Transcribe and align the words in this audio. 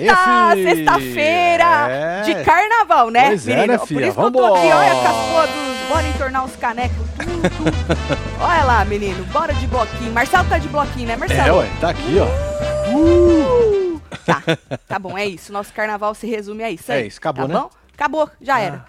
Eita, 0.00 0.54
sexta-feira 0.74 1.88
É. 1.90 2.22
de 2.22 2.44
carnaval, 2.44 3.10
né, 3.10 3.28
Pois 3.28 3.46
é, 3.48 3.54
menino? 3.54 3.72
né, 3.72 3.78
Por 3.78 4.02
isso 4.02 4.14
que 4.14 4.20
eu 4.22 4.30
tô 4.30 4.54
aqui, 4.54 4.66
olha, 4.66 4.94
com 4.94 5.06
as 5.06 5.46
todos, 5.48 5.88
bora 5.88 6.08
entornar 6.08 6.44
os 6.44 6.56
canecos, 6.56 6.96
tudo. 7.18 7.40
olha 8.40 8.64
lá, 8.64 8.84
menino, 8.84 9.24
bora 9.26 9.52
de 9.54 9.66
bloquinho. 9.66 10.12
Marcelo 10.12 10.48
tá 10.48 10.58
de 10.58 10.68
bloquinho, 10.68 11.06
né, 11.08 11.16
Marcelo? 11.16 11.48
É, 11.48 11.52
ué, 11.64 11.70
tá 11.80 11.90
aqui, 11.90 12.16
ó. 12.18 12.90
Uh! 12.96 14.00
Tá, 14.26 14.42
tá 14.88 14.98
bom, 14.98 15.16
é 15.16 15.26
isso. 15.26 15.52
Nosso 15.52 15.72
carnaval 15.72 16.14
se 16.14 16.26
resume 16.26 16.62
a 16.64 16.70
isso. 16.70 16.90
É 16.90 16.96
aí, 16.96 17.06
isso, 17.06 17.18
acabou, 17.18 17.46
tá 17.46 17.54
né? 17.54 17.60
bom? 17.60 17.70
Acabou, 17.94 18.30
já 18.40 18.56
Ah. 18.56 18.60
era. 18.60 18.84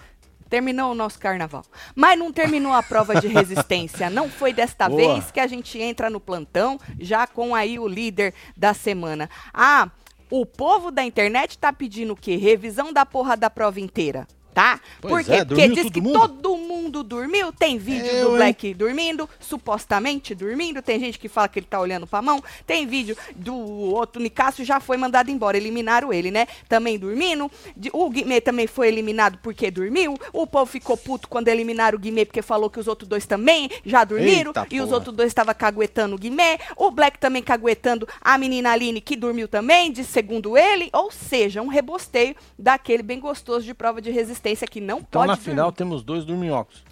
Terminou 0.49 0.91
o 0.91 0.95
nosso 0.95 1.17
carnaval. 1.17 1.63
Mas 1.95 2.19
não 2.19 2.29
terminou 2.33 2.73
a 2.73 2.83
prova 2.83 3.15
de 3.21 3.27
resistência. 3.27 4.09
Não 4.09 4.29
foi 4.29 4.51
desta 4.51 4.89
Boa. 4.89 5.13
vez 5.13 5.31
que 5.31 5.39
a 5.39 5.47
gente 5.47 5.79
entra 5.79 6.09
no 6.09 6.19
plantão, 6.19 6.77
já 6.99 7.25
com 7.25 7.55
aí 7.55 7.79
o 7.79 7.87
líder 7.87 8.33
da 8.57 8.73
semana. 8.73 9.29
Ah, 9.53 9.87
o 10.31 10.45
povo 10.45 10.91
da 10.91 11.03
internet 11.03 11.59
tá 11.59 11.73
pedindo 11.73 12.13
o 12.13 12.15
quê? 12.15 12.37
Revisão 12.37 12.93
da 12.93 13.05
porra 13.05 13.35
da 13.35 13.49
prova 13.49 13.81
inteira. 13.81 14.25
Tá? 14.53 14.81
Pois 14.99 15.25
Por 15.25 15.33
quê? 15.33 15.39
é, 15.39 15.45
Porque 15.45 15.67
diz 15.69 15.89
que 15.89 16.01
mundo? 16.01 16.19
todo 16.19 16.57
mundo 16.57 17.03
dormiu. 17.03 17.53
Tem 17.53 17.77
vídeo 17.77 18.05
Eu, 18.05 18.25
do 18.25 18.31
hein? 18.31 18.37
Black 18.37 18.73
dormindo, 18.73 19.29
supostamente 19.39 20.35
dormindo. 20.35 20.81
Tem 20.81 20.99
gente 20.99 21.17
que 21.17 21.29
fala 21.29 21.47
que 21.47 21.59
ele 21.59 21.65
tá 21.69 21.79
olhando 21.79 22.05
pra 22.05 22.21
mão. 22.21 22.43
Tem 22.67 22.85
vídeo 22.85 23.15
do 23.33 23.55
outro 23.55 24.21
Nicásio 24.21 24.65
já 24.65 24.81
foi 24.81 24.97
mandado 24.97 25.31
embora. 25.31 25.55
Eliminaram 25.55 26.11
ele, 26.11 26.31
né? 26.31 26.47
Também 26.67 26.99
dormindo. 26.99 27.49
O 27.93 28.09
Guimê 28.09 28.41
também 28.41 28.67
foi 28.67 28.89
eliminado 28.89 29.39
porque 29.41 29.71
dormiu. 29.71 30.17
O 30.33 30.45
povo 30.45 30.65
ficou 30.69 30.97
puto 30.97 31.29
quando 31.29 31.47
eliminaram 31.47 31.97
o 31.97 32.01
Guimê 32.01 32.25
porque 32.25 32.41
falou 32.41 32.69
que 32.69 32.79
os 32.79 32.89
outros 32.89 33.07
dois 33.07 33.25
também 33.25 33.69
já 33.85 34.03
dormiram. 34.03 34.49
Eita, 34.49 34.67
e 34.69 34.79
os 34.81 34.85
porra. 34.87 34.95
outros 34.97 35.15
dois 35.15 35.27
estavam 35.29 35.53
caguetando 35.55 36.15
o 36.15 36.19
Guimê. 36.19 36.59
O 36.75 36.91
Black 36.91 37.17
também 37.19 37.41
caguetando 37.41 38.05
a 38.19 38.37
menina 38.37 38.71
Aline 38.71 38.99
que 38.99 39.15
dormiu 39.15 39.47
também, 39.47 39.91
de 39.93 40.03
segundo 40.03 40.57
ele. 40.57 40.89
Ou 40.91 41.09
seja, 41.09 41.61
um 41.61 41.67
rebosteio 41.67 42.35
daquele 42.59 43.01
bem 43.01 43.19
gostoso 43.19 43.65
de 43.65 43.73
prova 43.73 44.01
de 44.01 44.11
resistência 44.11 44.40
que 44.67 44.81
não 44.81 44.97
Então 44.97 45.21
pode 45.21 45.27
na 45.27 45.33
dormir. 45.35 45.49
final 45.49 45.71
temos 45.71 46.03
dois 46.03 46.25
dorminhocos. 46.25 46.83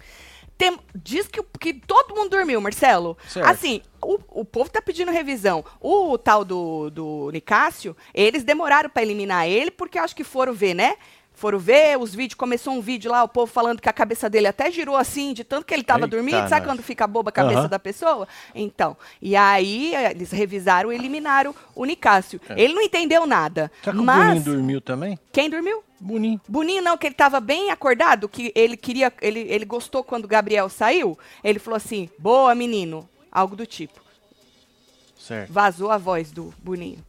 Tem- 0.56 0.78
diz 0.94 1.26
que, 1.26 1.42
que 1.58 1.72
todo 1.72 2.14
mundo 2.14 2.28
dormiu, 2.30 2.60
Marcelo. 2.60 3.16
Certo. 3.26 3.46
Assim, 3.48 3.80
o, 4.02 4.18
o 4.28 4.44
povo 4.44 4.68
tá 4.70 4.82
pedindo 4.82 5.10
revisão. 5.10 5.64
O 5.80 6.18
tal 6.18 6.44
do, 6.44 6.90
do 6.90 7.30
Nicásio, 7.32 7.96
eles 8.12 8.44
demoraram 8.44 8.90
pra 8.90 9.02
eliminar 9.02 9.48
ele, 9.48 9.70
porque 9.70 9.98
acho 9.98 10.14
que 10.14 10.22
foram 10.22 10.52
ver, 10.52 10.74
né? 10.74 10.96
Foram 11.32 11.58
ver 11.58 11.96
os 11.98 12.14
vídeos, 12.14 12.34
começou 12.36 12.74
um 12.74 12.82
vídeo 12.82 13.10
lá, 13.10 13.22
o 13.22 13.28
povo 13.28 13.50
falando 13.50 13.80
que 13.80 13.88
a 13.88 13.92
cabeça 13.94 14.28
dele 14.28 14.46
até 14.48 14.70
girou 14.70 14.94
assim, 14.94 15.32
de 15.32 15.42
tanto 15.44 15.64
que 15.64 15.72
ele 15.72 15.82
tava 15.82 16.00
Eita, 16.04 16.08
dormindo. 16.14 16.46
Sabe 16.46 16.66
quando 16.66 16.82
fica 16.82 17.06
boba 17.06 17.30
a 17.30 17.32
cabeça 17.32 17.60
Aham. 17.60 17.68
da 17.68 17.78
pessoa? 17.78 18.28
Então, 18.54 18.94
e 19.22 19.34
aí 19.34 19.94
eh, 19.94 20.10
eles 20.10 20.30
revisaram 20.30 20.92
e 20.92 20.96
eliminaram 20.96 21.54
o 21.74 21.86
Nicásio. 21.86 22.38
Ele 22.50 22.74
não 22.74 22.82
entendeu 22.82 23.26
nada. 23.26 23.72
Será 23.82 23.94
que 23.96 24.02
o 24.02 24.04
mas 24.04 24.26
Boninho 24.26 24.44
dormiu 24.44 24.80
também? 24.82 25.18
quem 25.32 25.48
dormiu? 25.48 25.82
Boninho. 26.00 26.40
Boninho 26.48 26.82
não, 26.82 26.96
que 26.96 27.06
ele 27.06 27.14
tava 27.14 27.38
bem 27.40 27.70
acordado, 27.70 28.28
que 28.28 28.50
ele 28.54 28.76
queria, 28.76 29.12
ele, 29.20 29.40
ele 29.40 29.64
gostou 29.64 30.02
quando 30.02 30.24
o 30.24 30.28
Gabriel 30.28 30.68
saiu. 30.68 31.18
Ele 31.44 31.58
falou 31.58 31.76
assim, 31.76 32.08
boa 32.18 32.54
menino, 32.54 33.08
algo 33.30 33.54
do 33.54 33.66
tipo. 33.66 34.00
Certo. 35.18 35.52
Vazou 35.52 35.90
a 35.90 35.98
voz 35.98 36.32
do 36.32 36.54
Boninho. 36.62 37.04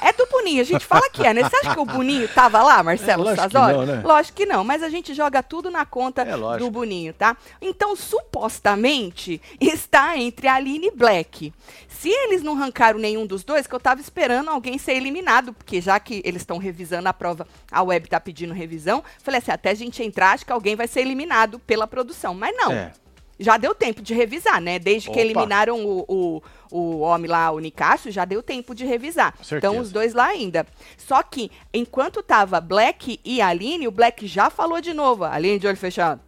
É 0.00 0.12
do 0.12 0.26
Boninho, 0.26 0.60
a 0.60 0.64
gente 0.64 0.84
fala 0.84 1.08
que 1.10 1.26
é, 1.26 1.34
né? 1.34 1.42
Você 1.48 1.56
acha 1.56 1.74
que 1.74 1.80
o 1.80 1.84
Boninho 1.84 2.28
tava 2.28 2.62
lá, 2.62 2.82
Marcelo 2.82 3.22
É, 3.22 3.30
lógico 3.30 3.46
que 3.48 3.52
Sazori? 3.52 3.72
não, 3.76 3.86
né? 3.86 4.02
Lógico 4.04 4.36
que 4.36 4.46
não, 4.46 4.64
mas 4.64 4.82
a 4.82 4.88
gente 4.88 5.14
joga 5.14 5.42
tudo 5.42 5.70
na 5.70 5.84
conta 5.84 6.22
É, 6.22 6.58
do 6.58 6.70
Boninho, 6.70 7.12
tá? 7.12 7.36
Então, 7.60 7.94
supostamente, 7.96 9.40
está 9.60 10.16
entre 10.16 10.48
Aline 10.48 10.88
e 10.88 10.90
Black. 10.90 11.52
Se 11.88 12.08
eles 12.08 12.42
não 12.42 12.54
arrancaram 12.54 12.98
nenhum 12.98 13.26
dos 13.26 13.42
dois, 13.42 13.66
que 13.66 13.74
eu 13.74 13.80
tava 13.80 14.00
esperando 14.00 14.50
alguém 14.50 14.78
ser 14.78 14.92
eliminado, 14.92 15.52
porque 15.52 15.80
já 15.80 15.98
que 15.98 16.22
eles 16.24 16.42
estão 16.42 16.58
revisando 16.58 17.08
a 17.08 17.12
prova, 17.12 17.46
a 17.70 17.82
web 17.82 18.08
tá 18.08 18.20
pedindo 18.20 18.54
revisão, 18.54 19.02
falei 19.22 19.38
assim, 19.38 19.50
até 19.50 19.70
a 19.70 19.74
gente 19.74 20.02
entrar, 20.02 20.32
acho 20.32 20.46
que 20.46 20.52
alguém 20.52 20.76
vai 20.76 20.86
ser 20.86 21.00
eliminado 21.00 21.58
pela 21.60 21.86
produção. 21.86 22.34
Mas 22.34 22.56
não. 22.56 22.72
É. 22.72 22.92
Já 23.38 23.56
deu 23.56 23.74
tempo 23.74 24.02
de 24.02 24.14
revisar, 24.14 24.60
né? 24.60 24.78
Desde 24.78 25.08
que 25.08 25.12
Opa. 25.12 25.20
eliminaram 25.20 25.84
o, 25.84 26.04
o, 26.08 26.42
o 26.70 26.98
homem 27.00 27.30
lá, 27.30 27.50
o 27.50 27.60
Nicásio, 27.60 28.10
já 28.10 28.24
deu 28.24 28.42
tempo 28.42 28.74
de 28.74 28.84
revisar. 28.84 29.34
Então, 29.52 29.78
os 29.78 29.92
dois 29.92 30.12
lá 30.12 30.26
ainda. 30.26 30.66
Só 30.96 31.22
que, 31.22 31.50
enquanto 31.72 32.22
tava 32.22 32.60
Black 32.60 33.20
e 33.24 33.40
Aline, 33.40 33.86
o 33.86 33.92
Black 33.92 34.26
já 34.26 34.50
falou 34.50 34.80
de 34.80 34.92
novo. 34.92 35.24
Aline 35.24 35.58
de 35.58 35.66
olho 35.66 35.76
fechado. 35.76 36.20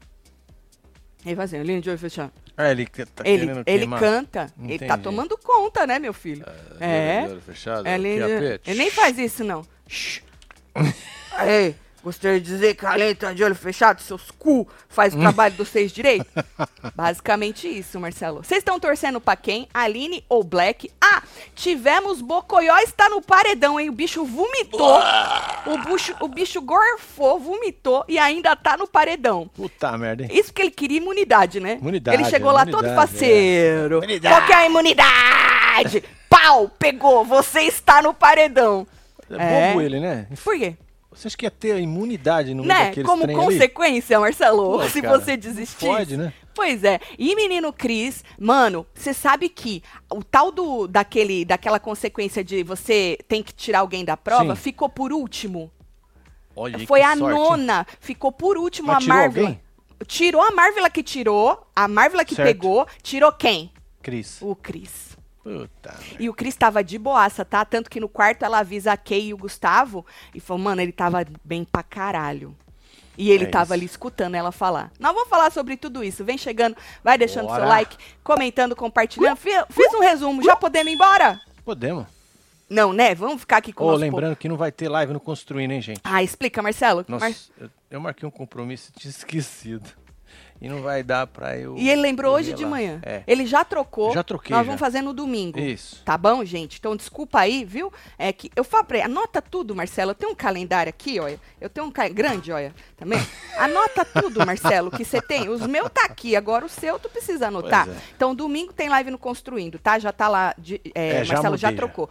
Ele 1.27 1.35
vai 1.35 1.45
assim, 1.45 1.59
Aline 1.59 1.81
de 1.81 1.91
olho 1.91 1.99
fechado. 1.99 2.33
É, 2.57 2.71
ele 2.73 2.85
que 2.87 3.07
tá 3.07 3.25
ele 3.27 3.51
ele 3.67 3.87
canta. 3.87 4.53
Ele 4.63 4.79
tá 4.79 4.85
Entendi. 4.85 5.03
tomando 5.03 5.39
conta, 5.39 5.87
né, 5.87 5.99
meu 5.99 6.13
filho? 6.13 6.45
é. 6.79 7.23
De 7.27 7.33
olho 7.33 7.41
fechado, 7.41 7.81
apete. 7.81 8.71
ele 8.71 8.79
nem 8.79 8.91
faz 8.91 9.19
isso, 9.19 9.43
não. 9.43 9.65
Shhh. 9.89 10.23
Ei, 11.47 11.75
gostaria 12.03 12.41
de 12.41 12.47
dizer 12.47 12.75
que 12.75 12.85
a 12.87 12.91
Aline 12.91 13.15
tá 13.15 13.33
de 13.33 13.43
olho 13.45 13.55
fechado, 13.55 14.01
seus 14.01 14.31
cu 14.31 14.67
faz 14.89 15.15
o 15.15 15.19
trabalho 15.19 15.55
dos 15.55 15.69
seis 15.69 15.93
direito? 15.93 16.27
Basicamente 16.95 17.69
isso, 17.69 17.99
Marcelo. 18.01 18.43
Vocês 18.43 18.59
estão 18.59 18.79
torcendo 18.81 19.21
pra 19.21 19.37
quem? 19.37 19.69
Aline 19.73 20.25
ou 20.29 20.43
Black? 20.43 20.91
Ah, 21.01 21.23
tivemos 21.55 22.21
Bocoió 22.21 22.79
está 22.79 23.09
no 23.09 23.21
paredão, 23.21 23.79
hein? 23.79 23.89
O 23.89 23.93
bicho 23.93 24.25
vomitou. 24.25 25.01
O 25.67 25.79
bicho, 25.85 26.15
o 26.21 26.29
bicho 26.29 26.61
gorfou, 26.61 27.39
vomitou 27.39 28.05
e 28.09 28.19
ainda 28.19 28.55
tá 28.57 28.77
no 28.77 28.87
paredão. 28.87 29.49
Puta 29.55 29.97
merda, 29.99 30.23
hein? 30.25 30.31
Isso 30.33 30.51
porque 30.53 30.63
ele 30.63 30.71
queria 30.71 30.99
imunidade, 30.99 31.61
né? 31.61 31.79
Imunidade, 31.81 32.17
Ele 32.23 32.31
chegou 32.31 32.51
é, 32.51 32.55
lá 32.55 32.67
todo 32.67 32.89
faceiro. 32.95 33.97
é. 33.97 33.99
Imunidade. 33.99 34.35
Qual 34.35 34.47
que 34.47 34.53
é 34.53 34.57
a 34.57 34.67
imunidade? 34.67 36.05
Pau, 36.29 36.69
pegou, 36.79 37.25
você 37.25 37.63
está 37.63 38.01
no 38.01 38.15
paredão. 38.15 38.87
É 39.31 39.69
bobo 39.71 39.81
É. 39.81 39.85
ele, 39.85 40.01
né? 40.01 40.27
Por 40.43 40.57
quê? 40.59 40.77
Você 41.21 41.29
acha 41.29 41.37
que 41.37 41.45
ia 41.45 41.51
ter 41.51 41.73
a 41.73 41.79
imunidade 41.79 42.55
no 42.55 42.65
Né? 42.65 42.87
daqueles 42.87 43.07
Como 43.09 43.25
trem 43.25 43.37
ali? 43.37 43.45
consequência, 43.45 44.19
Marcelo, 44.19 44.79
Pô, 44.79 44.89
se 44.89 45.03
cara, 45.03 45.19
você 45.19 45.37
desistir. 45.37 45.85
Pode, 45.87 46.17
né? 46.17 46.33
Pois 46.55 46.83
é. 46.83 46.99
E 47.19 47.35
menino 47.37 47.73
Cris, 47.75 48.25
mano, 48.39 48.87
você 48.95 49.13
sabe 49.13 49.49
que 49.51 49.83
o 50.11 50.25
tal 50.25 50.51
do 50.51 50.87
daquele 50.87 51.45
daquela 51.45 51.79
consequência 51.79 52.43
de 52.43 52.63
você 52.63 53.19
tem 53.29 53.43
que 53.43 53.53
tirar 53.53 53.81
alguém 53.81 54.03
da 54.05 54.17
prova 54.17 54.57
Sim. 54.57 54.63
ficou 54.63 54.89
por 54.89 55.13
último. 55.13 55.71
Olha 56.57 56.79
Foi 56.87 57.03
a 57.03 57.15
sorte, 57.17 57.39
nona, 57.39 57.87
ficou 58.01 58.33
por 58.33 58.57
último 58.57 58.89
Mas 58.89 58.97
a 58.97 59.01
tirou 59.01 59.17
Marvel. 59.17 59.43
alguém? 59.47 59.61
Tirou 60.07 60.43
a 60.43 60.51
Marvel 60.51 60.91
que 60.91 61.03
tirou, 61.03 61.67
a 61.77 61.87
Marvel 61.87 62.25
que 62.25 62.35
Certo. 62.35 62.49
pegou, 62.49 62.87
tirou 63.03 63.31
quem? 63.33 63.71
Cris. 64.03 64.39
O 64.41 64.57
Cris. 64.57 65.10
Puta. 65.43 65.95
E 66.19 66.29
o 66.29 66.35
Cris 66.35 66.55
tava 66.55 66.85
de 66.85 66.99
boaça, 66.99 67.45
tá? 67.45 67.65
Tanto 67.65 67.89
que 67.91 67.99
no 68.01 68.09
quarto 68.09 68.45
ela 68.45 68.59
avisa 68.59 68.93
a 68.93 68.97
Kay 68.97 69.29
e 69.29 69.35
o 69.35 69.39
Gustavo 69.39 70.05
e 70.35 70.41
falou, 70.41 70.63
mano, 70.63 70.83
ele 70.83 70.93
tava 70.93 71.25
bem 71.45 71.65
pra 71.65 71.83
caralho. 71.83 72.55
E 73.19 73.31
ele 73.31 73.45
É 73.45 73.49
tava 73.49 73.65
isso. 73.65 73.73
ali 73.75 73.85
escutando 73.87 74.35
ela 74.35 74.53
falar. 74.53 74.91
Nós 74.99 75.13
vamos 75.13 75.29
falar 75.29 75.51
sobre 75.53 75.77
tudo 75.77 76.03
isso. 76.05 76.25
Vem 76.25 76.39
chegando, 76.39 76.77
vai 77.05 77.19
deixando 77.19 77.47
Bora. 77.47 77.61
seu 77.61 77.69
like, 77.69 77.97
comentando, 78.23 78.75
compartilhando. 78.77 79.37
Fi- 79.37 79.65
Fiz 79.71 79.93
um 79.95 80.01
resumo, 80.01 80.43
já 80.43 80.57
podemos 80.57 80.91
ir 80.93 80.95
embora? 80.95 81.41
Podemos. 81.65 82.07
Não, 82.69 82.93
né? 82.93 83.15
Vamos 83.15 83.41
ficar 83.41 83.57
aqui 83.57 83.73
com 83.73 83.83
Ô, 83.85 83.89
o 83.89 83.91
nosso 83.93 84.01
lembrando 84.01 84.37
que 84.37 84.49
não 84.49 84.57
vai 84.57 84.71
ter 84.71 84.89
live 84.89 85.13
no 85.13 85.19
Construindo, 85.21 85.73
hein, 85.73 85.83
gente? 85.83 86.01
povo. 86.01 86.15
Ah, 86.15 86.23
explica, 86.23 86.63
Marcelo. 86.63 87.05
Nossa, 87.09 87.29
Mar- 87.29 87.35
eu, 87.59 87.71
eu 87.91 88.01
marquei 88.01 88.27
um 88.27 88.31
compromisso 88.31 88.93
e 88.95 89.01
tinha 89.01 89.11
esquecido. 89.11 89.91
E 90.61 90.69
não 90.69 90.83
vai 90.83 91.03
dar 91.03 91.27
pra 91.27 91.57
eu. 91.57 91.75
E 91.79 91.89
ele 91.89 92.03
lembrou 92.03 92.35
hoje 92.35 92.53
de 92.53 92.65
lá. 92.65 92.71
manhã. 92.71 93.01
É. 93.03 93.23
Ele 93.27 93.47
já 93.47 93.65
trocou. 93.65 94.13
Já 94.13 94.23
troquei, 94.23 94.55
Nós 94.55 94.61
já. 94.61 94.67
vamos 94.67 94.79
fazer 94.79 95.01
no 95.01 95.15
domingo. 95.15 95.59
Isso. 95.59 96.03
Tá 96.05 96.19
bom, 96.19 96.45
gente? 96.45 96.77
Então, 96.79 96.95
desculpa 96.95 97.41
aí, 97.41 97.65
viu? 97.65 97.91
É 98.19 98.31
que 98.31 98.51
eu 98.55 98.63
falei, 98.63 99.01
anota 99.01 99.41
tudo, 99.41 99.75
Marcelo. 99.75 100.11
Eu 100.11 100.15
tenho 100.15 100.33
um 100.33 100.35
calendário 100.35 100.91
aqui, 100.91 101.19
olha. 101.19 101.41
Eu 101.59 101.71
tenho 101.71 101.87
um 101.87 101.91
ca... 101.91 102.07
grande, 102.09 102.53
olha, 102.53 102.75
também. 102.97 103.19
Anota 103.57 104.05
tudo, 104.05 104.45
Marcelo, 104.45 104.91
que 104.91 105.03
você 105.05 105.23
tem. 105.23 105.49
Os 105.49 105.67
meus 105.67 105.89
tá 105.91 106.05
aqui, 106.05 106.37
agora 106.37 106.67
o 106.67 106.69
seu 106.69 106.99
tu 106.99 107.09
precisa 107.09 107.49
anotar. 107.49 107.89
É. 107.89 107.93
Então, 108.15 108.35
domingo 108.35 108.73
tem 108.73 108.89
live 108.91 109.11
no 109.11 109.19
Construindo, 109.19 109.79
tá? 109.79 109.99
Já 109.99 110.13
tá 110.13 110.29
lá, 110.29 110.55
de- 110.59 110.81
é, 110.95 111.09
É, 111.11 111.15
Marcelo 111.25 111.43
já 111.43 111.51
mudei, 111.51 111.59
já. 111.59 111.73
trocou. 111.73 112.11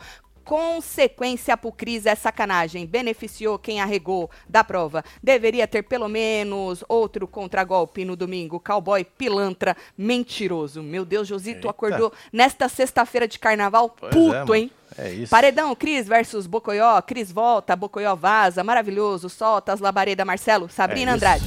Consequência 0.50 1.56
pro 1.56 1.72
Cris 1.72 2.08
é 2.08 2.16
sacanagem. 2.16 2.84
Beneficiou 2.84 3.60
quem 3.60 3.80
arregou 3.80 4.32
da 4.50 4.64
prova. 4.64 5.06
Deveria 5.22 5.68
ter 5.68 5.84
pelo 5.84 6.10
menos 6.10 6.84
outro 6.90 7.28
contragolpe 7.28 8.04
no 8.04 8.16
domingo. 8.16 8.60
Cowboy 8.60 9.04
pilantra 9.04 9.78
mentiroso. 9.96 10.82
Meu 10.82 11.06
Deus, 11.06 11.28
Josito 11.28 11.68
Eita. 11.68 11.70
acordou 11.70 12.12
nesta 12.34 12.68
sexta-feira 12.68 13.28
de 13.28 13.38
carnaval 13.38 13.96
Pois 13.96 14.12
puto, 14.12 14.56
é, 14.56 14.58
hein? 14.58 14.72
É 14.98 15.12
isso. 15.12 15.30
Paredão, 15.30 15.76
Cris 15.76 16.08
versus 16.08 16.48
Bocoió. 16.48 17.00
Cris 17.04 17.32
volta, 17.32 17.76
Bocoió 17.76 18.16
vaza. 18.16 18.64
Maravilhoso. 18.64 19.30
Solta 19.30 19.72
as 19.72 19.80
labaredas, 19.80 20.26
Marcelo. 20.26 20.68
Sabrina 20.68 21.12
É. 21.12 21.14
Andrade. 21.14 21.46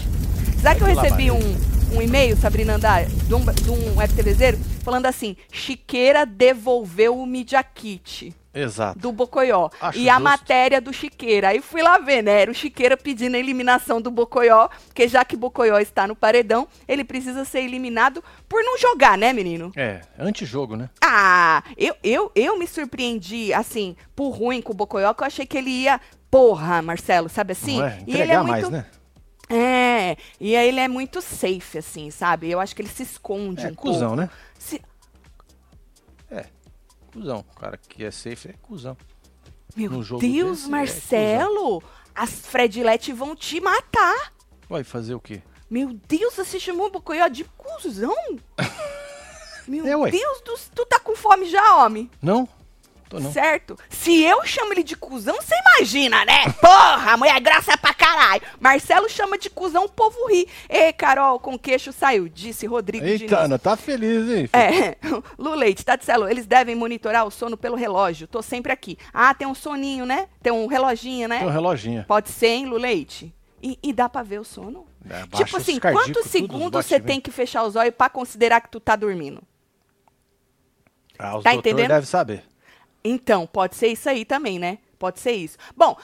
Será 0.61 0.77
que 0.77 0.83
eu 0.83 0.87
recebi 0.87 1.29
um, 1.29 1.41
um 1.97 2.01
e-mail, 2.01 2.37
Sabrina 2.37 2.77
Andrade, 2.77 3.13
de 3.13 3.35
um, 3.35 3.41
de 3.41 3.69
um 3.69 4.01
FTVzeiro, 4.01 4.59
falando 4.85 5.07
assim: 5.07 5.37
Chiqueira 5.51 6.25
devolveu 6.25 7.19
o 7.19 7.27
Media 7.27 7.65
Kit 7.65 8.33
Exato. 8.55 8.99
do 8.99 9.11
Bocoió. 9.13 9.69
Acho 9.81 9.99
e 9.99 10.09
a 10.09 10.15
justo. 10.15 10.25
matéria 10.25 10.81
do 10.81 10.93
Chiqueira. 10.93 11.49
Aí 11.49 11.61
fui 11.61 11.83
lá 11.83 11.99
ver, 11.99 12.23
né? 12.23 12.43
Era 12.43 12.51
o 12.51 12.55
Chiqueira 12.55 12.97
pedindo 12.97 13.35
a 13.35 13.39
eliminação 13.39 14.01
do 14.01 14.11
Bocoió, 14.11 14.69
porque 14.87 15.09
já 15.09 15.25
que 15.25 15.37
Bocoió 15.37 15.79
está 15.79 16.07
no 16.07 16.15
paredão, 16.15 16.69
ele 16.87 17.03
precisa 17.05 17.45
ser 17.45 17.61
eliminado 17.61 18.23
por 18.49 18.63
não 18.63 18.77
jogar, 18.79 19.17
né, 19.17 19.33
menino? 19.33 19.73
É, 19.77 20.01
antijogo, 20.19 20.77
né? 20.77 20.91
Ah, 21.03 21.63
eu, 21.77 21.95
eu, 22.03 22.31
eu 22.35 22.59
me 22.59 22.67
surpreendi, 22.67 23.53
assim, 23.55 23.97
por 24.15 24.31
ruim 24.31 24.61
com 24.61 24.73
o 24.73 24.77
Bocoió, 24.77 25.15
que 25.15 25.23
eu 25.23 25.27
achei 25.27 25.47
que 25.47 25.57
ele 25.57 25.71
ia 25.71 26.01
porra, 26.31 26.81
Marcelo, 26.83 27.29
sabe 27.29 27.53
assim? 27.53 27.79
Não 27.79 27.87
é? 27.87 27.99
E 28.07 28.21
ele 28.21 28.33
é 28.33 28.37
muito. 28.39 28.49
mais, 28.51 28.69
né? 28.71 28.87
É, 29.51 30.17
e 30.41 30.57
aí 30.57 30.69
ele 30.69 30.81
é 30.81 30.89
muito 30.89 31.21
safe, 31.21 31.77
assim, 31.79 32.11
sabe? 32.11 32.51
Eu 32.51 32.59
acho 32.59 32.75
que 32.75 32.81
ele 32.81 32.89
se 32.89 33.03
esconde 33.03 33.67
É 33.67 33.69
um 33.69 33.75
cuzão, 33.75 34.09
pouco. 34.17 34.17
né? 34.17 34.31
Se- 34.59 34.81
Cusão. 37.13 37.45
O 37.55 37.61
cara 37.61 37.77
que 37.77 38.05
é 38.05 38.11
safe 38.11 38.49
é 38.49 38.55
cuzão. 38.63 38.97
Meu 39.77 39.91
Deus, 39.91 40.19
desse, 40.21 40.67
é 40.67 40.71
Marcelo, 40.71 41.83
as 42.15 42.47
Fredilete 42.47 43.13
vão 43.13 43.35
te 43.35 43.61
matar. 43.61 44.33
Vai 44.69 44.85
fazer 44.85 45.15
o 45.15 45.21
quê? 45.21 45.43
Meu 45.71 45.95
Deus, 46.07 46.35
você 46.35 46.61
chamou 46.61 46.87
o 46.87 46.91
Bocoió 46.91 47.29
de 47.29 47.45
cuzão? 47.45 48.15
Meu 49.67 50.07
É. 50.07 50.11
Deus, 50.11 50.41
do... 50.43 50.55
tu 50.75 50.85
tá 50.87 50.99
com 50.99 51.15
fome 51.17 51.47
já, 51.49 51.77
homem? 51.85 52.11
Não? 52.21 52.49
Tô 53.13 53.21
não. 53.21 53.31
Certo? 53.31 53.77
Se 53.91 54.23
eu 54.23 54.43
chamo 54.47 54.73
ele 54.73 54.83
de 54.83 54.97
cuzão, 54.97 55.37
você 55.37 55.55
imagina, 55.55 56.25
né? 56.25 56.51
Porra, 56.59 57.13
a 57.13 57.17
mulher 57.19 57.37
é 57.37 57.41
graça 57.41 57.77
pra 57.77 57.93
caralho. 57.93 58.41
Marcelo 58.59 59.07
chama 59.07 59.37
de 59.37 59.51
cuzão, 59.51 59.85
o 59.85 59.89
povo 59.91 60.17
ri. 60.29 60.49
Ei, 60.67 60.95
Carol, 60.95 61.39
com 61.39 61.59
queixo 61.59 61.93
saiu, 61.93 62.27
disse 62.27 62.67
Rodrigo 62.67 63.05
Eita. 63.05 63.41
Ana, 63.41 63.59
tá 63.59 63.77
feliz, 63.77 64.31
hein? 64.31 64.49
É, 64.51 64.97
Lu 65.39 65.55
Leite, 65.55 65.85
Tatselo, 65.85 66.27
eles 66.27 66.47
devem 66.47 66.75
monitorar 66.75 67.27
o 67.27 67.31
sono 67.31 67.55
pelo 67.55 67.77
relógio. 67.77 68.27
Tô 68.27 68.41
sempre 68.41 68.73
aqui. 68.73 68.97
Ah, 69.13 69.35
tem 69.35 69.47
um 69.47 69.55
soninho, 69.55 70.07
né? 70.07 70.27
Tem 70.43 70.51
um 70.51 70.67
reloginho, 70.67 71.29
né? 71.29 71.41
Tem 71.41 71.49
um 71.49 71.53
reloginho. 71.53 72.07
Pode 72.09 72.31
ser, 72.31 72.47
hein, 72.47 72.65
Lu 72.65 72.79
Leite? 72.79 73.35
E, 73.63 73.79
e 73.83 73.93
dá 73.93 74.09
pra 74.09 74.23
ver 74.23 74.41
o 74.41 74.45
sono? 74.45 74.87
É, 75.11 75.37
tipo 75.37 75.59
assim, 75.59 75.79
quantos 75.79 76.31
segundos 76.31 76.87
você 76.87 76.99
tem 76.99 77.21
que 77.21 77.31
fechar 77.31 77.63
os 77.65 77.77
olhos 77.77 77.95
pra 77.95 78.09
considerar 78.09 78.63
que 78.63 78.71
tu 78.71 78.81
tá 78.81 78.97
dormindo? 78.97 79.43
Ah, 81.19 81.37
os 81.37 81.45
Tá 81.45 81.53
entendendo? 81.53 81.89
devem 81.89 82.07
saber. 82.07 82.43
Então, 83.05 83.47
pode 83.47 83.77
ser 83.77 83.89
isso 83.89 84.09
aí 84.09 84.25
também, 84.25 84.59
né? 84.59 84.79
Pode 84.99 85.19
ser 85.19 85.33
isso. 85.33 85.59
Bom, 85.77 85.97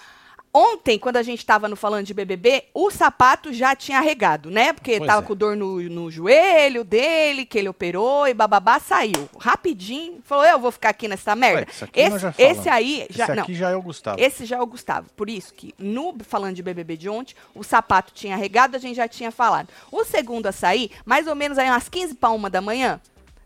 ontem, 0.53 0.99
quando 0.99 1.17
a 1.19 1.23
gente 1.23 1.47
tava 1.47 1.69
no 1.69 1.77
falando 1.77 2.05
de 2.05 2.13
BBB, 2.13 2.65
o 2.75 2.91
sapato 2.91 3.53
já 3.53 3.77
tinha 3.77 4.01
regado, 4.01 4.51
né? 4.51 4.73
Porque 4.73 4.99
Pois 4.99 5.07
tava 5.07 5.23
é. 5.23 5.25
com 5.25 5.37
dor 5.37 5.57
no, 5.57 5.81
no 5.83 6.11
joelho 6.11 6.83
dele, 6.83 7.47
que 7.47 7.59
ele 7.59 7.69
operou 7.69 8.27
e 8.27 8.35
bababá, 8.35 8.81
saiu. 8.81 9.29
Rapidinho, 9.39 10.21
falou, 10.25 10.45
eu 10.45 10.59
vou 10.59 10.73
ficar 10.73 10.89
aqui 10.89 11.07
nessa 11.07 11.37
merda. 11.37 11.71
Ué, 11.81 11.89
esse, 11.95 12.27
esse 12.37 12.69
aí, 12.69 13.07
já, 13.11 13.25
Esse 13.25 13.35
não, 13.35 13.43
aqui 13.45 13.55
já 13.55 13.71
é 13.71 13.77
o 13.77 13.83
Gustavo. 13.83 14.21
esse 14.21 14.45
já 14.45 14.57
é 14.57 14.61
o 14.61 14.67
Gustavo. 14.67 15.09
Por 15.17 15.31
isso 15.31 15.55
que 15.55 15.73
no 15.79 16.17
falando 16.25 16.57
de 16.57 16.63
BBB 16.63 16.97
de 16.97 17.09
ontem, 17.09 17.37
o 17.55 17.63
sapato 17.63 18.13
tinha 18.13 18.37
regado, 18.37 18.75
a 18.75 18.81
gente 18.81 18.97
já 18.97 19.07
tinha 19.07 19.31
falado. 19.31 19.69
O 19.93 20.05
segundo 20.05 20.47
a 20.47 20.53
sair, 20.53 20.91
mais 21.05 21.29
ou 21.29 21.37
menos 21.37 21.57
aí 21.59 21.69
umas 21.69 21.89
15 21.89 22.15
para 22.15 22.31
uma 22.31 22.51
da 22.51 22.61
manhã, 22.61 23.01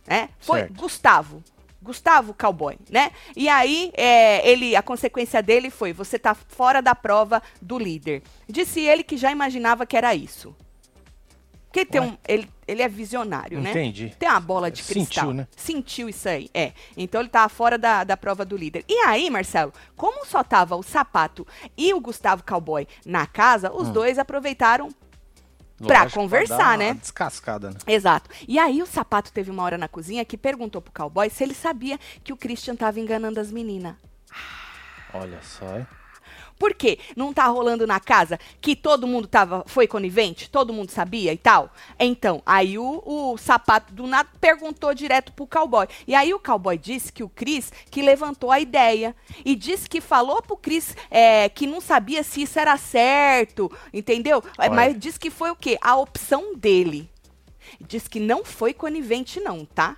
né? 0.06 0.30
Foi 0.40 0.60
Certo. 0.60 0.74
Gustavo. 0.74 1.42
Gustavo 1.82 2.32
Cowboy, 2.32 2.78
né? 2.88 3.10
E 3.36 3.48
aí, 3.48 3.90
é, 3.94 4.48
ele, 4.48 4.76
a 4.76 4.82
consequência 4.82 5.42
dele 5.42 5.68
foi: 5.68 5.92
você 5.92 6.18
tá 6.18 6.34
fora 6.34 6.80
da 6.80 6.94
prova 6.94 7.42
do 7.60 7.78
líder. 7.78 8.22
Disse 8.48 8.80
ele 8.80 9.02
que 9.02 9.16
já 9.16 9.30
imaginava 9.32 9.84
que 9.84 9.96
era 9.96 10.14
isso. 10.14 10.54
Porque 11.66 11.86
tem 11.86 12.02
Ué. 12.02 12.06
um, 12.06 12.18
ele, 12.28 12.50
ele 12.68 12.82
é 12.82 12.88
visionário, 12.88 13.58
né? 13.58 13.70
Entendi. 13.70 14.14
Tem 14.18 14.28
uma 14.28 14.38
bola 14.38 14.70
de 14.70 14.82
Sentiu, 14.82 15.04
cristal. 15.06 15.32
né? 15.32 15.48
Sentiu 15.56 16.06
isso 16.06 16.28
aí, 16.28 16.50
é. 16.52 16.72
Então 16.96 17.18
ele 17.22 17.30
tava 17.30 17.48
fora 17.48 17.78
da, 17.78 18.04
da 18.04 18.14
prova 18.14 18.44
do 18.44 18.58
líder. 18.58 18.84
E 18.86 18.94
aí, 19.06 19.30
Marcelo, 19.30 19.72
como 19.96 20.26
só 20.26 20.44
tava 20.44 20.76
o 20.76 20.82
sapato 20.82 21.46
e 21.74 21.94
o 21.94 22.00
Gustavo 22.00 22.44
Cowboy 22.44 22.86
na 23.06 23.26
casa, 23.26 23.72
os 23.72 23.88
Hum. 23.88 23.92
dois 23.92 24.18
aproveitaram 24.18 24.90
pra 25.86 26.10
conversar, 26.10 26.78
né? 26.78 26.94
Descascada, 26.94 27.70
né? 27.70 27.76
Exato. 27.86 28.30
E 28.46 28.58
aí 28.58 28.82
o 28.82 28.86
sapato 28.86 29.32
teve 29.32 29.50
uma 29.50 29.62
hora 29.62 29.78
na 29.78 29.88
cozinha 29.88 30.24
que 30.24 30.36
perguntou 30.36 30.80
pro 30.80 30.92
cowboy 30.92 31.28
se 31.30 31.42
ele 31.42 31.54
sabia 31.54 31.98
que 32.22 32.32
o 32.32 32.36
Christian 32.36 32.76
tava 32.76 33.00
enganando 33.00 33.40
as 33.40 33.50
meninas. 33.50 33.94
Olha 35.12 35.40
só? 35.42 35.84
Por 36.62 36.74
quê? 36.74 37.00
Não 37.16 37.32
tá 37.32 37.44
rolando 37.48 37.88
na 37.88 37.98
casa 37.98 38.38
que 38.60 38.76
todo 38.76 39.04
mundo 39.04 39.26
tava, 39.26 39.64
foi 39.66 39.88
conivente? 39.88 40.48
Todo 40.48 40.72
mundo 40.72 40.90
sabia 40.90 41.32
e 41.32 41.36
tal? 41.36 41.74
Então, 41.98 42.40
aí 42.46 42.78
o, 42.78 43.02
o 43.04 43.36
sapato 43.36 43.92
do 43.92 44.06
nada 44.06 44.28
perguntou 44.40 44.94
direto 44.94 45.32
pro 45.32 45.44
cowboy. 45.44 45.88
E 46.06 46.14
aí 46.14 46.32
o 46.32 46.38
cowboy 46.38 46.78
disse 46.78 47.12
que 47.12 47.24
o 47.24 47.28
Cris 47.28 47.72
que 47.90 48.00
levantou 48.00 48.52
a 48.52 48.60
ideia. 48.60 49.12
E 49.44 49.56
disse 49.56 49.88
que 49.88 50.00
falou 50.00 50.40
pro 50.40 50.56
Cris 50.56 50.96
é, 51.10 51.48
que 51.48 51.66
não 51.66 51.80
sabia 51.80 52.22
se 52.22 52.42
isso 52.42 52.60
era 52.60 52.76
certo, 52.76 53.68
entendeu? 53.92 54.40
É, 54.56 54.66
Olha. 54.66 54.70
Mas 54.70 54.96
disse 54.96 55.18
que 55.18 55.30
foi 55.30 55.50
o 55.50 55.56
quê? 55.56 55.76
A 55.82 55.96
opção 55.96 56.54
dele. 56.54 57.10
Diz 57.80 58.06
que 58.06 58.20
não 58.20 58.44
foi 58.44 58.72
conivente, 58.72 59.40
não, 59.40 59.64
tá? 59.64 59.96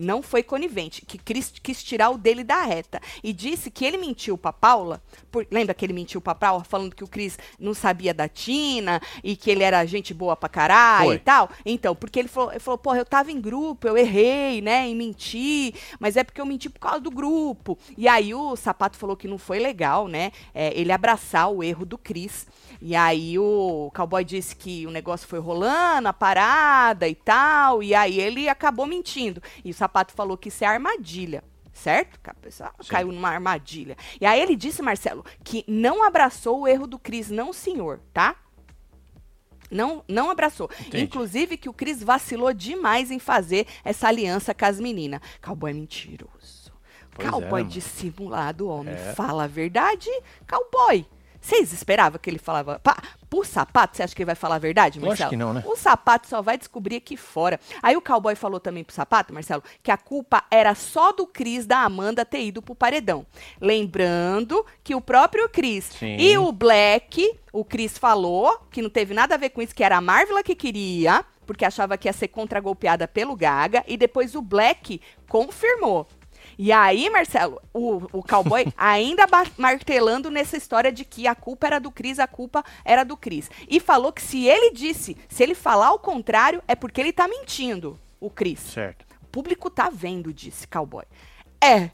Não 0.00 0.22
foi 0.22 0.44
conivente, 0.44 1.04
que 1.04 1.18
Cris 1.18 1.52
quis 1.60 1.82
tirar 1.82 2.10
o 2.10 2.16
dele 2.16 2.44
da 2.44 2.62
reta. 2.62 3.00
E 3.22 3.32
disse 3.32 3.68
que 3.68 3.84
ele 3.84 3.98
mentiu 3.98 4.38
pra 4.38 4.52
Paula. 4.52 5.02
por- 5.30 5.46
lembra 5.50 5.74
que 5.74 5.84
ele 5.84 5.92
mentiu 5.92 6.20
pra 6.20 6.34
Paula, 6.34 6.62
falando 6.64 6.94
que 6.94 7.02
o 7.04 7.08
Cris 7.08 7.36
não 7.58 7.74
sabia 7.74 8.14
da 8.14 8.28
Tina 8.28 9.00
e 9.22 9.34
que 9.36 9.50
ele 9.50 9.62
era 9.62 9.84
gente 9.84 10.14
boa 10.14 10.36
pra 10.36 10.48
caralho 10.48 11.06
Foi. 11.08 11.16
e 11.16 11.18
tal? 11.18 11.50
Então, 11.66 11.94
porque 11.96 12.18
ele 12.20 12.28
falou, 12.28 12.50
ele 12.52 12.60
falou, 12.60 12.78
porra, 12.78 12.98
eu 12.98 13.04
tava 13.04 13.30
em 13.32 13.40
grupo, 13.40 13.86
eu 13.88 13.96
errei, 13.98 14.60
né, 14.62 14.86
em 14.88 14.94
mentir, 14.94 15.74
mas 15.98 16.16
é 16.16 16.22
porque 16.24 16.40
eu 16.40 16.46
menti 16.46 16.70
por 16.70 16.78
causa 16.78 17.00
do 17.00 17.10
grupo. 17.10 17.76
E 17.96 18.06
aí 18.08 18.32
o 18.34 18.54
Sapato 18.56 18.96
falou 18.96 19.16
que 19.16 19.26
não 19.28 19.36
foi 19.38 19.58
legal, 19.58 20.06
né, 20.08 20.30
é, 20.54 20.72
ele 20.78 20.92
abraçar 20.92 21.50
o 21.50 21.62
erro 21.62 21.84
do 21.84 21.98
Cris. 21.98 22.46
E 22.80 22.94
aí 22.94 23.38
o 23.38 23.90
cowboy 23.94 24.24
disse 24.24 24.54
que 24.54 24.86
o 24.86 24.90
negócio 24.90 25.26
foi 25.26 25.40
rolando, 25.40 26.08
a 26.08 26.12
parada 26.12 27.08
e 27.08 27.14
tal, 27.14 27.82
e 27.82 27.94
aí 27.94 28.20
ele 28.20 28.48
acabou 28.48 28.86
mentindo. 28.86 29.42
E 29.64 29.70
o 29.70 29.74
sapato 29.74 30.12
falou 30.12 30.36
que 30.36 30.48
isso 30.48 30.64
é 30.64 30.66
armadilha. 30.66 31.42
Certo? 31.72 32.18
A 32.24 32.34
pessoa 32.34 32.72
caiu 32.88 33.12
numa 33.12 33.28
armadilha. 33.28 33.96
E 34.20 34.26
aí 34.26 34.40
ele 34.40 34.56
disse, 34.56 34.82
Marcelo, 34.82 35.24
que 35.44 35.64
não 35.68 36.02
abraçou 36.02 36.60
o 36.60 36.66
erro 36.66 36.88
do 36.88 36.98
Cris, 36.98 37.30
não, 37.30 37.52
senhor, 37.52 38.00
tá? 38.12 38.34
Não, 39.70 40.02
não 40.08 40.30
abraçou. 40.30 40.68
Entendi. 40.80 41.04
Inclusive 41.04 41.56
que 41.56 41.68
o 41.68 41.72
Cris 41.72 42.02
vacilou 42.02 42.52
demais 42.52 43.10
em 43.10 43.18
fazer 43.18 43.66
essa 43.84 44.08
aliança 44.08 44.54
com 44.54 44.64
as 44.64 44.80
meninas. 44.80 45.20
Cowboy 45.40 45.72
mentiroso. 45.72 46.72
Pois 47.12 47.28
é, 47.28 47.30
cowboy 47.30 47.62
mano? 47.62 47.70
dissimulado, 47.70 48.68
homem. 48.68 48.94
É. 48.94 49.14
Fala 49.14 49.44
a 49.44 49.48
verdade, 49.48 50.08
cowboy. 50.48 51.06
Vocês 51.40 51.72
esperavam 51.72 52.18
que 52.18 52.28
ele 52.28 52.38
falava. 52.38 52.78
Pá, 52.80 52.96
pro 53.30 53.44
sapato, 53.44 53.96
você 53.96 54.02
acha 54.02 54.14
que 54.14 54.22
ele 54.22 54.26
vai 54.26 54.34
falar 54.34 54.56
a 54.56 54.58
verdade, 54.58 55.00
Marcelo? 55.00 55.30
que 55.30 55.36
não, 55.36 55.52
né? 55.52 55.62
O 55.66 55.76
sapato 55.76 56.28
só 56.28 56.42
vai 56.42 56.58
descobrir 56.58 56.96
aqui 56.96 57.16
fora. 57.16 57.60
Aí 57.82 57.96
o 57.96 58.00
cowboy 58.02 58.34
falou 58.34 58.58
também 58.58 58.82
pro 58.84 58.94
sapato, 58.94 59.32
Marcelo, 59.32 59.62
que 59.82 59.90
a 59.90 59.96
culpa 59.96 60.44
era 60.50 60.74
só 60.74 61.12
do 61.12 61.26
Cris 61.26 61.66
da 61.66 61.78
Amanda 61.80 62.24
ter 62.24 62.42
ido 62.42 62.60
pro 62.60 62.74
paredão. 62.74 63.24
Lembrando 63.60 64.64
que 64.82 64.94
o 64.94 65.00
próprio 65.00 65.48
Cris 65.48 65.90
e 66.02 66.36
o 66.38 66.50
Black, 66.52 67.38
o 67.52 67.64
Cris 67.64 67.96
falou 67.98 68.66
que 68.70 68.82
não 68.82 68.90
teve 68.90 69.14
nada 69.14 69.34
a 69.34 69.38
ver 69.38 69.50
com 69.50 69.62
isso, 69.62 69.74
que 69.74 69.84
era 69.84 69.96
a 69.96 70.00
Marvela 70.00 70.42
que 70.42 70.54
queria, 70.54 71.24
porque 71.46 71.64
achava 71.64 71.96
que 71.96 72.08
ia 72.08 72.12
ser 72.12 72.28
contragolpeada 72.28 73.06
pelo 73.06 73.36
Gaga, 73.36 73.84
e 73.86 73.96
depois 73.96 74.34
o 74.34 74.42
Black 74.42 75.00
confirmou. 75.28 76.06
E 76.58 76.72
aí, 76.72 77.08
Marcelo, 77.08 77.62
o, 77.72 78.02
o 78.12 78.22
cowboy 78.22 78.66
ainda 78.76 79.26
martelando 79.56 80.28
nessa 80.28 80.56
história 80.56 80.90
de 80.90 81.04
que 81.04 81.28
a 81.28 81.34
culpa 81.34 81.68
era 81.68 81.78
do 81.78 81.90
Cris, 81.92 82.18
a 82.18 82.26
culpa 82.26 82.64
era 82.84 83.04
do 83.04 83.16
Cris. 83.16 83.48
E 83.68 83.78
falou 83.78 84.12
que 84.12 84.20
se 84.20 84.44
ele 84.44 84.72
disse, 84.72 85.16
se 85.28 85.42
ele 85.44 85.54
falar 85.54 85.92
o 85.92 86.00
contrário, 86.00 86.60
é 86.66 86.74
porque 86.74 87.00
ele 87.00 87.12
tá 87.12 87.28
mentindo, 87.28 87.98
o 88.20 88.28
Cris. 88.28 88.58
Certo. 88.58 89.06
O 89.22 89.26
público 89.26 89.70
tá 89.70 89.88
vendo, 89.88 90.32
disse 90.34 90.66
cowboy. 90.66 91.04
É, 91.62 91.90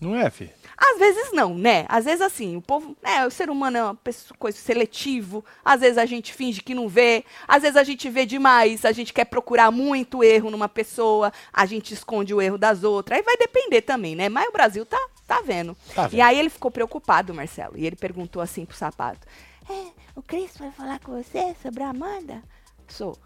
Não 0.00 0.14
é, 0.14 0.30
filho? 0.30 0.50
às 0.80 0.96
vezes 0.96 1.32
não, 1.32 1.54
né? 1.56 1.84
Às 1.88 2.04
vezes 2.04 2.20
assim, 2.20 2.56
o 2.56 2.62
povo, 2.62 2.96
é, 3.02 3.26
o 3.26 3.30
ser 3.30 3.50
humano 3.50 3.76
é 3.76 3.82
uma 3.82 3.94
pessoa, 3.96 4.36
coisa 4.38 4.56
seletivo. 4.56 5.44
Às 5.64 5.80
vezes 5.80 5.98
a 5.98 6.06
gente 6.06 6.32
finge 6.32 6.62
que 6.62 6.72
não 6.74 6.88
vê, 6.88 7.24
às 7.48 7.62
vezes 7.62 7.76
a 7.76 7.82
gente 7.82 8.08
vê 8.08 8.24
demais, 8.24 8.84
a 8.84 8.92
gente 8.92 9.12
quer 9.12 9.24
procurar 9.24 9.72
muito 9.72 10.22
erro 10.22 10.50
numa 10.50 10.68
pessoa, 10.68 11.32
a 11.52 11.66
gente 11.66 11.92
esconde 11.92 12.32
o 12.32 12.40
erro 12.40 12.56
das 12.56 12.84
outras. 12.84 13.18
Aí 13.18 13.24
vai 13.24 13.36
depender 13.36 13.82
também, 13.82 14.14
né? 14.14 14.28
Mas 14.28 14.48
o 14.48 14.52
Brasil 14.52 14.86
tá, 14.86 14.98
tá 15.26 15.40
vendo. 15.40 15.76
Tá 15.94 16.06
E 16.06 16.10
vendo. 16.10 16.20
aí 16.22 16.38
ele 16.38 16.50
ficou 16.50 16.70
preocupado, 16.70 17.34
Marcelo, 17.34 17.76
e 17.76 17.84
ele 17.84 17.96
perguntou 17.96 18.40
assim 18.40 18.64
pro 18.64 18.76
sapato: 18.76 19.26
"É, 19.68 19.86
o 20.14 20.22
Cris 20.22 20.56
vai 20.56 20.70
falar 20.70 21.00
com 21.00 21.20
você 21.20 21.56
sobre 21.60 21.82
a 21.82 21.88
Amanda?" 21.88 22.40
Sou. 22.86 23.18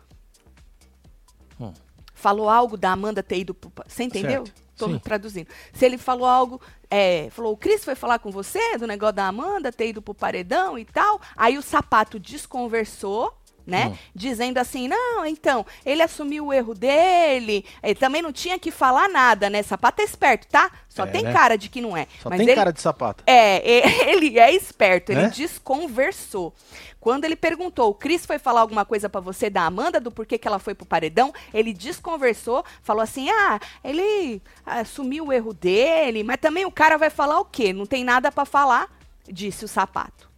Hum. 1.60 1.72
Falou 2.14 2.48
algo 2.48 2.76
da 2.76 2.92
Amanda 2.92 3.22
ter 3.22 3.38
ido 3.38 3.52
pro... 3.52 3.70
Você 3.86 4.04
entendeu? 4.04 4.46
Certo. 4.46 4.61
Tô 4.76 4.86
Sim. 4.88 4.98
traduzindo. 4.98 5.48
Se 5.72 5.84
ele 5.84 5.98
falou 5.98 6.26
algo, 6.26 6.60
é, 6.90 7.28
falou, 7.30 7.52
o 7.52 7.56
Cris 7.56 7.84
foi 7.84 7.94
falar 7.94 8.18
com 8.18 8.30
você 8.30 8.76
do 8.78 8.86
negócio 8.86 9.14
da 9.14 9.26
Amanda 9.26 9.72
ter 9.72 9.88
ido 9.88 10.02
pro 10.02 10.14
paredão 10.14 10.78
e 10.78 10.84
tal. 10.84 11.20
Aí 11.36 11.58
o 11.58 11.62
sapato 11.62 12.18
desconversou, 12.18 13.32
né? 13.66 13.88
Hum. 13.88 13.96
Dizendo 14.14 14.58
assim, 14.58 14.88
não, 14.88 15.24
então, 15.26 15.64
ele 15.84 16.02
assumiu 16.02 16.46
o 16.46 16.52
erro 16.52 16.74
dele. 16.74 17.64
Ele 17.82 17.94
também 17.94 18.22
não 18.22 18.32
tinha 18.32 18.58
que 18.58 18.70
falar 18.70 19.08
nada, 19.08 19.48
né? 19.50 19.62
Sapato 19.62 20.00
é 20.02 20.04
esperto, 20.04 20.46
tá? 20.48 20.70
Só 20.88 21.04
É, 21.04 21.06
tem 21.06 21.22
né? 21.22 21.32
cara 21.32 21.56
de 21.56 21.68
que 21.68 21.80
não 21.80 21.96
é. 21.96 22.06
Só 22.22 22.28
Mas 22.28 22.38
tem 22.38 22.48
ele, 22.48 22.56
cara 22.56 22.72
de 22.72 22.80
sapato. 22.80 23.24
é, 23.26 23.60
ele 24.10 24.38
é 24.38 24.52
esperto, 24.54 25.10
ele 25.12 25.22
Né? 25.22 25.28
desconversou. 25.30 26.54
Quando 27.00 27.24
ele 27.24 27.34
perguntou, 27.34 27.90
o 27.90 27.94
Cris 27.94 28.24
foi 28.24 28.38
falar 28.38 28.60
alguma 28.60 28.84
coisa 28.84 29.08
pra 29.08 29.20
você 29.20 29.50
da 29.50 29.62
Amanda, 29.62 29.98
do 29.98 30.10
porquê 30.12 30.38
que 30.38 30.46
ela 30.46 30.60
foi 30.60 30.72
pro 30.74 30.86
paredão, 30.86 31.32
ele 31.52 31.72
desconversou, 31.72 32.64
falou 32.80 33.02
assim, 33.02 33.28
ah, 33.28 33.58
ele 33.82 34.40
assumiu 34.64 35.26
o 35.26 35.32
erro 35.32 35.52
dele, 35.52 36.22
mas 36.22 36.36
também 36.40 36.64
o 36.64 36.70
cara 36.70 36.96
vai 36.96 37.10
falar 37.10 37.40
o 37.40 37.44
quê? 37.44 37.72
Não 37.72 37.86
tem 37.86 38.04
nada 38.04 38.30
pra 38.30 38.44
falar. 38.44 38.88
disse 39.28 39.64
o 39.64 39.68
sapato. 39.68 40.30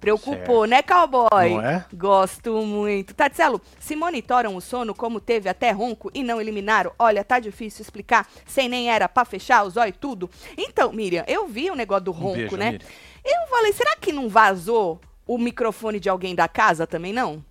Preocupou, 0.00 0.66
né, 0.66 0.82
cowboy? 0.82 1.50
Não 1.50 1.60
é? 1.60 1.84
Gosto 1.92 2.62
muito. 2.62 3.14
Tatselo, 3.14 3.60
se 3.78 3.96
monitoram 3.96 4.54
o 4.54 4.60
sono 4.60 4.94
como 4.94 5.20
teve 5.20 5.48
até 5.48 5.70
ronco 5.70 6.10
e 6.14 6.22
não 6.22 6.40
eliminaram, 6.40 6.92
olha, 6.98 7.24
tá 7.24 7.40
difícil 7.40 7.82
explicar, 7.82 8.28
sem 8.46 8.68
nem 8.68 8.90
era 8.90 9.08
pra 9.08 9.24
fechar 9.24 9.64
os 9.64 9.76
olhos 9.76 9.96
e 9.96 9.98
tudo. 9.98 10.30
Então, 10.56 10.92
Miriam, 10.92 11.24
eu 11.26 11.46
vi 11.46 11.70
o 11.70 11.74
negócio 11.74 12.04
do 12.04 12.10
Um 12.12 12.14
ronco, 12.14 12.36
beijo, 12.36 12.56
né? 12.56 12.72
Miriam. 12.72 12.88
Eu 13.24 13.48
falei, 13.48 13.72
será 13.72 13.96
que 13.96 14.12
não 14.12 14.28
vazou 14.28 15.00
o 15.26 15.36
microfone 15.38 15.98
de 15.98 16.08
alguém 16.08 16.34
da 16.34 16.46
casa 16.46 16.86
também, 16.86 17.12
não? 17.12 17.44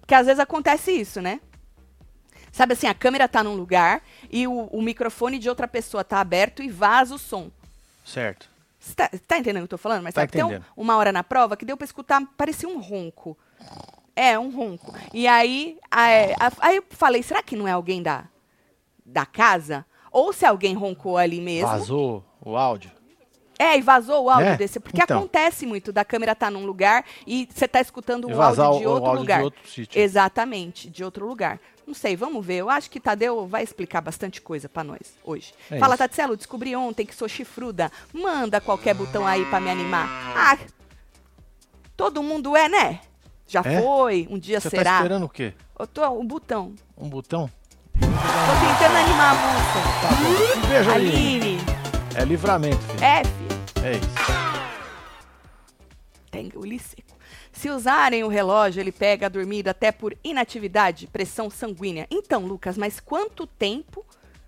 Porque 0.00 0.14
às 0.14 0.26
vezes 0.26 0.40
acontece 0.40 0.90
isso, 0.92 1.20
né? 1.20 1.40
Sabe 2.52 2.72
assim, 2.72 2.86
a 2.86 2.94
câmera 2.94 3.28
tá 3.28 3.42
num 3.42 3.54
lugar 3.54 4.02
e 4.30 4.46
o, 4.46 4.64
o 4.66 4.82
microfone 4.82 5.38
de 5.38 5.48
outra 5.48 5.68
pessoa 5.68 6.02
tá 6.02 6.18
aberto 6.20 6.62
e 6.62 6.68
vaza 6.68 7.14
o 7.14 7.18
som. 7.18 7.50
Certo. 8.04 8.48
Você 8.78 8.94
tá, 8.94 9.08
você 9.12 9.18
tá 9.18 9.38
entendendo 9.38 9.64
o 9.64 9.68
que 9.68 9.74
eu 9.74 9.78
tô 9.78 9.82
falando? 9.82 10.02
Mas 10.02 10.14
Tá 10.14 10.20
sabe, 10.22 10.32
tem 10.32 10.44
um- 10.44 10.60
uma 10.76 10.96
hora 10.96 11.10
na 11.12 11.24
prova 11.24 11.56
que 11.56 11.64
deu 11.64 11.76
pra 11.76 11.84
escutar, 11.84 12.22
parecia 12.36 12.68
um 12.68 12.80
ronco. 12.80 13.36
É, 14.14 14.38
um 14.38 14.50
ronco. 14.50 14.94
E 15.12 15.26
aí, 15.26 15.78
a- 15.90 16.08
é, 16.10 16.34
aí 16.60 16.76
eu 16.76 16.84
falei, 16.90 17.22
será 17.22 17.42
que 17.42 17.56
não 17.56 17.66
é 17.68 17.72
alguém 17.72 18.02
da, 18.02 18.24
da 19.04 19.24
casa? 19.26 19.84
Ou 20.10 20.32
se 20.32 20.44
alguém 20.46 20.74
roncou 20.74 21.16
ali 21.18 21.40
mesmo. 21.40 21.68
Vazou 21.68 22.24
o 22.40 22.56
áudio. 22.56 22.90
É, 23.58 23.76
e 23.76 23.82
vazou 23.82 24.24
o 24.24 24.30
áudio 24.30 24.50
É, 24.50 24.56
desse. 24.56 24.78
Porque 24.78 25.02
então. 25.02 25.18
acontece 25.18 25.66
muito 25.66 25.92
da 25.92 26.04
câmera 26.04 26.34
tá 26.34 26.48
num 26.50 26.64
lugar 26.64 27.04
e 27.26 27.48
você 27.52 27.66
tá 27.66 27.80
escutando 27.80 28.28
o 28.28 28.40
áudio 28.42 28.78
de 28.78 28.86
o- 28.86 28.88
o 28.90 28.92
outro 28.92 29.08
áudio 29.10 29.12
de 29.12 29.18
lugar. 29.18 29.42
outro 29.42 29.68
sítio. 29.68 30.00
Exatamente, 30.00 30.88
de 30.88 31.02
outro 31.02 31.26
lugar. 31.26 31.60
Não 31.88 31.94
sei, 31.94 32.14
vamos 32.14 32.44
ver. 32.44 32.56
Eu 32.56 32.68
acho 32.68 32.90
que 32.90 33.00
Tadeu 33.00 33.46
vai 33.46 33.62
explicar 33.62 34.02
bastante 34.02 34.42
coisa 34.42 34.68
pra 34.68 34.84
nós 34.84 35.00
hoje. 35.24 35.54
É 35.70 35.78
Fala. 35.78 35.96
Tatselo, 35.96 36.36
descobri 36.36 36.76
ontem 36.76 37.06
que 37.06 37.14
sou 37.14 37.26
chifruda. 37.26 37.90
Manda 38.12 38.60
qualquer 38.60 38.92
botão 38.94 39.26
aí 39.26 39.42
pra 39.46 39.58
me 39.58 39.70
animar. 39.70 40.06
Ah, 40.36 40.58
todo 41.96 42.22
mundo 42.22 42.54
é, 42.54 42.68
né? 42.68 43.00
Já 43.46 43.62
É? 43.64 43.80
foi, 43.80 44.28
um 44.30 44.38
dia 44.38 44.60
Você 44.60 44.68
tá 44.68 44.76
será. 44.76 44.96
esperando 44.96 45.24
o 45.24 45.28
quê? 45.30 45.54
Eu 45.78 45.86
tô, 45.86 46.06
o 46.10 46.22
botão. 46.24 46.74
Um 46.94 47.08
botão? 47.08 47.50
Tô 47.94 47.98
tentando 48.00 48.96
animar 48.98 49.30
a 49.30 49.34
moça. 49.34 49.80
Tá 50.02 50.08
bom. 50.14 50.58
Um 50.58 50.68
beijo 50.68 50.90
aí. 50.90 51.08
Aline, 51.08 51.58
É 52.16 52.24
livramento, 52.26 52.76
filho. 52.82 53.02
F. 53.02 53.30
É 53.82 53.92
isso. 53.92 54.08
Tem 56.30 56.52
o 56.54 56.62
seco. 56.78 57.07
Se 57.52 57.70
usarem 57.70 58.22
o 58.24 58.28
relógio, 58.28 58.80
ele 58.80 58.92
pega 58.92 59.26
a 59.26 59.28
dormida 59.28 59.70
até 59.70 59.90
por 59.90 60.16
inatividade, 60.22 61.06
pressão 61.06 61.50
sanguínea. 61.50 62.06
Então, 62.10 62.46
Lucas, 62.46 62.76
mas 62.76 63.00
quanto 63.00 63.46
tempo 63.46 64.04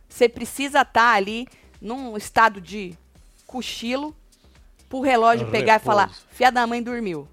você 0.08 0.28
precisa 0.28 0.82
estar 0.82 1.14
ali 1.14 1.46
num 1.80 2.16
estado 2.16 2.60
de 2.60 2.94
cochilo 3.46 4.14
pro 4.88 5.00
relógio 5.00 5.50
pegar 5.50 5.74
e 5.74 5.78
Repouso. 5.78 5.84
falar, 5.84 6.10
fia 6.30 6.50
da 6.50 6.66
mãe 6.66 6.82
dormiu? 6.82 7.26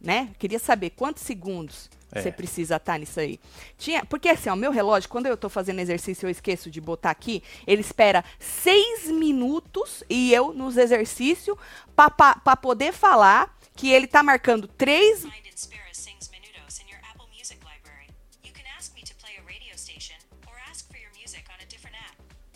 Né? 0.00 0.30
Queria 0.38 0.58
saber 0.58 0.90
quantos 0.90 1.22
segundos 1.22 1.90
É. 2.12 2.22
você 2.22 2.32
precisa 2.32 2.76
estar 2.76 2.98
nisso 2.98 3.20
aí. 3.20 3.38
Tinha, 3.78 4.04
porque 4.04 4.30
assim, 4.30 4.48
ó, 4.50 4.56
meu 4.56 4.72
relógio, 4.72 5.08
quando 5.08 5.26
eu 5.26 5.36
tô 5.36 5.48
fazendo 5.48 5.78
exercício, 5.78 6.26
eu 6.26 6.30
esqueço 6.30 6.70
de 6.70 6.80
botar 6.80 7.10
aqui, 7.10 7.42
ele 7.66 7.82
espera 7.82 8.24
seis 8.38 9.08
minutos 9.10 10.02
e 10.08 10.32
eu 10.32 10.52
nos 10.52 10.76
exercícios 10.76 11.56
para 11.94 12.56
poder 12.56 12.92
falar 12.92 13.54
que 13.80 13.90
ele 13.90 14.06
tá 14.06 14.22
marcando 14.22 14.68
três. 14.68 15.26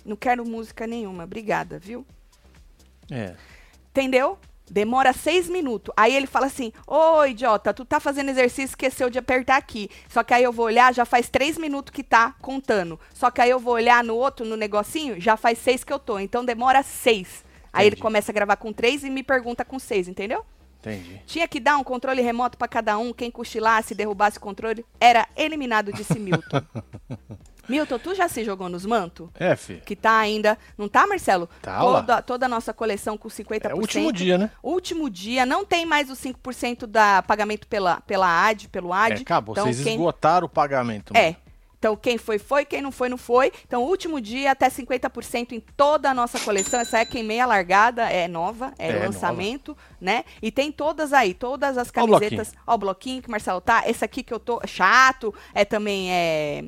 Não 0.04 0.16
quero 0.16 0.44
música 0.44 0.86
nenhuma, 0.86 1.24
obrigada, 1.24 1.78
viu? 1.78 2.06
É. 3.10 3.34
Entendeu? 3.88 4.38
Demora 4.70 5.14
seis 5.14 5.48
minutos. 5.48 5.94
Aí 5.96 6.14
ele 6.14 6.26
fala 6.26 6.44
assim: 6.44 6.70
Ô 6.86 7.24
idiota, 7.24 7.72
tu 7.72 7.86
tá 7.86 7.98
fazendo 7.98 8.28
exercício, 8.28 8.72
esqueceu 8.72 9.08
de 9.08 9.18
apertar 9.18 9.56
aqui. 9.56 9.88
Só 10.10 10.22
que 10.22 10.34
aí 10.34 10.44
eu 10.44 10.52
vou 10.52 10.66
olhar, 10.66 10.92
já 10.92 11.06
faz 11.06 11.30
três 11.30 11.56
minutos 11.56 11.90
que 11.90 12.02
tá 12.02 12.34
contando. 12.42 13.00
Só 13.14 13.30
que 13.30 13.40
aí 13.40 13.48
eu 13.48 13.58
vou 13.58 13.72
olhar 13.72 14.04
no 14.04 14.14
outro, 14.14 14.44
no 14.44 14.58
negocinho, 14.58 15.18
já 15.18 15.38
faz 15.38 15.58
seis 15.58 15.82
que 15.82 15.92
eu 15.92 15.98
tô. 15.98 16.18
Então 16.18 16.44
demora 16.44 16.82
seis. 16.82 17.42
Aí 17.72 17.86
ele 17.86 17.94
Entendi. 17.94 18.02
começa 18.02 18.30
a 18.30 18.34
gravar 18.34 18.56
com 18.56 18.74
três 18.74 19.04
e 19.04 19.08
me 19.08 19.22
pergunta 19.22 19.64
com 19.64 19.78
seis, 19.78 20.06
entendeu? 20.06 20.44
Entendi. 20.84 21.20
Tinha 21.26 21.48
que 21.48 21.58
dar 21.58 21.78
um 21.78 21.84
controle 21.84 22.20
remoto 22.20 22.58
pra 22.58 22.68
cada 22.68 22.98
um. 22.98 23.12
Quem 23.12 23.30
cochilasse, 23.30 23.94
derrubasse 23.94 24.38
o 24.38 24.40
controle, 24.40 24.84
era 25.00 25.26
eliminado, 25.36 25.92
disse 25.92 26.18
Milton. 26.18 26.60
Milton, 27.66 27.98
tu 27.98 28.14
já 28.14 28.28
se 28.28 28.44
jogou 28.44 28.68
nos 28.68 28.84
mantos? 28.84 29.28
É, 29.34 29.56
filho. 29.56 29.80
Que 29.80 29.96
tá 29.96 30.18
ainda. 30.18 30.58
Não 30.76 30.86
tá, 30.86 31.06
Marcelo? 31.06 31.48
Tá 31.62 31.78
toda, 31.80 32.22
toda 32.22 32.46
a 32.46 32.48
nossa 32.48 32.74
coleção 32.74 33.16
com 33.16 33.28
50%. 33.28 33.70
É 33.70 33.74
o 33.74 33.78
último 33.78 34.12
dia, 34.12 34.36
né? 34.36 34.50
Último 34.62 35.08
dia, 35.08 35.46
não 35.46 35.64
tem 35.64 35.86
mais 35.86 36.10
os 36.10 36.18
5% 36.20 36.86
da 36.86 37.22
pagamento 37.22 37.66
pela, 37.66 38.02
pela 38.02 38.26
AD, 38.48 38.68
pelo 38.68 38.92
AD. 38.92 39.14
É, 39.14 39.22
acabou. 39.22 39.54
Então, 39.54 39.64
Vocês 39.64 39.82
quem, 39.82 39.94
esgotaram 39.94 40.46
o 40.46 40.48
pagamento. 40.48 41.16
É. 41.16 41.36
Então, 41.84 41.94
quem 41.96 42.16
foi, 42.16 42.38
foi. 42.38 42.64
Quem 42.64 42.80
não 42.80 42.90
foi, 42.90 43.10
não 43.10 43.18
foi. 43.18 43.52
Então, 43.66 43.82
último 43.82 44.18
dia, 44.18 44.52
até 44.52 44.70
50% 44.70 45.52
em 45.52 45.60
toda 45.60 46.10
a 46.10 46.14
nossa 46.14 46.40
coleção. 46.40 46.80
Essa 46.80 47.00
é 47.00 47.04
quem 47.04 47.22
meia 47.22 47.44
largada, 47.44 48.08
é 48.08 48.26
nova, 48.26 48.72
é, 48.78 48.88
É, 48.88 49.04
lançamento, 49.04 49.76
né? 50.00 50.24
E 50.40 50.50
tem 50.50 50.72
todas 50.72 51.12
aí, 51.12 51.34
todas 51.34 51.76
as 51.76 51.88
Ó 51.88 51.90
o 51.90 51.92
camisetas. 51.92 52.54
Ó, 52.66 52.74
o 52.74 52.78
bloquinho 52.78 53.20
que 53.20 53.28
o 53.28 53.30
Marcelo 53.30 53.60
tá. 53.60 53.82
Esse 53.86 54.02
aqui 54.02 54.22
que 54.22 54.32
eu 54.32 54.40
tô, 54.40 54.62
chato, 54.66 55.34
é 55.52 55.62
também 55.62 56.10
é, 56.10 56.64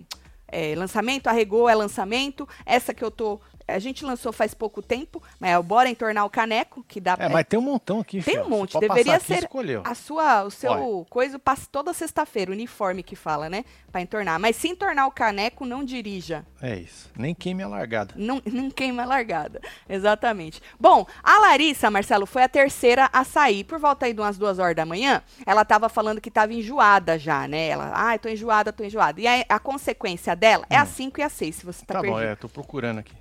é 0.48 0.74
lançamento, 0.76 1.28
arregou 1.28 1.66
é 1.66 1.74
lançamento. 1.74 2.46
Essa 2.66 2.92
que 2.92 3.02
eu 3.02 3.10
tô, 3.10 3.40
a 3.68 3.78
gente 3.78 4.04
lançou 4.04 4.32
faz 4.32 4.54
pouco 4.54 4.80
tempo, 4.82 5.22
mas 5.40 5.50
é 5.50 5.58
o 5.58 5.62
Bora 5.62 5.88
Entornar 5.88 6.24
o 6.24 6.30
Caneco, 6.30 6.84
que 6.86 7.00
dá 7.00 7.16
É, 7.18 7.28
mas 7.28 7.46
tem 7.46 7.58
um 7.58 7.62
montão 7.62 8.00
aqui, 8.00 8.22
tem 8.22 8.34
filho. 8.34 8.46
um 8.46 8.48
monte, 8.48 8.78
deveria 8.78 9.18
ser 9.20 9.38
escolheu. 9.44 9.82
a 9.84 9.94
sua, 9.94 10.44
o 10.44 10.50
seu 10.50 11.06
coisa 11.10 11.38
passa 11.38 11.66
toda 11.70 11.92
sexta-feira, 11.92 12.50
uniforme 12.52 13.02
que 13.02 13.16
fala, 13.16 13.48
né? 13.48 13.64
Pra 13.90 14.00
entornar. 14.00 14.38
Mas 14.38 14.56
se 14.56 14.68
entornar 14.68 15.06
o 15.06 15.10
caneco, 15.10 15.64
não 15.64 15.84
dirija. 15.84 16.44
É 16.60 16.76
isso. 16.76 17.10
Nem 17.16 17.34
queime 17.34 17.62
a 17.62 17.68
largada. 17.68 18.14
Não, 18.16 18.40
não 18.46 18.70
queima 18.70 19.02
a 19.02 19.06
largada. 19.06 19.60
Exatamente. 19.88 20.60
Bom, 20.78 21.06
a 21.22 21.38
Larissa, 21.40 21.90
Marcelo, 21.90 22.26
foi 22.26 22.42
a 22.42 22.48
terceira 22.48 23.08
a 23.12 23.24
sair. 23.24 23.64
Por 23.64 23.78
volta 23.78 24.06
aí 24.06 24.12
de 24.12 24.20
umas 24.20 24.36
duas 24.38 24.58
horas 24.58 24.76
da 24.76 24.84
manhã, 24.86 25.22
ela 25.44 25.64
tava 25.64 25.88
falando 25.88 26.20
que 26.20 26.30
tava 26.30 26.52
enjoada 26.52 27.18
já, 27.18 27.48
né? 27.48 27.68
Ela, 27.68 27.92
ai, 27.94 28.18
tô 28.18 28.28
enjoada, 28.28 28.72
tô 28.72 28.84
enjoada. 28.84 29.20
E 29.20 29.26
a, 29.26 29.44
a 29.48 29.58
consequência 29.58 30.36
dela 30.36 30.66
é 30.68 30.76
a 30.76 30.86
5 30.86 31.20
e 31.20 31.22
a 31.22 31.28
6, 31.28 31.56
se 31.56 31.64
você 31.66 31.84
tá, 31.84 31.94
Tá, 31.94 32.02
bom, 32.02 32.08
perdido. 32.14 32.30
é, 32.32 32.36
tô 32.36 32.48
procurando 32.48 32.98
aqui. 32.98 33.14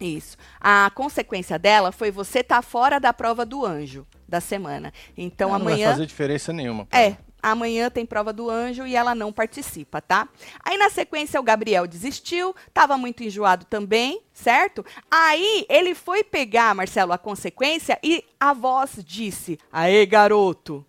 Isso. 0.00 0.36
A 0.60 0.90
consequência 0.94 1.58
dela 1.58 1.90
foi 1.90 2.10
você 2.10 2.40
estar 2.40 2.62
fora 2.62 2.98
da 2.98 3.12
prova 3.12 3.44
do 3.44 3.64
anjo 3.64 4.06
da 4.28 4.40
semana. 4.40 4.92
Então 5.16 5.50
não 5.50 5.56
amanhã. 5.56 5.86
vai 5.86 5.94
fazer 5.94 6.06
diferença 6.06 6.52
nenhuma. 6.52 6.86
pra 6.86 7.00
É, 7.00 7.16
amanhã 7.42 7.90
tem 7.90 8.06
prova 8.06 8.32
do 8.32 8.48
anjo 8.48 8.86
e 8.86 8.94
ela 8.94 9.14
não 9.14 9.32
participa, 9.32 10.00
tá? 10.00 10.28
Aí 10.64 10.76
na 10.76 10.90
sequência 10.90 11.40
o 11.40 11.42
Gabriel 11.42 11.86
desistiu, 11.86 12.54
tava 12.72 12.96
muito 12.96 13.22
enjoado 13.22 13.64
também, 13.64 14.20
certo? 14.32 14.84
Aí 15.10 15.66
ele 15.68 15.94
foi 15.94 16.22
pegar, 16.22 16.74
Marcelo, 16.74 17.12
a 17.12 17.18
consequência 17.18 17.98
e 18.02 18.24
a 18.38 18.52
voz 18.52 18.98
disse: 19.04 19.58
Aê, 19.72 20.04
garoto! 20.06 20.84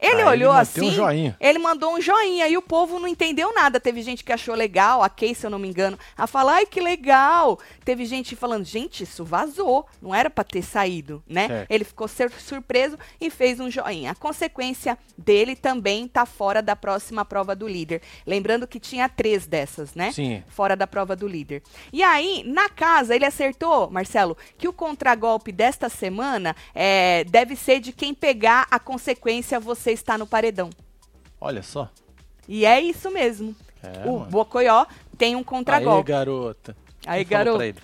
Ele 0.00 0.12
ele 0.18 0.24
olhou 0.24 0.52
meteu 0.54 0.60
assim, 0.60 0.90
um 0.90 0.94
ele 1.40 1.58
mandou 1.58 1.94
um 1.94 2.00
joinha 2.00 2.48
e 2.48 2.56
o 2.56 2.62
povo 2.62 2.98
não 2.98 3.08
entendeu 3.08 3.52
nada. 3.54 3.80
Teve 3.80 4.02
gente 4.02 4.22
que 4.24 4.32
achou 4.32 4.54
legal, 4.54 5.02
a 5.02 5.08
Kay, 5.08 5.34
se 5.34 5.44
eu 5.46 5.50
não 5.50 5.58
me 5.58 5.68
engano, 5.68 5.98
a 6.16 6.26
falar, 6.26 6.54
ai 6.56 6.66
que 6.66 6.80
legal. 6.80 7.58
Teve 7.84 8.04
gente 8.04 8.36
falando, 8.36 8.64
gente, 8.64 9.02
isso 9.02 9.24
vazou, 9.24 9.86
não 10.00 10.14
era 10.14 10.30
pra 10.30 10.44
ter 10.44 10.62
saído, 10.62 11.22
né? 11.26 11.48
Certo. 11.48 11.70
Ele 11.70 11.84
ficou 11.84 12.06
sur- 12.06 12.30
surpreso 12.38 12.98
e 13.20 13.28
fez 13.30 13.58
um 13.60 13.70
joinha. 13.70 14.12
A 14.12 14.14
consequência 14.14 14.96
dele 15.16 15.56
também 15.56 16.06
tá 16.06 16.24
fora 16.26 16.62
da 16.62 16.76
próxima 16.76 17.24
prova 17.24 17.56
do 17.56 17.66
líder. 17.66 18.00
Lembrando 18.26 18.66
que 18.66 18.78
tinha 18.78 19.08
três 19.08 19.46
dessas, 19.46 19.94
né? 19.94 20.12
Sim. 20.12 20.42
Fora 20.48 20.76
da 20.76 20.86
prova 20.86 21.16
do 21.16 21.26
líder. 21.26 21.62
E 21.92 22.02
aí, 22.02 22.42
na 22.46 22.68
casa, 22.68 23.16
ele 23.16 23.24
acertou, 23.24 23.90
Marcelo, 23.90 24.36
que 24.56 24.68
o 24.68 24.72
contragolpe 24.72 25.50
desta 25.50 25.88
semana 25.88 26.54
é, 26.74 27.24
deve 27.24 27.56
ser 27.56 27.80
de 27.80 27.92
quem 27.92 28.14
pegar 28.14 28.66
a 28.70 28.78
consequência 28.78 29.58
você 29.58 29.87
está 29.92 30.16
no 30.18 30.26
paredão. 30.26 30.70
Olha 31.40 31.62
só. 31.62 31.90
E 32.46 32.64
é 32.64 32.80
isso 32.80 33.10
mesmo. 33.10 33.54
É, 33.82 34.06
o 34.08 34.18
mano. 34.20 34.30
Bocoió 34.30 34.86
tem 35.16 35.36
um 35.36 35.40
Aí, 35.40 35.44
contragolpe. 35.44 36.08
garota. 36.08 36.76
Aí, 37.06 37.24
Quem 37.24 37.36
falou 37.38 37.44
garoto. 37.44 37.56
pra 37.58 37.66
ele? 37.66 37.78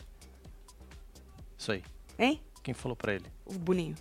Isso 1.57 1.73
aí. 1.73 1.83
Hein? 2.19 2.41
Quem 2.63 2.75
falou 2.75 2.97
pra 2.97 3.15
ele? 3.15 3.27
O 3.47 3.55
Boninho. 3.55 3.95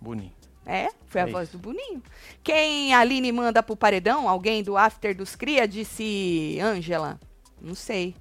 Boninho. 0.00 0.32
É, 0.64 0.88
foi 1.06 1.20
a 1.20 1.28
É 1.28 1.30
voz 1.30 1.48
isso. 1.48 1.56
do 1.56 1.62
Boninho. 1.62 2.02
Quem 2.42 2.92
a 2.92 2.98
Aline 3.00 3.30
manda 3.30 3.62
pro 3.62 3.76
paredão? 3.76 4.28
Alguém 4.28 4.62
do 4.64 4.76
After 4.76 5.14
dos 5.16 5.36
Cria? 5.36 5.68
Disse 5.68 6.58
Ângela. 6.60 7.20
Não 7.60 7.74
sei. 7.74 8.16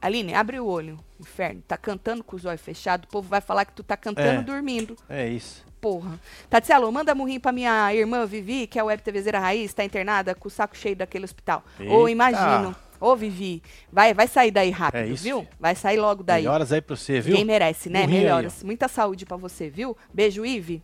Aline, 0.00 0.34
abre 0.34 0.60
o 0.60 0.66
olho. 0.66 0.98
Inferno. 1.20 1.62
Tá 1.66 1.76
cantando 1.76 2.22
com 2.22 2.36
os 2.36 2.44
olhos 2.44 2.60
fechados. 2.60 3.06
O 3.08 3.10
povo 3.10 3.28
vai 3.28 3.40
falar 3.40 3.64
que 3.64 3.72
tu 3.72 3.82
tá 3.82 3.96
cantando 3.96 4.40
É. 4.40 4.42
dormindo. 4.42 4.96
É 5.08 5.26
isso. 5.28 5.64
Porra. 5.80 6.18
Tatielo, 6.50 6.90
manda 6.90 7.14
murrinho 7.14 7.40
pra 7.40 7.52
minha 7.52 7.94
irmã 7.94 8.26
Vivi, 8.26 8.66
que 8.66 8.78
é 8.78 8.82
web 8.82 9.00
TVzeira 9.02 9.38
raiz, 9.38 9.72
tá 9.72 9.84
internada 9.84 10.34
com 10.34 10.48
o 10.48 10.50
saco 10.50 10.76
cheio 10.76 10.96
daquele 10.96 11.24
hospital. 11.24 11.62
Ou 11.88 12.08
Eita. 12.08 12.10
imagino. 12.10 12.74
Ô, 13.00 13.14
Vivi, 13.14 13.62
vai, 13.92 14.12
vai 14.12 14.26
sair 14.26 14.50
daí 14.50 14.70
rápido, 14.70 15.02
É 15.02 15.06
isso, 15.06 15.22
viu? 15.22 15.38
filho. 15.42 15.48
Vai 15.60 15.76
sair 15.76 15.96
logo 15.98 16.24
daí. 16.24 16.42
Melhoras 16.42 16.72
aí 16.72 16.80
pra 16.80 16.96
você, 16.96 17.20
viu? 17.20 17.36
Quem 17.36 17.44
merece, 17.44 17.88
né? 17.88 18.00
Burrinho 18.00 18.18
aí, 18.18 18.24
Melhoras. 18.24 18.64
Muita 18.64 18.88
saúde 18.88 19.24
pra 19.24 19.36
você, 19.36 19.70
viu? 19.70 19.96
Beijo, 20.12 20.44
Ive. 20.44 20.82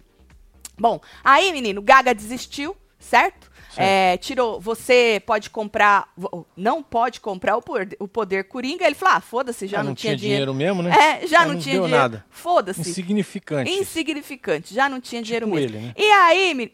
Bom, 0.78 1.00
aí, 1.24 1.52
menino, 1.52 1.82
Gaga 1.82 2.14
desistiu, 2.14 2.76
certo? 3.04 3.52
É, 3.76 4.16
tirou, 4.18 4.60
você 4.60 5.20
pode 5.26 5.50
comprar, 5.50 6.08
não 6.56 6.80
pode 6.80 7.20
comprar 7.20 7.56
o 7.56 7.60
poder, 7.62 7.96
o 7.98 8.06
poder 8.06 8.44
Coringa. 8.44 8.86
Ele 8.86 8.94
falou, 8.94 9.16
ah, 9.16 9.20
foda-se, 9.20 9.66
já 9.66 9.80
Ah, 9.80 9.82
não, 9.82 9.96
tinha 9.96 10.14
dinheiro. 10.16 10.54
mesmo, 10.54 10.80
né? 10.80 10.92
É, 11.22 11.26
já 11.26 11.44
não, 11.44 11.54
não 11.54 11.60
tinha 11.60 11.74
dinheiro. 11.74 11.88
nada. 11.88 12.24
Foda-se. 12.30 12.80
Insignificante. 12.80 13.68
Insignificante, 13.72 14.72
já 14.72 14.88
não 14.88 15.00
tinha 15.00 15.20
dinheiro 15.20 15.46
Tipo 15.46 15.56
mesmo. 15.56 15.76
ele, 15.76 15.86
né? 15.88 15.94
E 15.96 16.04
aí, 16.08 16.54
me... 16.54 16.72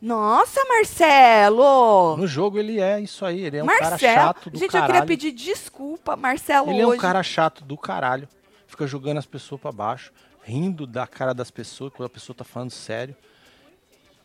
Nossa, 0.00 0.60
Marcelo! 0.66 2.16
No 2.16 2.26
jogo 2.26 2.58
ele 2.58 2.80
é 2.80 3.00
isso 3.00 3.24
aí, 3.24 3.40
ele 3.44 3.58
é 3.58 3.62
um 3.62 3.66
Marcelo, 3.66 3.90
cara 4.00 4.14
chato 4.14 4.50
do 4.50 4.58
gente, 4.58 4.70
caralho. 4.72 4.90
eu 4.90 4.92
queria 4.94 5.06
pedir 5.06 5.32
desculpa, 5.32 6.16
Marcelo, 6.16 6.70
Ele 6.70 6.80
é 6.80 6.86
hoje. 6.86 6.98
um 6.98 7.00
cara 7.00 7.22
chato 7.22 7.64
do 7.64 7.78
caralho. 7.78 8.28
Fica 8.66 8.86
jogando 8.86 9.18
as 9.18 9.26
pessoas 9.26 9.60
pra 9.60 9.70
baixo, 9.70 10.12
rindo 10.42 10.86
da 10.86 11.06
cara 11.06 11.32
das 11.32 11.50
pessoas 11.50 11.92
quando 11.94 12.06
a 12.06 12.10
pessoa 12.10 12.34
tá 12.36 12.44
falando 12.44 12.70
sério. 12.70 13.14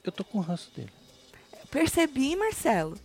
Eu 0.08 0.12
tô 0.14 0.24
com 0.24 0.40
ranço 0.40 0.72
dele. 0.74 0.90
Percebi, 1.70 2.34
Marcelo. 2.38 2.98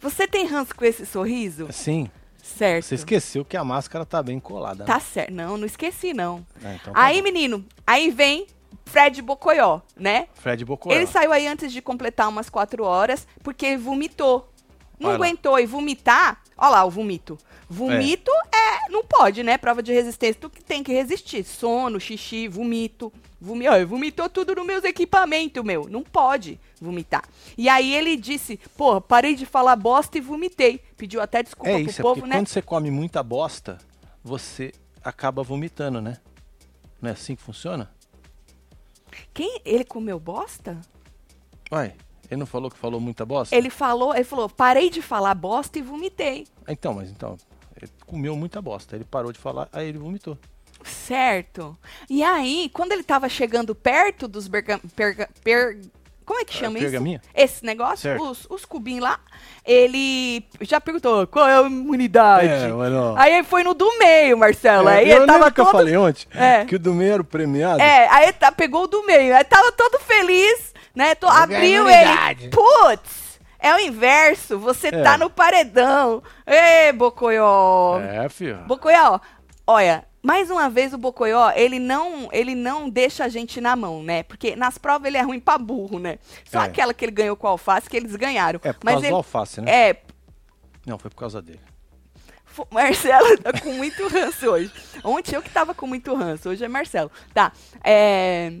Você 0.00 0.28
tem 0.28 0.46
ranço 0.46 0.72
com 0.72 0.84
esse 0.84 1.04
sorriso? 1.04 1.66
Sim, 1.72 2.08
Certo. 2.40 2.84
você 2.84 2.94
esqueceu 2.94 3.44
que 3.44 3.56
a 3.56 3.64
máscara 3.64 4.06
tá 4.06 4.22
bem 4.22 4.38
colada. 4.38 4.84
Tá 4.84 5.00
certo. 5.00 5.32
Não, 5.32 5.56
não 5.56 5.66
esqueci, 5.66 6.14
não. 6.14 6.46
né? 6.60 6.72
É, 6.72 6.74
então 6.76 6.92
tá 6.92 7.00
aí, 7.02 7.16
bom. 7.18 7.24
menino, 7.24 7.64
aí 7.84 8.10
vem 8.12 8.46
Fred 8.84 9.20
Bocoió, 9.20 9.80
né? 9.96 10.28
Fred 10.34 10.64
Bocoyó. 10.64 10.94
Ele 10.94 11.06
saiu 11.08 11.32
aí 11.32 11.48
antes 11.48 11.72
de 11.72 11.82
completar 11.82 12.28
umas 12.28 12.48
quatro 12.48 12.84
horas, 12.84 13.26
porque 13.42 13.76
vomitou. 13.76 14.48
Não 15.00 15.08
Olha 15.08 15.16
aguentou 15.16 15.58
e 15.58 15.66
vomitar. 15.66 16.40
Olha 16.56 16.70
lá 16.70 16.84
o 16.84 16.90
vomito. 16.90 17.36
Vomito 17.72 18.30
é. 18.52 18.90
Não 18.90 19.04
pode, 19.04 19.42
né? 19.42 19.56
Prova 19.56 19.82
de 19.82 19.92
resistência. 19.92 20.40
Tu 20.40 20.50
que 20.50 20.62
tem 20.62 20.82
que 20.82 20.92
resistir. 20.92 21.42
Sono, 21.44 21.98
xixi, 21.98 22.46
vomito. 22.48 23.12
Vomi... 23.40 23.66
Ó, 23.68 23.86
vomitou 23.86 24.28
tudo 24.28 24.54
nos 24.54 24.66
meus 24.66 24.84
equipamentos, 24.84 25.64
meu. 25.64 25.88
Não 25.88 26.02
pode 26.02 26.60
vomitar. 26.80 27.24
E 27.56 27.68
aí 27.68 27.94
ele 27.94 28.16
disse: 28.16 28.60
Pô, 28.76 29.00
parei 29.00 29.34
de 29.34 29.46
falar 29.46 29.74
bosta 29.74 30.18
e 30.18 30.20
vomitei. 30.20 30.80
Pediu 30.96 31.20
até 31.20 31.42
desculpa 31.42 31.70
É 31.70 31.80
pro 31.80 31.90
isso, 31.90 32.00
é 32.00 32.02
povo, 32.02 32.14
porque 32.20 32.30
né? 32.30 32.36
quando 32.36 32.48
você 32.48 32.62
come 32.62 32.90
muita 32.90 33.22
bosta, 33.22 33.78
você 34.22 34.72
acaba 35.02 35.42
vomitando, 35.42 36.00
né? 36.00 36.18
Não 37.00 37.10
é 37.10 37.12
assim 37.14 37.34
que 37.34 37.42
funciona? 37.42 37.90
Quem? 39.34 39.60
Ele 39.64 39.84
comeu 39.84 40.20
bosta? 40.20 40.80
Uai, 41.70 41.94
ele 42.30 42.38
não 42.38 42.46
falou 42.46 42.70
que 42.70 42.78
falou 42.78 43.00
muita 43.00 43.26
bosta? 43.26 43.56
Ele 43.56 43.70
falou, 43.70 44.14
ele 44.14 44.24
falou, 44.24 44.48
parei 44.48 44.88
de 44.88 45.02
falar 45.02 45.34
bosta 45.34 45.78
e 45.78 45.82
vomitei. 45.82 46.46
Então, 46.68 46.94
mas 46.94 47.10
então, 47.10 47.36
ele 47.82 47.90
comeu 48.06 48.34
muita 48.36 48.62
bosta. 48.62 48.96
Ele 48.96 49.04
parou 49.04 49.32
de 49.32 49.38
falar, 49.38 49.68
aí 49.72 49.88
ele 49.88 49.98
vomitou. 49.98 50.38
Certo. 50.84 51.76
E 52.08 52.22
aí, 52.24 52.70
quando 52.72 52.92
ele 52.92 53.02
tava 53.02 53.28
chegando 53.28 53.74
perto 53.74 54.26
dos 54.26 54.48
berga, 54.48 54.80
perga, 54.96 55.28
per- 55.44 55.78
como 56.24 56.40
é 56.40 56.44
que 56.44 56.56
É, 56.56 56.60
chama 56.60 56.78
isso? 56.78 57.20
Esse 57.34 57.64
negócio, 57.64 57.98
Certo. 57.98 58.22
os, 58.24 58.46
os 58.48 58.64
cubinhos 58.64 59.02
lá, 59.02 59.20
ele 59.64 60.44
já 60.60 60.80
perguntou 60.80 61.26
qual 61.26 61.48
é 61.48 61.56
a 61.58 61.62
imunidade. 61.62 62.48
É. 62.48 62.68
Aí 63.16 63.32
ele 63.34 63.42
foi 63.44 63.62
no 63.62 63.74
do 63.74 63.96
meio, 63.98 64.36
Marcelo. 64.38 64.88
aí 64.88 65.10
eu 65.10 65.18
ele 65.18 65.26
tava 65.26 65.38
lembro 65.38 65.54
que 65.54 65.60
eu 65.60 65.64
todo... 65.66 65.72
falei 65.76 65.96
ontem 65.96 66.26
É. 66.34 66.64
que 66.64 66.76
o 66.76 66.78
do 66.78 66.94
meio 66.94 67.12
era 67.14 67.22
o 67.22 67.24
premiado. 67.24 67.80
É, 67.82 68.08
aí 68.08 68.24
ele 68.24 68.32
tá, 68.34 68.50
pegou 68.52 68.84
o 68.84 68.88
do 68.88 69.04
meio. 69.04 69.36
Aí 69.36 69.44
tava 69.44 69.70
todo 69.72 69.98
feliz, 70.00 70.72
né? 70.94 71.14
Tô, 71.14 71.26
abriu 71.28 71.88
ele. 71.88 72.48
Putz! 72.50 73.21
É 73.62 73.74
o 73.74 73.78
inverso. 73.78 74.58
Você 74.58 74.88
É. 74.88 75.02
tá 75.02 75.16
no 75.16 75.30
paredão. 75.30 76.22
Ê, 76.46 76.92
Bocoió. 76.92 78.00
É, 78.00 78.28
filho. 78.28 78.58
Bocoió, 78.66 79.20
olha, 79.66 80.04
mais 80.22 80.50
uma 80.50 80.68
vez 80.68 80.92
o 80.92 80.98
Bocoió, 80.98 81.52
ele 81.54 81.78
não, 81.78 82.28
ele 82.32 82.54
não 82.54 82.90
deixa 82.90 83.24
a 83.24 83.28
gente 83.28 83.60
na 83.60 83.76
mão, 83.76 84.02
né? 84.02 84.22
Porque 84.24 84.56
nas 84.56 84.78
provas 84.78 85.06
ele 85.08 85.16
é 85.16 85.22
ruim 85.22 85.38
pra 85.40 85.58
burro, 85.58 85.98
né? 85.98 86.18
Só 86.44 86.60
É. 86.62 86.64
aquela 86.64 86.92
que 86.92 87.04
ele 87.04 87.12
ganhou 87.12 87.36
com 87.36 87.46
a 87.46 87.50
alface 87.50 87.88
que 87.88 87.96
eles 87.96 88.16
ganharam. 88.16 88.60
É, 88.64 88.72
por 88.72 88.84
Mas 88.84 88.94
causa 88.94 89.06
ele, 89.06 89.10
do 89.12 89.16
alface, 89.16 89.60
né? 89.60 89.70
É, 89.90 90.02
Não, 90.86 90.98
foi 90.98 91.10
por 91.10 91.16
causa 91.16 91.40
dele. 91.40 91.60
Marcelo 92.70 93.38
tá 93.38 93.52
com 93.60 93.72
muito 93.72 94.06
ranço 94.08 94.46
hoje. 94.50 94.70
Ontem 95.04 95.34
eu 95.36 95.40
que 95.42 95.48
tava 95.50 95.72
com 95.72 95.86
muito 95.86 96.14
ranço, 96.14 96.50
hoje 96.50 96.62
é 96.64 96.68
Marcelo. 96.68 97.10
Tá, 97.32 97.50
é... 97.82 98.52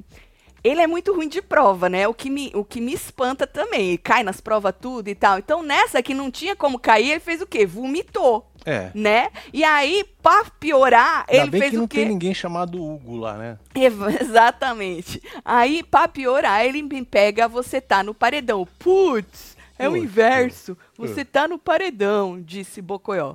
Ele 0.64 0.80
é 0.80 0.86
muito 0.86 1.12
ruim 1.14 1.28
de 1.28 1.42
prova, 1.42 1.88
né? 1.88 2.06
O 2.06 2.14
que, 2.14 2.30
me, 2.30 2.52
o 2.54 2.64
que 2.64 2.80
me 2.80 2.92
espanta 2.92 3.46
também. 3.46 3.88
Ele 3.88 3.98
cai 3.98 4.22
nas 4.22 4.40
provas 4.40 4.72
tudo 4.80 5.08
e 5.08 5.14
tal. 5.14 5.38
Então, 5.38 5.62
nessa 5.62 6.00
que 6.02 6.14
não 6.14 6.30
tinha 6.30 6.54
como 6.54 6.78
cair, 6.78 7.10
ele 7.10 7.20
fez 7.20 7.40
o 7.42 7.46
quê? 7.46 7.66
Vomitou, 7.66 8.48
É. 8.64 8.90
né? 8.94 9.30
E 9.52 9.64
aí, 9.64 10.04
pra 10.22 10.44
piorar, 10.60 11.24
Ainda 11.28 11.42
ele 11.42 11.50
bem 11.50 11.60
fez 11.62 11.70
que 11.72 11.76
não 11.78 11.84
o 11.84 11.88
quê? 11.88 11.96
tem 11.96 12.08
ninguém 12.08 12.32
chamado 12.32 12.80
Hugo 12.80 13.16
lá, 13.16 13.36
né? 13.36 13.58
Exatamente. 14.20 15.20
Aí, 15.44 15.82
pra 15.82 16.06
piorar, 16.06 16.64
ele 16.64 16.80
me 16.80 17.04
pega, 17.04 17.48
você 17.48 17.80
tá 17.80 18.02
no 18.04 18.14
paredão. 18.14 18.66
Putz, 18.78 19.56
é 19.76 19.88
o 19.88 19.96
inverso. 19.96 20.78
Você 20.96 21.24
tá 21.24 21.48
no 21.48 21.58
paredão, 21.58 22.40
disse 22.40 22.80
Bocoió. 22.80 23.34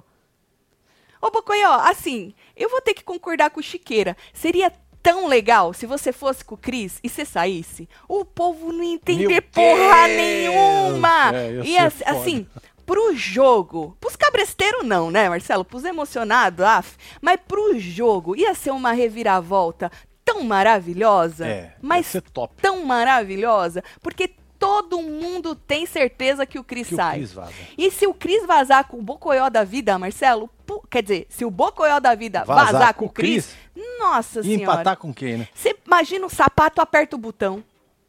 Ô, 1.21 1.29
Bocoió, 1.31 1.73
assim, 1.81 2.33
eu 2.55 2.69
vou 2.69 2.79
ter 2.79 2.93
que 2.93 3.03
concordar 3.03 3.49
com 3.49 3.59
o 3.59 3.63
Chiqueira. 3.63 4.15
Seria 4.31 4.71
tão 5.07 5.25
legal 5.25 5.73
se 5.73 5.85
você 5.85 6.11
fosse 6.11 6.43
com 6.43 6.55
o 6.55 6.57
Cris 6.57 6.99
e 7.01 7.07
você 7.07 7.23
saísse. 7.23 7.87
O 8.09 8.25
povo 8.25 8.73
não 8.73 8.83
ia 8.83 8.95
entender 8.95 9.27
Meu 9.27 9.41
porra 9.41 10.05
Deus! 10.07 10.17
nenhuma. 10.17 11.33
É, 11.33 11.61
ser 11.89 12.03
foda. 12.05 12.19
assim, 12.19 12.47
pro 12.85 13.15
jogo, 13.15 13.95
pros 14.01 14.17
cabresteiros 14.17 14.85
não, 14.85 15.09
né, 15.09 15.29
Marcelo? 15.29 15.63
Pros 15.63 15.85
emocionados, 15.85 16.65
af, 16.65 16.97
mas 17.21 17.39
pro 17.47 17.79
jogo 17.79 18.35
ia 18.35 18.53
ser 18.53 18.71
uma 18.71 18.91
reviravolta 18.91 19.89
tão 20.25 20.43
maravilhosa, 20.43 21.47
É, 21.47 21.73
mas 21.81 22.13
tão 22.61 22.83
maravilhosa, 22.83 23.81
porque 24.01 24.27
todo 24.59 25.01
mundo 25.01 25.55
tem 25.55 25.85
certeza 25.85 26.45
que 26.45 26.57
o 26.59 26.63
Cris 26.63 26.87
Que 26.87 26.93
o 26.93 26.97
sai. 26.97 27.17
Cris 27.17 27.33
vaza. 27.33 27.53
E 27.77 27.91
se 27.91 28.07
o 28.07 28.13
Cris 28.13 28.45
vazar 28.45 28.87
com 28.87 28.97
o 28.97 29.01
Bocoió 29.01 29.49
da 29.49 29.63
vida, 29.63 29.97
Marcelo, 29.97 30.49
pu- 30.65 30.83
quer 30.89 31.01
dizer, 31.03 31.25
se 31.29 31.45
o 31.45 31.51
Bocoió 31.51 31.99
da 31.99 32.15
vida 32.15 32.43
vazar, 32.43 32.71
Vazar 32.73 32.93
com 32.93 33.05
o 33.05 33.09
Cris, 33.09 33.55
nossa 33.99 34.39
E 34.39 34.43
senhora. 34.43 34.63
empatar 34.63 34.97
com 34.97 35.13
quem, 35.13 35.37
né? 35.37 35.47
Você 35.53 35.75
imagina 35.85 36.25
o 36.25 36.29
sapato 36.29 36.81
aperta 36.81 37.15
o 37.15 37.19
botão. 37.19 37.63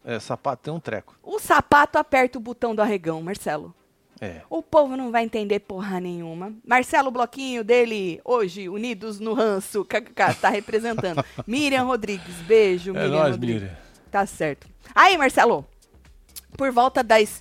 É, 0.05 0.19
sapatão 0.19 0.77
um 0.77 0.81
treco. 0.81 1.15
O 1.23 1.39
sapato 1.39 1.99
aperta 1.99 2.39
o 2.39 2.41
botão 2.41 2.75
do 2.75 2.81
arregão, 2.81 3.21
Marcelo. 3.23 3.75
É. 4.21 4.41
O 4.51 4.63
povo 4.63 4.97
não 4.97 5.13
vai 5.13 5.23
entender 5.23 5.61
porra 5.61 6.01
nenhuma. 6.01 6.53
Marcelo 6.67 7.09
Bloquinho 7.11 7.63
dele, 7.63 8.21
hoje, 8.25 8.69
Unidos 8.69 9.21
no 9.21 9.33
Ranço, 9.33 9.85
kkk, 9.85 10.35
tá 10.41 10.49
representando. 10.49 11.25
Miriam 11.47 11.85
Rodrigues, 11.85 12.35
beijo, 12.47 12.91
É 12.97 13.03
Miriam 13.05 13.11
nóis, 13.19 13.31
Rodrigues. 13.33 13.63
Miriam. 13.63 13.77
Tá 14.11 14.27
certo. 14.27 14.67
Aí, 14.95 15.17
Marcelo, 15.17 15.65
por 16.57 16.71
volta 16.71 17.03
das 17.03 17.41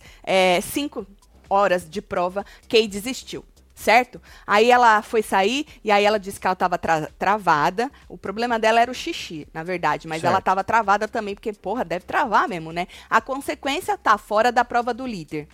5 0.64 1.06
horas 1.50 1.90
de 1.90 2.02
prova, 2.02 2.46
Kay 2.68 2.88
desistiu. 2.88 3.46
Certo? 3.76 4.20
Aí 4.48 4.72
ela 4.72 5.04
foi 5.04 5.22
sair 5.22 5.68
e 5.84 5.92
aí 5.92 6.04
ela 6.04 6.18
disse 6.18 6.40
que 6.40 6.48
ela 6.48 6.56
estava 6.56 6.80
travada. 6.80 7.92
O 8.10 8.18
problema 8.18 8.58
dela 8.58 8.82
era 8.82 8.90
o 8.90 8.94
xixi, 8.96 9.48
na 9.54 9.62
verdade. 9.62 10.08
Mas 10.08 10.24
ela 10.24 10.32
Certo. 10.32 10.42
estava 10.42 10.64
travada 10.64 11.08
também, 11.08 11.36
porque, 11.36 11.54
porra, 11.54 11.86
deve 11.86 12.04
travar 12.04 12.50
mesmo, 12.50 12.72
né? 12.72 12.88
A 13.08 13.22
consequência 13.22 13.96
tá 13.96 14.18
fora 14.18 14.52
da 14.52 14.66
prova 14.66 14.96
do 14.96 15.06
líder. 15.06 15.48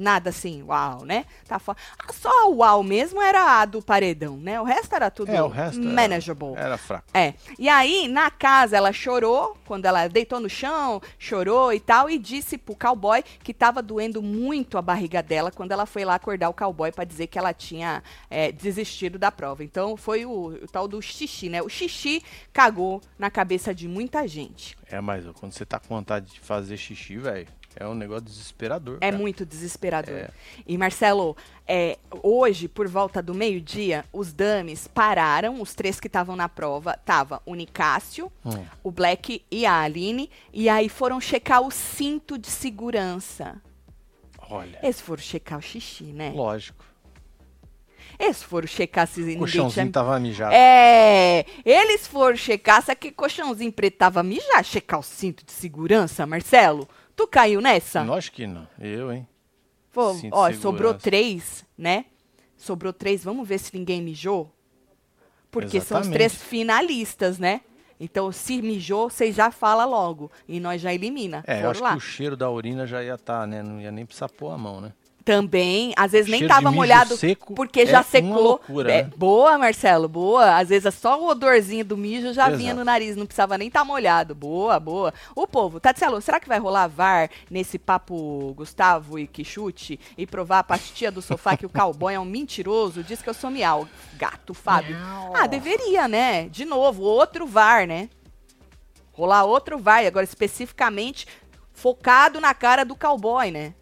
Nada 0.00 0.30
assim, 0.30 0.62
uau, 0.62 1.04
né? 1.04 1.26
Tá 1.46 1.58
fora. 1.58 1.76
Ah, 1.98 2.10
Só 2.10 2.50
o 2.50 2.56
uau 2.56 2.82
mesmo 2.82 3.20
era 3.20 3.60
a 3.60 3.66
do 3.66 3.82
paredão, 3.82 4.38
né? 4.38 4.58
O 4.58 4.64
resto 4.64 4.94
era 4.94 5.10
tudo 5.10 5.28
É, 5.30 5.42
o 5.42 5.48
resto 5.48 5.78
era- 5.78 5.90
manageable. 5.92 6.54
Era 6.56 6.78
fraco. 6.78 7.04
É. 7.12 7.34
E 7.58 7.68
aí, 7.68 8.08
na 8.08 8.30
casa, 8.30 8.78
ela 8.78 8.94
chorou, 8.94 9.58
quando 9.66 9.84
ela 9.84 10.08
deitou 10.08 10.40
no 10.40 10.48
chão, 10.48 11.02
chorou 11.18 11.70
e 11.74 11.78
tal, 11.78 12.08
e 12.08 12.16
disse 12.16 12.56
pro 12.56 12.74
cowboy 12.74 13.22
que 13.44 13.52
tava 13.52 13.82
doendo 13.82 14.22
muito 14.22 14.78
a 14.78 14.82
barriga 14.82 15.22
dela 15.22 15.50
quando 15.50 15.72
ela 15.72 15.84
foi 15.84 16.02
lá 16.02 16.14
acordar 16.14 16.48
o 16.48 16.54
cowboy 16.54 16.90
pra 16.90 17.04
dizer 17.04 17.26
que 17.26 17.38
ela 17.38 17.52
tinha 17.52 18.02
é, 18.30 18.50
desistido 18.50 19.18
da 19.18 19.30
prova. 19.30 19.62
Então, 19.62 19.98
foi 19.98 20.24
o, 20.24 20.30
o 20.64 20.66
tal 20.66 20.88
do 20.88 21.02
xixi, 21.02 21.50
né? 21.50 21.60
O 21.60 21.68
xixi 21.68 22.22
cagou 22.54 23.02
na 23.18 23.30
cabeça 23.30 23.74
de 23.74 23.86
muita 23.86 24.26
gente. 24.26 24.78
É, 24.90 24.98
mas 24.98 25.26
quando 25.38 25.52
você 25.52 25.66
tá 25.66 25.78
com 25.78 25.94
vontade 25.94 26.32
de 26.32 26.40
fazer 26.40 26.78
xixi, 26.78 27.18
velho, 27.18 27.46
é 27.76 27.86
um 27.86 27.94
negócio 27.94 28.24
desesperador. 28.24 28.98
É 29.00 29.10
cara. 29.10 29.16
muito 29.16 29.46
desesperador. 29.46 30.14
É. 30.14 30.30
E 30.66 30.76
Marcelo, 30.76 31.36
é, 31.66 31.98
hoje, 32.22 32.66
por 32.68 32.88
volta 32.88 33.22
do 33.22 33.32
meio-dia, 33.34 34.04
os 34.12 34.32
dames 34.32 34.86
pararam, 34.88 35.60
os 35.62 35.74
três 35.74 36.00
que 36.00 36.06
estavam 36.08 36.34
na 36.36 36.48
prova, 36.48 36.98
tava 37.04 37.40
o 37.46 37.54
Nicásio, 37.54 38.30
Hum. 38.44 38.64
o 38.82 38.90
Black 38.90 39.44
e 39.50 39.64
a 39.64 39.80
Aline, 39.80 40.28
e 40.52 40.68
aí 40.68 40.88
foram 40.88 41.20
checar 41.20 41.60
o 41.62 41.70
cinto 41.70 42.36
de 42.36 42.48
segurança. 42.48 43.60
Olha, 44.48 44.78
Eles 44.82 45.00
foram 45.00 45.22
checar 45.22 45.58
o 45.58 45.62
xixi, 45.62 46.04
né? 46.04 46.32
lógico. 46.34 46.84
Eles 48.18 48.42
foram 48.42 48.66
checar 48.66 49.06
se 49.06 49.20
O 49.20 49.22
ninguém 49.22 49.38
colchãozinho 49.38 49.84
tinha... 49.86 49.92
tava 49.92 50.18
mijado. 50.20 50.52
É, 50.52 51.46
eles 51.64 52.06
foram 52.06 52.36
checar 52.36 52.82
se 52.82 52.90
aquele 52.90 53.14
colchãozinho 53.14 53.72
preto 53.72 53.96
tava 53.96 54.22
mijar, 54.22 54.62
checar 54.62 55.00
o 55.00 55.02
cinto 55.02 55.42
de 55.46 55.52
segurança, 55.52 56.26
Marcelo. 56.26 56.86
Tu 57.20 57.26
caiu 57.26 57.60
nessa? 57.60 58.02
Lógico 58.02 58.36
que 58.36 58.46
não. 58.46 58.66
Eu, 58.80 59.12
hein? 59.12 59.28
Pô, 59.92 60.16
ó, 60.32 60.50
sobrou 60.52 60.92
segurança. 60.92 60.98
três, 61.00 61.66
né? 61.76 62.06
Sobrou 62.56 62.94
três, 62.94 63.22
vamos 63.22 63.46
ver 63.46 63.58
se 63.58 63.76
ninguém 63.76 64.00
mijou? 64.00 64.50
Porque 65.50 65.82
são 65.82 66.00
os 66.00 66.06
Exatamente. 66.06 66.12
três 66.14 66.34
finalistas, 66.42 67.38
né? 67.38 67.60
Então, 67.98 68.32
se 68.32 68.62
mijou, 68.62 69.10
vocês 69.10 69.34
já 69.36 69.50
fala 69.50 69.84
logo. 69.84 70.30
E 70.48 70.58
nós 70.58 70.80
já 70.80 70.94
elimina. 70.94 71.44
É, 71.46 71.62
eu 71.62 71.70
acho 71.70 71.82
lá. 71.82 71.90
que 71.90 71.98
o 71.98 72.00
cheiro 72.00 72.38
da 72.38 72.50
urina 72.50 72.86
já 72.86 73.04
ia 73.04 73.16
estar, 73.16 73.46
né? 73.46 73.62
Não 73.62 73.78
ia 73.78 73.90
nem 73.90 74.06
precisar 74.06 74.30
pôr 74.30 74.48
a 74.50 74.56
mão, 74.56 74.80
né? 74.80 74.94
Também, 75.24 75.92
às 75.96 76.12
vezes 76.12 76.30
nem 76.30 76.40
Cheiro 76.40 76.48
de 76.48 76.54
tava 76.56 76.70
mijo 76.70 76.76
molhado 76.80 77.16
seco 77.16 77.54
porque 77.54 77.80
é 77.82 77.86
já 77.86 77.98
uma 77.98 78.02
secou. 78.04 78.42
loucura, 78.42 78.90
É, 78.92 79.02
né? 79.02 79.10
Boa, 79.16 79.58
Marcelo, 79.58 80.08
boa. 80.08 80.56
Às 80.56 80.70
vezes 80.70 80.86
é 80.86 80.90
só 80.90 81.20
o 81.20 81.28
odorzinho 81.28 81.84
do 81.84 81.96
mijo 81.96 82.32
já 82.32 82.48
vinha 82.48 82.70
Exato. 82.70 82.78
no 82.78 82.84
nariz, 82.84 83.16
não 83.16 83.26
precisava 83.26 83.58
nem 83.58 83.68
estar 83.68 83.84
molhado. 83.84 84.34
Boa, 84.34 84.80
boa. 84.80 85.12
O 85.36 85.46
povo, 85.46 85.78
Tatselo, 85.78 86.20
será 86.22 86.40
que 86.40 86.48
vai 86.48 86.58
rolar 86.58 86.88
VAR 86.88 87.28
nesse 87.50 87.78
papo 87.78 88.54
Gustavo 88.56 89.18
e 89.18 89.26
Quixute 89.26 90.00
e 90.16 90.26
provar 90.26 90.64
pra 90.64 90.78
tia 90.78 91.12
do 91.12 91.20
sofá 91.20 91.56
que 91.56 91.66
o 91.66 91.70
cowboy 91.70 92.14
é 92.14 92.18
um 92.20 92.24
mentiroso? 92.24 93.02
Diz 93.04 93.20
que 93.20 93.28
eu 93.28 93.34
sou 93.34 93.50
miau. 93.50 93.86
Gato, 94.14 94.54
Fábio. 94.54 94.96
Ah, 95.34 95.46
deveria, 95.46 96.08
né? 96.08 96.48
De 96.48 96.64
novo, 96.64 97.02
outro 97.02 97.46
VAR, 97.46 97.86
né? 97.86 98.08
Rolar 99.12 99.44
outro 99.44 99.78
VAR, 99.78 100.04
agora 100.06 100.24
especificamente 100.24 101.26
focado 101.72 102.40
na 102.40 102.52
cara 102.54 102.84
do 102.84 102.94
cowboy, 102.96 103.50
né? 103.50 103.74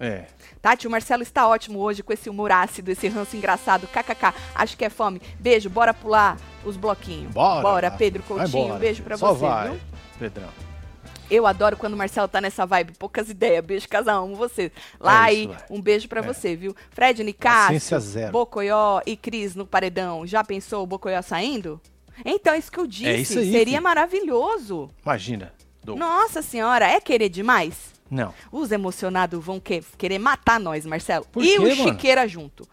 É. 0.00 0.24
Tati, 0.62 0.86
o 0.86 0.90
Marcelo 0.90 1.22
está 1.22 1.46
ótimo 1.46 1.78
hoje 1.78 2.02
com 2.02 2.12
esse 2.12 2.30
humor 2.30 2.50
ácido, 2.50 2.90
esse 2.90 3.06
ranço 3.08 3.36
engraçado. 3.36 3.86
KKK, 3.86 4.32
acho 4.54 4.76
que 4.76 4.84
é 4.84 4.88
fome. 4.90 5.20
Beijo, 5.38 5.68
bora 5.68 5.92
pular 5.92 6.38
os 6.64 6.76
bloquinhos. 6.76 7.30
Bora. 7.32 7.60
Bora, 7.62 7.90
Pedro 7.90 8.22
Coutinho. 8.22 8.78
beijo 8.78 9.02
pra 9.02 9.16
Só 9.18 9.34
você, 9.34 9.40
vai, 9.46 9.68
viu? 9.70 9.80
Pedrão. 10.18 10.48
Eu 11.30 11.46
adoro 11.46 11.76
quando 11.76 11.92
o 11.94 11.96
Marcelo 11.96 12.26
tá 12.26 12.40
nessa 12.40 12.66
vibe. 12.66 12.94
Poucas 12.98 13.28
ideias. 13.30 13.64
Beijo, 13.64 13.88
casal. 13.88 14.24
Amo 14.24 14.34
você. 14.34 14.72
Lá 14.98 15.30
É 15.30 15.34
isso, 15.34 15.54
um 15.70 15.80
beijo 15.80 16.08
pra 16.08 16.20
É. 16.20 16.22
você, 16.24 16.56
viu? 16.56 16.74
Fred, 16.90 17.22
Nicásio. 17.22 17.78
Bocoió 18.32 19.00
e 19.06 19.16
Cris 19.16 19.54
no 19.54 19.64
paredão. 19.64 20.26
Já 20.26 20.42
pensou 20.42 20.82
o 20.82 20.86
Bocoió 20.86 21.22
saindo? 21.22 21.80
Então, 22.24 22.54
isso 22.56 22.72
que 22.72 22.80
eu 22.80 22.86
disse. 22.86 23.06
É 23.38 23.40
aí, 23.42 23.50
Seria 23.52 23.64
filho. 23.64 23.82
maravilhoso. 23.82 24.90
Imagina. 25.04 25.52
Nossa 25.86 26.42
senhora, 26.42 26.86
é 26.86 27.00
querer 27.00 27.28
demais? 27.28 27.92
Não. 28.10 28.34
Os 28.50 28.72
emocionados 28.72 29.42
vão 29.44 29.60
que- 29.60 29.82
querer 29.96 30.18
matar 30.18 30.58
nós, 30.58 30.84
Marcelo. 30.84 31.24
Por 31.30 31.42
e 31.44 31.48
quê, 31.52 31.58
o 31.58 31.62
mano? 31.62 31.74
Chiqueira 31.76 32.26
junto. 32.26 32.66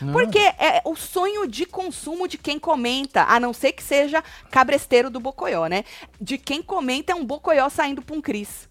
Não. 0.00 0.12
Porque 0.12 0.38
é 0.38 0.82
o 0.84 0.96
sonho 0.96 1.46
de 1.46 1.64
consumo 1.64 2.26
de 2.26 2.36
quem 2.36 2.58
comenta, 2.58 3.22
a 3.22 3.38
não 3.38 3.52
ser 3.52 3.72
que 3.72 3.82
seja 3.82 4.22
cabresteiro 4.50 5.08
do 5.08 5.20
Bocoió, 5.20 5.66
né? 5.68 5.84
De 6.20 6.36
quem 6.36 6.60
comenta 6.60 7.12
é 7.12 7.14
um 7.14 7.24
Bocoió 7.24 7.68
saindo 7.68 8.02
pra 8.02 8.16
um 8.16 8.20
Cris. 8.20 8.68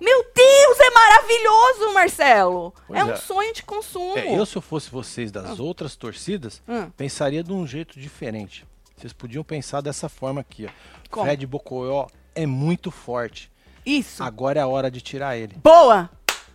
Meu 0.00 0.22
Deus, 0.32 0.78
é 0.78 0.90
maravilhoso, 0.90 1.92
Marcelo! 1.92 2.72
Pois 2.86 3.00
é 3.00 3.04
um 3.04 3.10
é. 3.10 3.16
sonho 3.16 3.52
de 3.52 3.64
consumo. 3.64 4.16
É, 4.16 4.38
eu, 4.38 4.46
se 4.46 4.54
eu 4.54 4.62
fosse 4.62 4.88
vocês 4.88 5.32
das 5.32 5.58
outras 5.58 5.96
torcidas, 5.96 6.62
Hum. 6.68 6.88
pensaria 6.96 7.42
de 7.42 7.52
um 7.52 7.66
jeito 7.66 7.98
diferente. 7.98 8.64
Vocês 8.96 9.12
podiam 9.12 9.42
pensar 9.42 9.80
dessa 9.80 10.08
forma 10.08 10.40
aqui, 10.40 10.66
ó. 10.66 10.70
Como? 11.10 11.26
Fred 11.26 11.44
Bocoió 11.46 12.06
é 12.34 12.46
muito 12.46 12.92
forte. 12.92 13.50
Isso. 13.88 14.22
Agora 14.22 14.60
é 14.60 14.62
a 14.62 14.66
hora 14.66 14.90
de 14.90 15.00
tirar 15.00 15.36
ele. 15.36 15.56
Boa! 15.62 16.10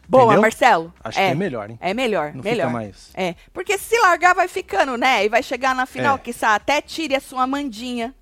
Boa, 0.07 0.23
Entendeu? 0.25 0.41
Marcelo. 0.41 0.93
Acho 1.03 1.17
que 1.17 1.23
é 1.23 1.33
melhor, 1.33 1.69
hein? 1.69 1.77
É 1.81 1.93
melhor, 1.93 2.33
Não 2.35 2.43
melhor. 2.43 2.67
fica 2.67 2.69
mais. 2.69 3.09
É, 3.13 3.35
porque 3.53 3.77
se 3.77 3.97
largar 3.99 4.35
vai 4.35 4.47
ficando, 4.49 4.97
né? 4.97 5.25
E 5.25 5.29
vai 5.29 5.41
chegar 5.41 5.73
na 5.73 5.85
final, 5.85 6.15
É. 6.15 6.19
que 6.19 6.35
até 6.45 6.81
tire 6.81 7.15
a 7.15 7.21
sua 7.21 7.47
mandinha. 7.47 8.13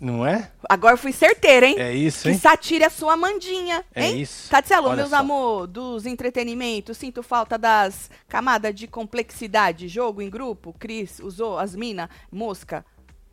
Não 0.00 0.24
é? 0.24 0.50
Agora 0.68 0.94
eu 0.94 0.98
fui 0.98 1.12
certeira, 1.12 1.66
hein? 1.66 1.74
É 1.78 1.92
isso, 1.92 2.22
Que 2.24 2.28
hein? 2.30 2.38
satire 2.38 2.84
a 2.84 2.90
sua 2.90 3.16
mandinha, 3.16 3.84
É 3.92 4.04
hein? 4.06 4.20
isso. 4.20 4.48
Tatselo, 4.48 4.86
Olha 4.88 4.96
meus 4.98 5.10
só. 5.10 5.16
amor, 5.16 5.66
dos 5.66 6.06
entretenimentos, 6.06 6.98
sinto 6.98 7.20
falta 7.22 7.58
das 7.58 8.08
camadas 8.28 8.74
de 8.76 8.86
complexidade. 8.86 9.88
Jogo 9.88 10.22
em 10.22 10.30
grupo, 10.30 10.72
Cris 10.78 11.18
usou 11.18 11.58
as 11.58 11.74
mina, 11.74 12.08
mosca 12.30 12.84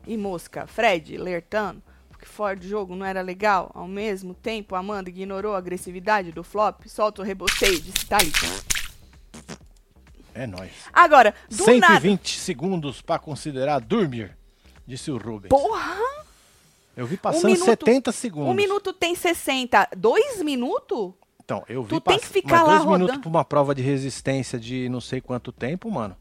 e 0.07 0.17
mosca. 0.17 0.65
Fred, 0.65 1.17
Lertano, 1.17 1.83
porque 2.25 2.35
fora 2.35 2.55
jogo 2.67 2.95
não 2.95 3.05
era 3.05 3.21
legal. 3.21 3.71
Ao 3.73 3.87
mesmo 3.87 4.33
tempo, 4.33 4.75
Amanda 4.75 5.09
ignorou 5.09 5.53
a 5.53 5.57
agressividade 5.59 6.31
do 6.31 6.43
flop. 6.43 6.85
Solta 6.87 7.21
o 7.21 7.25
rebosteio, 7.25 7.79
disse 7.79 8.05
Thalita. 8.05 8.47
É 10.33 10.45
nóis. 10.45 10.71
Agora, 10.91 11.33
do 11.49 11.63
120 11.63 12.37
segundos 12.39 13.01
pra 13.01 13.17
considerar 13.19 13.79
dormir, 13.79 14.35
disse 14.85 15.09
o 15.11 15.17
Rubens. 15.17 15.49
nada... 15.51 15.63
Porra! 15.63 15.95
Eu 16.97 17.05
vi 17.05 17.17
passando 17.17 17.51
minuto- 17.51 17.65
70 17.65 18.11
segundos. 18.11 18.49
Um 18.49 18.53
minuto 18.53 18.91
tem 18.93 19.15
60. 19.15 19.89
Dois 19.97 20.41
minutos? 20.41 21.13
Então, 21.43 21.63
eu 21.69 21.83
vi 21.83 21.89
Tu 21.89 22.01
tem 22.01 22.17
pass- 22.17 22.27
que 22.27 22.33
ficar 22.33 22.57
mas 22.59 22.67
lá 22.67 22.73
dois 22.77 22.85
minutos 22.85 23.01
rodando. 23.07 23.19
pra 23.21 23.29
uma 23.29 23.45
prova 23.45 23.75
de 23.75 23.81
resistência 23.81 24.59
de 24.59 24.89
não 24.89 24.99
sei 25.01 25.21
quanto 25.21 25.51
tempo, 25.51 25.89
mano. 25.91 26.15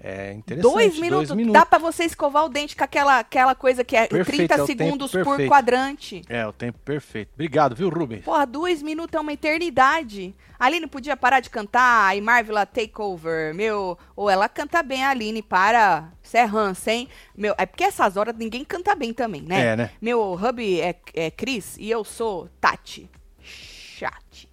É 0.00 0.32
interessante. 0.32 0.72
Dois 0.72 0.98
minutos, 0.98 1.36
dá 1.52 1.66
pra 1.66 1.78
você 1.78 2.04
escovar 2.04 2.44
o 2.44 2.48
dente 2.48 2.76
com 2.76 2.84
aquela, 2.84 3.18
aquela 3.18 3.54
coisa 3.54 3.82
que 3.82 3.96
é 3.96 4.06
Perfeito, 4.06 4.48
30 4.48 4.54
é 4.54 4.66
segundos 4.66 5.10
por 5.10 5.44
quadrante. 5.48 6.22
É, 6.28 6.46
o 6.46 6.52
tempo 6.52 6.78
perfeito. 6.84 7.30
Obrigado, 7.34 7.74
viu, 7.74 7.88
Rubens? 7.88 8.24
Porra, 8.24 8.46
dois 8.46 8.80
minutos 8.80 9.16
é 9.16 9.20
uma 9.20 9.32
eternidade. 9.32 10.34
A 10.58 10.66
Aline 10.66 10.86
podia 10.86 11.16
parar 11.16 11.40
de 11.40 11.50
cantar, 11.50 12.16
e 12.16 12.20
Marvela 12.20 12.64
Takeover, 12.64 13.52
meu. 13.54 13.98
Ou 14.14 14.30
ela 14.30 14.48
canta 14.48 14.82
bem, 14.82 15.04
a 15.04 15.10
Aline, 15.10 15.42
para. 15.42 16.12
Isso 16.22 16.36
é 16.36 16.48
hein? 16.92 17.08
Meu, 17.36 17.54
é 17.58 17.66
porque 17.66 17.84
essas 17.84 18.16
horas 18.16 18.36
ninguém 18.36 18.64
canta 18.64 18.94
bem 18.94 19.12
também, 19.12 19.42
né? 19.42 19.66
É, 19.66 19.76
né? 19.76 19.90
Meu 20.00 20.34
hub 20.34 20.80
é, 20.80 20.94
é 21.14 21.30
Cris 21.30 21.76
e 21.76 21.90
eu 21.90 22.04
sou 22.04 22.48
Tati. 22.60 23.10
Chat. 23.40 24.48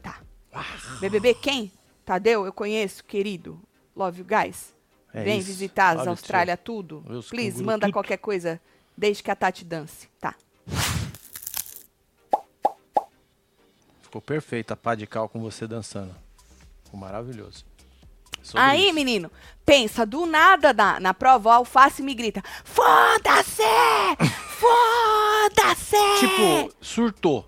Tá. 0.00 0.20
BBB 1.00 1.34
quem? 1.34 1.72
Tadeu, 2.04 2.44
eu 2.44 2.52
conheço, 2.52 3.04
querido. 3.04 3.60
Love 3.96 4.20
you 4.20 4.24
guys. 4.24 4.74
É 5.12 5.24
Vem 5.24 5.38
isso. 5.38 5.48
visitar 5.48 5.98
as 5.98 6.06
Austrália 6.06 6.56
tudo. 6.56 7.04
Os 7.08 7.28
Please, 7.28 7.62
manda 7.62 7.86
tudo. 7.86 7.92
qualquer 7.94 8.18
coisa, 8.18 8.60
desde 8.96 9.22
que 9.22 9.30
a 9.30 9.36
Tati 9.36 9.64
dance. 9.64 10.08
Tá. 10.20 10.34
Ficou 14.02 14.20
perfeito 14.20 14.72
a 14.72 14.76
pá 14.76 14.94
de 14.94 15.06
cal 15.06 15.28
com 15.28 15.40
você 15.40 15.66
dançando. 15.66 16.14
Ficou 16.84 16.98
maravilhoso. 16.98 17.64
Sobre 18.42 18.60
Aí, 18.62 18.86
isso. 18.86 18.94
menino, 18.94 19.30
pensa, 19.66 20.06
do 20.06 20.24
nada 20.26 20.72
na, 20.72 20.98
na 20.98 21.14
prova, 21.14 21.50
o 21.50 21.52
Alface 21.52 22.02
me 22.02 22.14
grita: 22.14 22.42
Foda-se! 22.64 23.62
Foda-se! 24.58 25.96
Tipo, 26.20 26.74
surtou. 26.80 27.46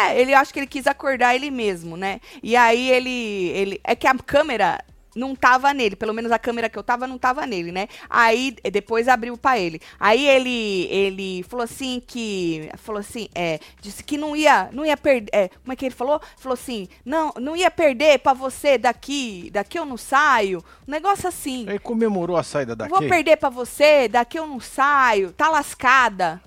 É, 0.00 0.20
ele 0.20 0.34
acho 0.34 0.52
que 0.52 0.58
ele 0.58 0.66
quis 0.66 0.86
acordar 0.86 1.34
ele 1.34 1.50
mesmo, 1.50 1.96
né? 1.96 2.20
E 2.42 2.56
aí 2.56 2.90
ele. 2.90 3.48
ele 3.50 3.80
é 3.84 3.94
que 3.94 4.06
a 4.06 4.14
câmera 4.16 4.84
não 5.16 5.34
tava 5.34 5.72
nele, 5.72 5.96
pelo 5.96 6.12
menos 6.12 6.30
a 6.30 6.38
câmera 6.38 6.68
que 6.68 6.78
eu 6.78 6.82
tava 6.82 7.06
não 7.06 7.18
tava 7.18 7.46
nele, 7.46 7.72
né? 7.72 7.88
Aí 8.08 8.54
eh, 8.62 8.70
depois 8.70 9.08
abriu 9.08 9.36
pra 9.36 9.58
ele. 9.58 9.80
Aí 9.98 10.28
ele 10.28 10.86
ele 10.90 11.42
falou 11.44 11.64
assim 11.64 12.00
que 12.06 12.70
falou 12.76 13.00
assim, 13.00 13.28
é, 13.34 13.58
disse 13.80 14.04
que 14.04 14.18
não 14.18 14.36
ia 14.36 14.68
não 14.72 14.84
ia 14.84 14.96
perder, 14.96 15.30
é, 15.32 15.48
como 15.48 15.72
é 15.72 15.76
que 15.76 15.86
ele 15.86 15.94
falou? 15.94 16.20
Falou 16.36 16.54
assim: 16.54 16.86
"Não, 17.04 17.32
não 17.40 17.56
ia 17.56 17.70
perder 17.70 18.18
pra 18.18 18.34
você 18.34 18.76
daqui, 18.78 19.50
daqui 19.52 19.78
eu 19.78 19.86
não 19.86 19.96
saio". 19.96 20.62
Um 20.86 20.90
negócio 20.90 21.26
assim. 21.26 21.66
Ele 21.68 21.78
comemorou 21.78 22.36
a 22.36 22.42
saída 22.42 22.76
daqui. 22.76 22.90
vou 22.90 23.00
perder 23.00 23.36
pra 23.38 23.48
você, 23.48 24.08
daqui 24.08 24.38
eu 24.38 24.46
não 24.46 24.60
saio, 24.60 25.32
tá 25.32 25.48
lascada. 25.48 26.40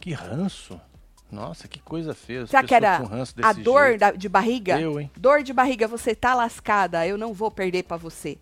Que 0.00 0.12
ranço. 0.12 0.78
Nossa, 1.34 1.66
que 1.68 1.80
coisa 1.80 2.14
feia. 2.14 2.46
Será 2.46 2.62
que 2.62 2.74
era 2.74 3.02
a 3.42 3.52
dor 3.52 3.84
jeito. 3.88 4.00
da- 4.00 4.10
de 4.12 4.28
barriga? 4.28 4.80
Eu, 4.80 5.00
hein? 5.00 5.10
Dor 5.16 5.42
de 5.42 5.52
barriga, 5.52 5.86
você 5.88 6.14
tá 6.14 6.34
lascada, 6.34 7.06
eu 7.06 7.18
não 7.18 7.32
vou 7.32 7.50
perder 7.50 7.82
pra 7.84 7.96
você. 7.96 8.38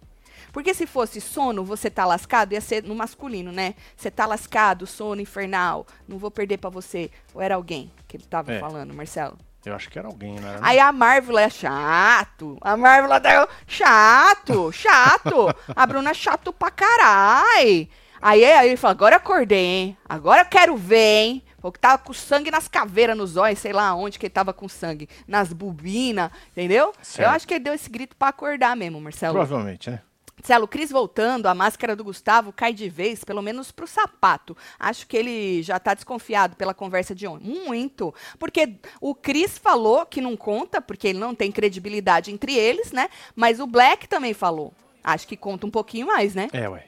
Porque 0.53 0.75
se 0.75 0.87
fosse 0.87 1.19
sono, 1.21 1.65
você 1.65 1.89
tá 1.89 2.05
lascado, 2.05 2.53
ia 2.53 2.61
ser 2.61 2.83
no 2.83 2.95
masculino, 2.95 3.51
né? 3.51 3.75
Você 3.97 4.11
tá 4.11 4.27
lascado, 4.27 4.87
sono 4.87 5.21
infernal, 5.23 5.87
não 6.07 6.19
vou 6.19 6.31
perder 6.31 6.59
pra 6.59 6.69
você. 6.69 7.11
Ou 7.35 7.41
era 7.41 7.55
alguém 7.55 7.91
que 8.07 8.19
ele 8.19 8.25
tava 8.25 8.53
É. 8.53 8.59
falando, 8.61 8.93
Marcelo? 8.93 9.39
Eu 9.65 9.75
acho 9.75 9.89
que 9.89 9.99
era 9.99 10.09
alguém, 10.09 10.35
não 10.41 10.49
era? 10.49 10.59
Aí 10.61 10.79
a 10.79 10.93
Marvel 10.93 11.39
é 11.39 11.49
chato. 11.49 12.59
A 12.61 12.77
Marvel 12.77 13.19
deu 13.21 13.49
chato, 13.67 14.73
chato. 14.73 15.55
A 15.75 15.87
Bruna 15.87 16.11
é 16.11 16.15
chato 16.15 16.53
pra 16.53 16.71
carai. 16.71 17.89
Aí, 18.21 18.45
aí 18.45 18.69
ele 18.69 18.77
fala, 18.77 18.93
agora 18.93 19.17
acordei, 19.17 19.65
hein? 19.65 19.97
Agora 20.09 20.43
eu 20.43 20.47
quero 20.47 20.77
ver, 20.77 21.23
hein? 21.25 21.45
Porque 21.62 21.79
tava 21.79 22.03
com 22.03 22.12
sangue 22.12 22.51
nas 22.51 22.68
caveiras, 22.68 23.16
nos 23.16 23.37
olhos, 23.37 23.61
sei 23.61 23.72
lá 23.72 23.94
onde 23.94 24.18
que 24.18 24.27
ele 24.27 24.35
tava 24.35 24.53
com 24.53 24.68
sangue. 24.68 25.09
Nas 25.27 25.53
bobinas, 25.53 26.31
entendeu? 26.51 26.92
Certo. 27.01 27.27
Eu 27.27 27.35
acho 27.35 27.48
que 27.48 27.55
ele 27.55 27.64
deu 27.64 27.72
esse 27.72 27.88
grito 27.88 28.16
pra 28.16 28.29
acordar 28.29 28.77
mesmo, 28.77 29.01
Marcelo. 29.01 29.35
Provavelmente, 29.35 29.88
né? 29.88 30.03
Marcelo, 30.42 30.66
Cris 30.66 30.90
voltando, 30.90 31.46
a 31.46 31.55
máscara 31.55 31.94
do 31.94 32.03
Gustavo 32.03 32.53
cai 32.53 32.72
de 32.72 32.88
vez, 32.88 33.22
pelo 33.22 33.40
menos 33.40 33.70
pro 33.70 33.87
sapato. 33.87 34.57
Acho 34.77 35.07
que 35.07 35.16
ele 35.16 35.62
já 35.62 35.79
tá 35.79 35.94
desconfiado 35.94 36.57
pela 36.57 36.75
conversa 36.75 37.14
de 37.14 37.29
ontem. 37.29 37.46
Muito. 37.64 38.12
Porque 38.40 38.75
o 39.01 39.14
Cris 39.14 39.57
falou 39.57 40.05
que 40.05 40.20
não 40.20 40.37
conta, 40.37 40.83
porque 40.83 41.07
ele 41.07 41.18
não 41.20 41.33
tem 41.33 41.53
credibilidade 41.53 42.33
entre 42.33 42.57
eles, 42.57 42.90
né? 42.90 43.09
Mas 43.37 43.61
o 43.61 43.68
Black 43.68 44.09
também 44.09 44.35
falou. 44.35 44.75
Acho 45.05 45.29
que 45.29 45.37
conta 45.37 45.64
um 45.64 45.70
pouquinho 45.70 46.09
mais, 46.09 46.35
né? 46.35 46.48
É, 46.53 46.68
ué. 46.68 46.87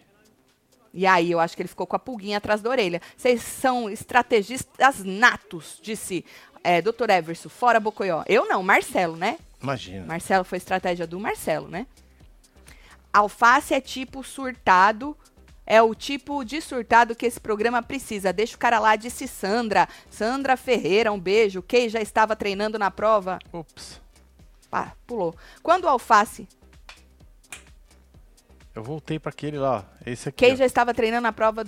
E 0.95 1.07
aí 1.07 1.33
eu 1.33 1.41
acho 1.41 1.57
que 1.57 1.63
ele 1.63 1.69
ficou 1.69 1.89
com 1.89 1.97
a 1.97 1.99
pulguinha 1.99 2.39
atrás 2.39 2.63
da 2.63 2.71
orelha. 2.71 3.03
Vocês 3.17 3.43
são 3.43 3.91
estrategistas 3.91 5.03
natos, 5.03 5.81
disse 5.83 6.25
é, 6.63 6.81
Dr. 6.81 7.11
Everson, 7.11 7.49
fora 7.49 7.81
Bocoió. 7.81 8.23
Eu 8.29 8.47
não, 8.47 8.63
Marcelo, 8.63 9.17
né? 9.17 9.37
Imagina. 9.61 10.07
Marcelo 10.07 10.45
foi 10.45 10.57
estratégia 10.59 11.05
do 11.05 11.19
Marcelo, 11.19 11.67
né? 11.67 11.87
Alface 13.13 13.75
é 13.75 13.81
tipo 13.81 14.23
surtado. 14.23 15.17
É 15.67 15.81
o 15.81 15.95
tipo 15.95 16.45
de 16.45 16.61
surtado 16.61 17.15
que 17.15 17.27
esse 17.27 17.41
programa 17.41 17.83
precisa. 17.83 18.33
Deixa 18.33 18.55
o 18.55 18.59
cara 18.59 18.79
lá, 18.79 18.97
disse 18.97 19.27
Sandra. 19.27 19.89
Sandra 20.11 20.57
Ferreira, 20.57 21.11
um 21.11 21.19
beijo. 21.19 21.63
Kay 21.63 21.89
já 21.89 22.01
estava 22.01 22.37
treinando 22.37 22.79
na 22.79 22.91
prova. 22.91 23.39
Ups. 23.53 24.01
Pá, 24.71 24.93
pulou. 25.07 25.35
Quando 25.63 25.85
o 25.85 25.89
Alface. 25.89 26.47
Eu 28.75 28.83
voltei 28.83 29.19
pra 29.19 29.31
aquele 29.31 29.59
lá. 29.59 29.85
Esse 30.05 30.29
aqui. 30.29 30.45
Kay 30.45 30.55
ó. 30.55 30.57
já 30.57 30.67
estava 30.67 30.93
treinando 30.93 31.23
na 31.23 31.33
prova. 31.33 31.65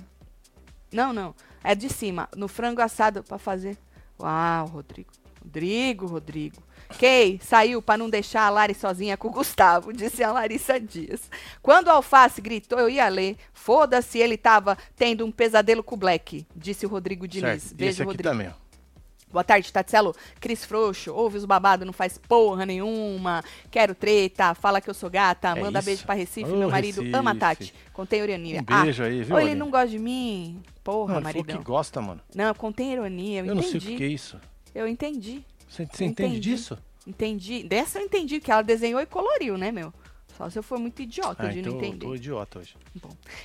Não, 0.92 1.12
não. 1.12 1.34
É 1.62 1.74
de 1.74 1.88
cima. 1.88 2.28
No 2.36 2.48
frango 2.48 2.80
assado 2.80 3.22
pra 3.22 3.38
fazer. 3.38 3.76
Uau, 4.20 4.66
Rodrigo. 4.66 5.10
Rodrigo, 5.42 6.06
Rodrigo. 6.06 6.62
Kay 6.98 7.40
saiu 7.42 7.80
pra 7.82 7.96
não 7.96 8.08
deixar 8.08 8.42
a 8.42 8.50
Lari 8.50 8.74
sozinha 8.74 9.16
com 9.16 9.28
o 9.28 9.30
Gustavo, 9.30 9.92
disse 9.92 10.22
a 10.22 10.32
Larissa 10.32 10.78
Dias. 10.78 11.30
Quando 11.62 11.88
o 11.88 11.90
Alface 11.90 12.40
gritou, 12.40 12.78
eu 12.78 12.88
ia 12.88 13.08
ler. 13.08 13.36
Foda-se, 13.52 14.18
ele 14.18 14.36
tava 14.36 14.76
tendo 14.94 15.24
um 15.24 15.32
pesadelo 15.32 15.82
com 15.82 15.94
o 15.94 15.98
Black, 15.98 16.46
disse 16.54 16.86
o 16.86 16.88
Rodrigo 16.88 17.26
Diniz. 17.26 17.62
Certo. 17.62 17.76
Beijo, 17.76 17.90
esse 17.90 18.02
aqui 18.02 18.08
Rodrigo. 18.08 18.28
também, 18.28 18.48
ó. 18.48 18.65
Boa 19.36 19.44
tarde, 19.44 19.70
Tatselo. 19.70 20.16
Cris 20.40 20.64
Frouxo, 20.64 21.12
ouve 21.12 21.36
os 21.36 21.44
babados, 21.44 21.84
não 21.84 21.92
faz 21.92 22.16
porra 22.16 22.64
nenhuma. 22.64 23.44
Quero 23.70 23.94
treta, 23.94 24.54
fala 24.54 24.80
que 24.80 24.88
eu 24.88 24.94
sou 24.94 25.10
gata. 25.10 25.48
É 25.48 25.60
manda 25.60 25.78
isso. 25.80 25.84
beijo 25.86 26.04
pra 26.06 26.14
Recife. 26.14 26.50
Ô, 26.50 26.56
Meu 26.56 26.70
marido 26.70 27.02
ama 27.14 27.32
Recife. 27.34 27.38
Tati. 27.40 27.74
Contém 27.92 28.22
ironia. 28.22 28.60
Um 28.62 28.82
beijo 28.82 29.02
aí, 29.02 29.22
viu, 29.22 29.34
Ou 29.36 29.40
ele 29.42 29.54
não 29.54 29.68
gosta 29.70 29.88
de 29.88 29.98
mim? 29.98 30.62
Porra, 30.82 31.16
ele 31.16 31.22
falou 31.24 31.34
maridão. 31.34 31.58
que 31.58 31.64
gosta, 31.64 32.00
mano. 32.00 32.18
Não, 32.34 32.54
contém 32.54 32.94
ironia. 32.94 33.40
Eu, 33.40 33.46
Eu, 33.48 33.54
não 33.56 33.62
sei 33.62 33.72
o 33.72 33.76
entendi. 33.76 33.96
que 33.96 34.04
é 34.04 34.06
isso. 34.06 34.40
Eu 34.74 34.88
entendi. 34.88 35.44
Você, 35.68 35.84
você 35.84 36.04
entende 36.06 36.30
Entendi. 36.36 36.40
disso? 36.50 36.78
Entendi. 37.06 37.62
Dessa 37.62 37.98
eu 37.98 38.06
entendi, 38.06 38.40
que 38.40 38.50
ela 38.50 38.62
desenhou 38.62 39.02
e 39.02 39.04
coloriu, 39.06 39.58
né, 39.58 39.70
meu? 39.70 39.92
Só 40.36 40.50
se 40.50 40.58
eu 40.58 40.62
for 40.62 40.78
muito 40.78 41.00
idiota 41.00 41.46
Ah, 41.46 41.48
de 41.48 41.60
então 41.60 41.72
não 41.72 41.80
eu 41.80 41.86
entender. 41.86 42.04
tô 42.06 42.14
idiota 42.14 42.58
hoje. 42.58 42.76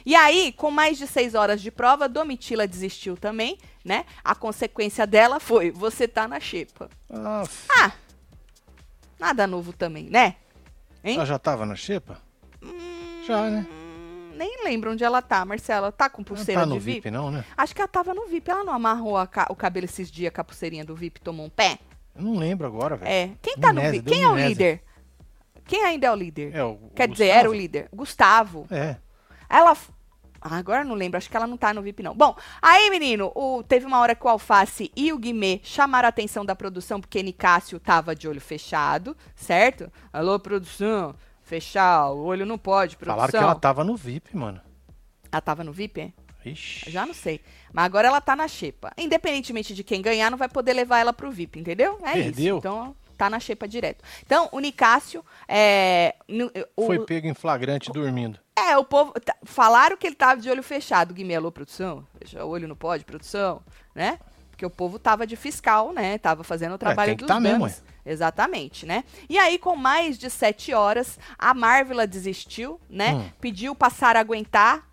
E 0.06 0.14
aí, 0.16 0.52
com 0.52 0.70
mais 0.70 0.98
de 0.98 1.08
seis 1.08 1.34
horas 1.36 1.62
de 1.62 1.72
prova, 1.72 2.10
Domitila 2.10 2.68
desistiu 2.68 3.16
também, 3.16 3.58
né? 3.86 4.06
A 4.24 4.36
consequência 4.36 5.08
dela 5.08 5.40
foi, 5.40 5.72
você 5.72 6.08
tá 6.08 6.28
na 6.28 6.40
xepa. 6.40 6.90
Ah, 7.10 7.44
Ah, 7.80 7.92
nada 9.20 9.48
novo 9.48 9.72
também, 9.74 10.06
né? 10.10 10.36
Hein? 11.04 11.16
ela 11.16 11.26
já 11.26 11.40
tava 11.40 11.66
na 11.66 11.76
xepa? 11.76 12.20
Já, 13.26 13.50
né? 13.50 13.66
Hum, 13.72 14.34
nem 14.36 14.64
lembro 14.64 14.92
onde 14.92 15.04
ela 15.04 15.22
tá, 15.22 15.44
Marcela. 15.46 15.92
Tá 15.92 16.10
com 16.10 16.24
pulseira 16.24 16.62
tá 16.62 16.66
no 16.66 16.74
de 16.74 16.80
VIP, 16.80 16.96
VIP? 17.02 17.12
não, 17.12 17.32
né? 17.32 17.46
Acho 17.56 17.74
que 17.74 17.82
ela 17.82 17.88
tava 17.88 18.14
no 18.14 18.28
VIP. 18.28 18.50
Ela 18.52 18.64
não 18.64 18.74
amarrou 18.74 19.26
ca- 19.28 19.48
o 19.50 19.56
cabelo 19.56 19.86
esses 19.86 20.12
dias 20.12 20.34
com 20.34 20.42
a 20.42 20.44
pulseirinha 20.44 20.84
do 20.86 20.96
VIP 20.96 21.22
tomou 21.22 21.46
um 21.46 21.50
pé? 21.50 21.80
Eu 22.16 22.24
não 22.24 22.36
lembro 22.38 22.68
agora, 22.68 22.96
velho. 22.98 23.10
É. 23.10 23.32
Quem 23.42 23.56
tá 23.58 23.72
no 23.72 23.82
VIP? 23.82 24.10
Quem 24.10 24.24
é 24.24 24.30
o 24.30 24.36
líder? 24.36 24.84
Quem 25.66 25.84
ainda 25.84 26.08
é 26.08 26.12
o 26.12 26.16
líder? 26.16 26.56
É, 26.56 26.64
o 26.64 26.78
Quer 26.96 27.08
dizer, 27.08 27.26
Gustavo? 27.26 27.40
era 27.40 27.50
o 27.50 27.54
líder. 27.54 27.90
Gustavo. 27.94 28.68
É. 28.72 28.98
Ela. 29.50 29.76
Ah, 30.44 30.58
agora 30.58 30.82
eu 30.82 30.86
não 30.86 30.96
lembro, 30.96 31.18
acho 31.20 31.30
que 31.30 31.38
ela 31.38 31.46
não 31.46 31.56
tá 31.56 31.72
no 31.72 31.84
VIP, 31.84 32.02
não. 32.02 32.16
Bom, 32.16 32.36
aí, 32.60 32.90
menino, 32.90 33.32
o- 33.36 33.62
teve 33.62 33.86
uma 33.86 34.00
hora 34.00 34.16
que 34.16 34.26
o 34.26 34.30
Alface 34.30 34.92
e 34.96 35.14
o 35.14 35.18
Guimê 35.20 35.60
chamaram 35.64 36.08
a 36.08 36.10
atenção 36.10 36.44
da 36.44 36.56
produção, 36.56 37.00
porque 37.00 37.22
Nicásio 37.22 37.80
tava 37.80 38.16
de 38.16 38.28
olho 38.28 38.42
fechado, 38.42 39.16
certo? 39.36 39.92
Alô, 40.12 40.40
produção, 40.40 41.14
fechar, 41.44 42.10
o 42.10 42.24
olho 42.24 42.44
não 42.44 42.58
pode, 42.58 42.98
produção. 42.98 43.16
Falaram 43.18 43.32
que 43.32 43.38
ela 43.38 43.54
tava 43.54 43.84
no 43.84 43.96
VIP, 43.96 44.36
mano. 44.36 44.60
Ela 45.32 45.42
tava 45.42 45.64
no 45.64 45.72
VIP, 45.72 46.02
é? 46.02 46.12
Ixi. 46.44 46.90
Já 46.90 47.06
não 47.06 47.14
sei. 47.14 47.40
Mas 47.72 47.86
agora 47.86 48.08
ela 48.08 48.20
tá 48.20 48.36
na 48.36 48.48
xepa. 48.48 48.92
Independentemente 48.98 49.76
de 49.76 49.84
quem 49.84 50.02
ganhar, 50.02 50.32
não 50.32 50.40
vai 50.40 50.50
poder 50.50 50.74
levar 50.74 50.98
ela 50.98 51.14
pro 51.14 51.30
VIP, 51.30 51.60
entendeu? 51.60 52.00
É 52.02 52.14
isso. 52.18 52.24
Perdeu. 52.34 52.58
Então, 52.58 52.96
tá 53.22 53.30
na 53.30 53.40
xepa 53.40 53.68
direto. 53.68 54.04
Então, 54.26 54.50
o 54.52 54.60
Nicásio, 54.60 55.24
é... 55.48 56.16
no- 56.28 56.52
o- 56.76 56.88
Foi 56.88 57.06
pego 57.06 57.28
em 57.28 57.36
flagrante 57.36 57.92
dormindo. 57.92 58.40
É, 58.58 58.76
o 58.78 58.84
povo. 58.84 59.12
tá- 59.20 59.36
falaram 59.44 59.96
que 59.96 60.08
ele 60.08 60.16
tava 60.16 60.42
de 60.42 60.50
olho 60.50 60.64
fechado. 60.64 61.14
Guimê, 61.14 61.36
alô, 61.36 61.52
produção? 61.52 62.06
Fecha 62.18 62.44
o 62.44 62.50
olho 62.50 62.68
não 62.68 62.76
pode, 62.76 63.06
produção, 63.06 63.62
né? 63.94 64.18
Porque 64.50 64.66
o 64.66 64.70
povo 64.72 64.98
tava 64.98 65.28
de 65.28 65.36
fiscal, 65.36 65.94
né? 65.94 66.18
Tava 66.18 66.44
fazendo 66.44 66.74
o 66.74 66.78
trabalho 66.80 67.10
tem 67.10 67.18
que 67.18 67.24
dos 67.24 67.28
tá 67.28 67.40
mesmo, 67.40 67.60
danos. 67.60 67.84
Exatamente, 68.04 68.86
né? 68.88 69.04
E 69.30 69.38
aí, 69.38 69.60
com 69.60 69.76
mais 69.76 70.18
de 70.18 70.28
sete 70.30 70.74
horas, 70.74 71.20
a 71.38 71.54
Marvela 71.54 72.08
desistiu, 72.08 72.80
né? 72.90 73.14
Hum. 73.14 73.30
Pediu 73.40 73.76
pra 73.76 73.90
Sara 73.92 74.20
aguentar. 74.20 74.88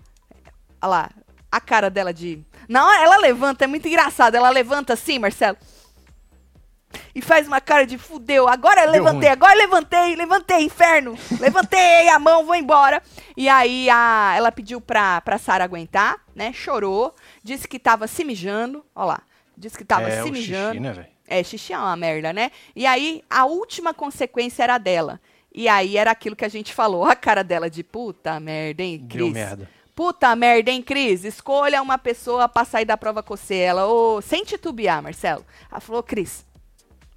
Olha 0.83 0.89
lá, 0.91 1.11
a 1.51 1.61
cara 1.61 1.89
dela 1.89 2.13
de. 2.13 2.45
Hora 2.71 3.03
ela 3.03 3.17
levanta, 3.17 3.65
é 3.65 3.67
muito 3.67 3.89
engraçado. 3.89 4.35
Ela 4.35 4.51
levanta 4.51 4.93
assim, 4.93 5.19
Marcelo. 5.19 5.57
E 7.15 7.21
faz 7.21 7.47
uma 7.47 7.61
cara 7.61 7.87
de 7.87 7.99
fudeu. 7.99 8.49
Agora 8.49 8.83
eu 8.85 8.93
Deu 8.93 9.03
levantei, 9.03 9.29
ruim. 9.29 9.33
agora 9.33 9.55
levantei, 9.55 10.17
levantei, 10.17 10.65
inferno. 10.65 11.17
Levantei 11.39 12.09
a 12.09 12.19
mão, 12.19 12.45
vou 12.47 12.55
embora. 12.55 13.03
E 13.37 13.49
aí 13.49 13.89
a, 13.91 14.35
ela 14.37 14.51
pediu 14.51 14.81
pra, 14.81 15.21
pra 15.21 15.39
Sara 15.39 15.65
aguentar, 15.65 16.17
né? 16.35 16.53
Chorou. 16.53 17.15
Disse 17.43 17.69
que 17.69 17.79
tava 17.79 18.07
se 18.07 18.25
mijando. 18.25 18.85
Ó 18.95 19.05
lá. 19.05 19.21
Disse 19.57 19.77
que 19.77 19.85
tava 19.85 20.09
é 20.09 20.23
se 20.23 20.31
mijando. 20.31 20.69
xixi, 20.75 20.81
né, 20.81 20.93
velho? 20.93 21.07
É, 21.27 21.43
xixi 21.43 21.73
é 21.73 21.79
uma 21.79 21.97
merda, 21.97 22.33
né? 22.33 22.51
E 22.75 22.87
aí, 22.87 23.23
a 23.29 23.45
última 23.45 23.93
consequência 23.93 24.63
era 24.63 24.79
dela. 24.79 25.21
E 25.55 25.69
aí 25.69 25.97
era 25.97 26.11
aquilo 26.11 26.37
que 26.37 26.45
a 26.45 26.49
gente 26.49 26.73
falou. 26.73 27.05
A 27.05 27.17
cara 27.17 27.43
dela 27.43 27.69
de 27.69 27.83
puta 27.83 28.39
merda, 28.41 28.83
hein, 28.83 29.05
Cris? 29.09 29.25
Deu 29.25 29.31
merda. 29.33 29.69
Puta 29.95 30.35
merda, 30.37 30.71
hein, 30.71 30.81
Cris? 30.81 31.25
Escolha 31.25 31.83
uma 31.83 31.99
pessoa 31.99 32.49
pra 32.49 32.65
sair 32.65 32.85
da 32.85 32.97
prova 32.97 33.21
com 33.23 33.37
você. 33.37 33.57
Ela, 33.57 33.87
ô, 33.89 34.21
sem 34.23 34.45
titubear, 34.45 35.03
Marcelo. 35.03 35.45
Ela 35.71 35.81
falou, 35.81 36.03
Cris, 36.05 36.47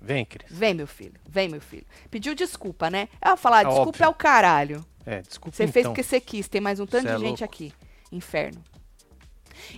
Vem, 0.01 0.25
Cris. 0.25 0.47
vem, 0.49 0.73
meu 0.73 0.87
filho, 0.87 1.13
vem, 1.29 1.47
meu 1.47 1.61
filho. 1.61 1.85
Pediu 2.09 2.33
desculpa, 2.33 2.89
né? 2.89 3.07
Ela 3.21 3.37
falou, 3.37 3.57
ah, 3.57 3.61
É 3.61 3.65
desculpa 3.65 3.89
óbvio. 3.89 4.05
é 4.05 4.09
o 4.09 4.13
caralho. 4.13 4.85
É, 5.05 5.21
desculpa 5.21 5.55
Você 5.55 5.63
então. 5.63 5.73
fez 5.73 5.87
porque 5.87 6.03
você 6.03 6.19
quis, 6.19 6.47
tem 6.47 6.59
mais 6.61 6.79
um 6.79 6.85
tanto 6.87 7.03
Cê 7.03 7.09
de 7.09 7.13
é 7.15 7.19
gente 7.19 7.39
louco. 7.41 7.43
aqui. 7.43 7.73
Inferno. 8.11 8.61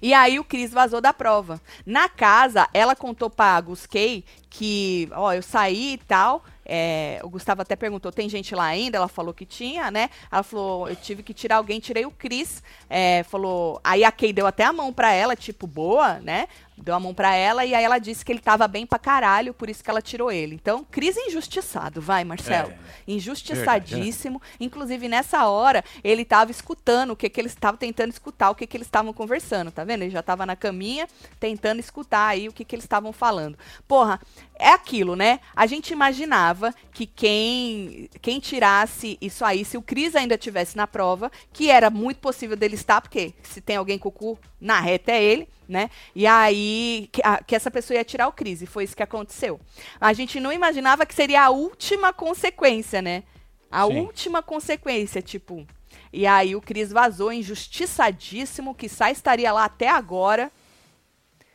E 0.01 0.13
aí 0.13 0.39
o 0.39 0.43
Cris 0.45 0.71
vazou 0.71 1.01
da 1.01 1.12
prova. 1.13 1.62
Na 1.86 2.07
casa, 2.07 2.69
ela 2.73 2.95
contou 2.95 3.29
pra 3.29 3.59
Gusquei 3.59 4.23
que, 4.49 5.09
ó, 5.12 5.33
eu 5.33 5.41
saí 5.41 5.93
e 5.93 5.97
tal. 5.97 6.43
é, 6.65 7.19
o 7.23 7.29
Gustavo 7.29 7.62
até 7.62 7.75
perguntou, 7.75 8.09
tem 8.12 8.29
gente 8.29 8.55
lá 8.55 8.63
ainda? 8.65 8.97
Ela 8.97 9.09
falou 9.09 9.33
que 9.33 9.45
tinha, 9.45 9.91
né? 9.91 10.09
Ela 10.31 10.43
falou, 10.43 10.88
eu 10.88 10.95
tive 10.95 11.21
que 11.21 11.33
tirar 11.33 11.57
alguém, 11.57 11.81
tirei 11.81 12.05
o 12.05 12.12
Cris. 12.12 12.63
É, 12.89 13.23
falou, 13.23 13.81
aí 13.83 14.05
a 14.05 14.12
Kay 14.13 14.31
deu 14.31 14.47
até 14.47 14.63
a 14.63 14.71
mão 14.71 14.93
pra 14.93 15.12
ela, 15.12 15.36
tipo, 15.36 15.67
boa, 15.67 16.19
né? 16.19 16.47
Deu 16.77 16.95
a 16.95 16.99
mão 16.99 17.13
pra 17.13 17.36
ela 17.36 17.65
e 17.65 17.73
aí 17.73 17.83
ela 17.83 17.99
disse 17.99 18.25
que 18.25 18.31
ele 18.31 18.39
tava 18.39 18.67
bem 18.67 18.86
pra 18.86 18.99
caralho, 18.99 19.53
por 19.53 19.69
isso 19.69 19.83
que 19.83 19.89
ela 19.89 20.01
tirou 20.01 20.31
ele. 20.31 20.55
Então, 20.55 20.86
Cris 20.89 21.15
injustiçado, 21.17 22.01
vai, 22.01 22.23
Marcelo. 22.23 22.71
É, 22.71 23.12
Injustiçadíssimo. 23.12 24.41
Inclusive, 24.59 25.07
nessa 25.07 25.47
hora, 25.47 25.83
ele 26.03 26.25
tava 26.25 26.51
escutando 26.51 27.12
o 27.12 27.15
que, 27.15 27.29
que 27.29 27.39
eles 27.39 27.51
estavam 27.51 27.77
tentando 27.77 28.12
escutar, 28.12 28.49
o 28.49 28.55
que, 28.55 28.67
que 28.67 28.77
eles 28.77 28.88
estavam 28.88 29.13
conversando, 29.13 29.71
tá 29.71 29.83
vendo? 29.83 30.03
Ele 30.03 30.12
já 30.12 30.21
tava 30.21 30.45
na 30.45 30.55
caminha 30.55 31.07
tentando 31.39 31.79
escutar 31.79 32.27
aí 32.27 32.47
o 32.47 32.53
que, 32.53 32.65
que 32.65 32.75
eles 32.75 32.86
estavam 32.86 33.13
falando. 33.13 33.57
Porra, 33.88 34.19
é 34.57 34.69
aquilo, 34.69 35.15
né? 35.15 35.39
A 35.55 35.65
gente 35.65 35.91
imaginava 35.91 36.73
que 36.91 37.05
quem, 37.05 38.09
quem 38.21 38.39
tirasse 38.39 39.17
isso 39.19 39.43
aí, 39.43 39.65
se 39.65 39.77
o 39.77 39.81
Cris 39.81 40.15
ainda 40.15 40.38
tivesse 40.38 40.77
na 40.77 40.88
prova, 40.88 41.31
que 41.51 41.69
era 41.69 41.89
muito 41.89 42.17
possível 42.17 42.55
dele 42.55 42.75
estar, 42.75 43.01
porque 43.01 43.33
se 43.43 43.62
tem 43.62 43.75
alguém 43.75 43.97
com 43.97 44.09
o 44.09 44.12
cu 44.12 44.39
na 44.63 44.80
reta 44.80 45.12
é 45.12 45.21
ele, 45.21 45.49
né? 45.67 45.89
E 46.15 46.26
aí, 46.26 47.10
que, 47.12 47.21
a- 47.23 47.43
que 47.43 47.54
essa 47.56 47.69
pessoa 47.69 47.97
ia 47.97 48.04
tirar 48.06 48.28
o 48.28 48.32
Cris, 48.32 48.62
e 48.62 48.65
foi 48.65 48.86
isso 48.86 48.95
que 48.95 49.04
aconteceu. 49.04 49.60
A 49.99 50.13
gente 50.13 50.39
não 50.39 50.52
imaginava 50.54 51.06
que 51.06 51.13
seria 51.13 51.43
a 51.43 51.49
última 51.49 52.13
consequência, 52.13 53.02
né? 53.02 53.23
A 53.69 53.86
Sim. 53.86 53.99
última 53.99 54.41
consequência, 54.41 55.21
tipo. 55.21 55.67
E 56.12 56.26
aí 56.26 56.56
o 56.56 56.62
Cris 56.62 56.91
vazou 56.91 57.34
injustiçadíssimo, 57.34 58.73
que 58.73 58.88
só 58.88 59.08
estaria 59.08 59.52
lá 59.52 59.65
até 59.65 59.89
agora 59.89 60.52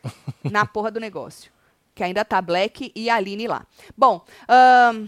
na 0.44 0.66
porra 0.66 0.90
do 0.90 1.00
negócio. 1.00 1.50
Que 1.94 2.04
ainda 2.04 2.24
tá 2.24 2.40
Black 2.42 2.92
e 2.94 3.08
a 3.10 3.16
Aline 3.16 3.46
lá. 3.48 3.66
Bom, 3.96 4.24
ahn, 4.48 5.06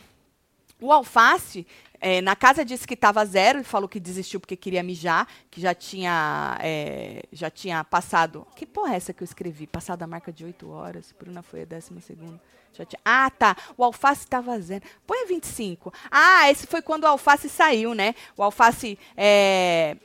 o 0.80 0.92
Alface, 0.92 1.66
eh, 2.00 2.20
na 2.20 2.34
casa 2.34 2.64
disse 2.64 2.86
que 2.86 2.94
estava 2.94 3.24
zero 3.24 3.60
e 3.60 3.64
falou 3.64 3.88
que 3.88 4.00
desistiu 4.00 4.40
porque 4.40 4.56
queria 4.56 4.82
mijar, 4.82 5.26
que 5.50 5.60
já 5.60 5.74
tinha, 5.74 6.58
eh, 6.62 7.22
já 7.32 7.50
tinha 7.50 7.84
passado. 7.84 8.46
Que 8.56 8.66
porra 8.66 8.94
é 8.94 8.96
essa 8.96 9.12
que 9.12 9.22
eu 9.22 9.24
escrevi? 9.24 9.66
Passado 9.66 10.02
a 10.02 10.06
marca 10.06 10.32
de 10.32 10.44
8 10.44 10.68
horas. 10.70 11.14
Bruna 11.18 11.42
foi 11.42 11.62
a 11.62 11.64
décima 11.64 12.00
segunda. 12.00 12.40
Já 12.72 12.84
tinha, 12.84 13.00
ah, 13.04 13.30
tá. 13.30 13.56
O 13.76 13.84
Alface 13.84 14.20
estava 14.22 14.58
zero. 14.60 14.84
Põe 15.06 15.26
25. 15.26 15.92
Ah, 16.10 16.50
esse 16.50 16.66
foi 16.66 16.80
quando 16.80 17.04
o 17.04 17.08
Alface 17.08 17.48
saiu, 17.48 17.94
né? 17.94 18.14
O 18.36 18.42
Alface. 18.42 18.98
eh, 19.16 19.96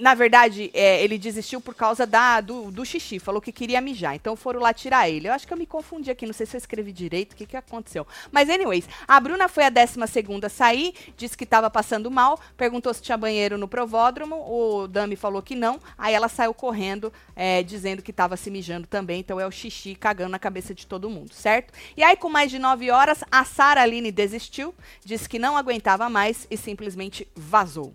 na 0.00 0.14
verdade, 0.14 0.70
é, 0.72 1.02
ele 1.02 1.18
desistiu 1.18 1.60
por 1.60 1.74
causa 1.74 2.06
da, 2.06 2.40
do, 2.40 2.70
do 2.70 2.84
xixi, 2.84 3.18
falou 3.18 3.40
que 3.40 3.52
queria 3.52 3.80
mijar. 3.80 4.14
Então 4.14 4.34
foram 4.34 4.60
lá 4.60 4.72
tirar 4.72 5.08
ele. 5.08 5.28
Eu 5.28 5.32
acho 5.32 5.46
que 5.46 5.52
eu 5.52 5.58
me 5.58 5.66
confundi 5.66 6.10
aqui, 6.10 6.26
não 6.26 6.32
sei 6.32 6.46
se 6.46 6.56
eu 6.56 6.58
escrevi 6.58 6.92
direito, 6.92 7.32
o 7.32 7.36
que, 7.36 7.46
que 7.46 7.56
aconteceu. 7.56 8.06
Mas, 8.32 8.48
anyways, 8.48 8.88
a 9.06 9.20
Bruna 9.20 9.48
foi 9.48 9.64
a 9.64 9.70
décima 9.70 10.06
segunda 10.06 10.46
a 10.46 10.50
sair, 10.50 10.94
disse 11.16 11.36
que 11.36 11.44
estava 11.44 11.70
passando 11.70 12.10
mal, 12.10 12.40
perguntou 12.56 12.92
se 12.94 13.02
tinha 13.02 13.16
banheiro 13.16 13.58
no 13.58 13.68
provódromo, 13.68 14.36
o 14.36 14.88
Dami 14.88 15.16
falou 15.16 15.42
que 15.42 15.54
não, 15.54 15.78
aí 15.96 16.14
ela 16.14 16.28
saiu 16.28 16.54
correndo, 16.54 17.12
é, 17.36 17.62
dizendo 17.62 18.02
que 18.02 18.10
estava 18.10 18.36
se 18.36 18.50
mijando 18.50 18.86
também, 18.86 19.20
então 19.20 19.38
é 19.38 19.46
o 19.46 19.50
xixi 19.50 19.94
cagando 19.94 20.30
na 20.30 20.38
cabeça 20.38 20.74
de 20.74 20.86
todo 20.86 21.10
mundo, 21.10 21.32
certo? 21.34 21.72
E 21.96 22.02
aí, 22.02 22.16
com 22.16 22.28
mais 22.28 22.50
de 22.50 22.58
nove 22.58 22.90
horas, 22.90 23.22
a 23.30 23.44
Sara 23.44 23.82
Aline 23.82 24.10
desistiu, 24.10 24.74
disse 25.04 25.28
que 25.28 25.38
não 25.38 25.56
aguentava 25.56 26.08
mais 26.08 26.46
e 26.50 26.56
simplesmente 26.56 27.28
vazou. 27.34 27.92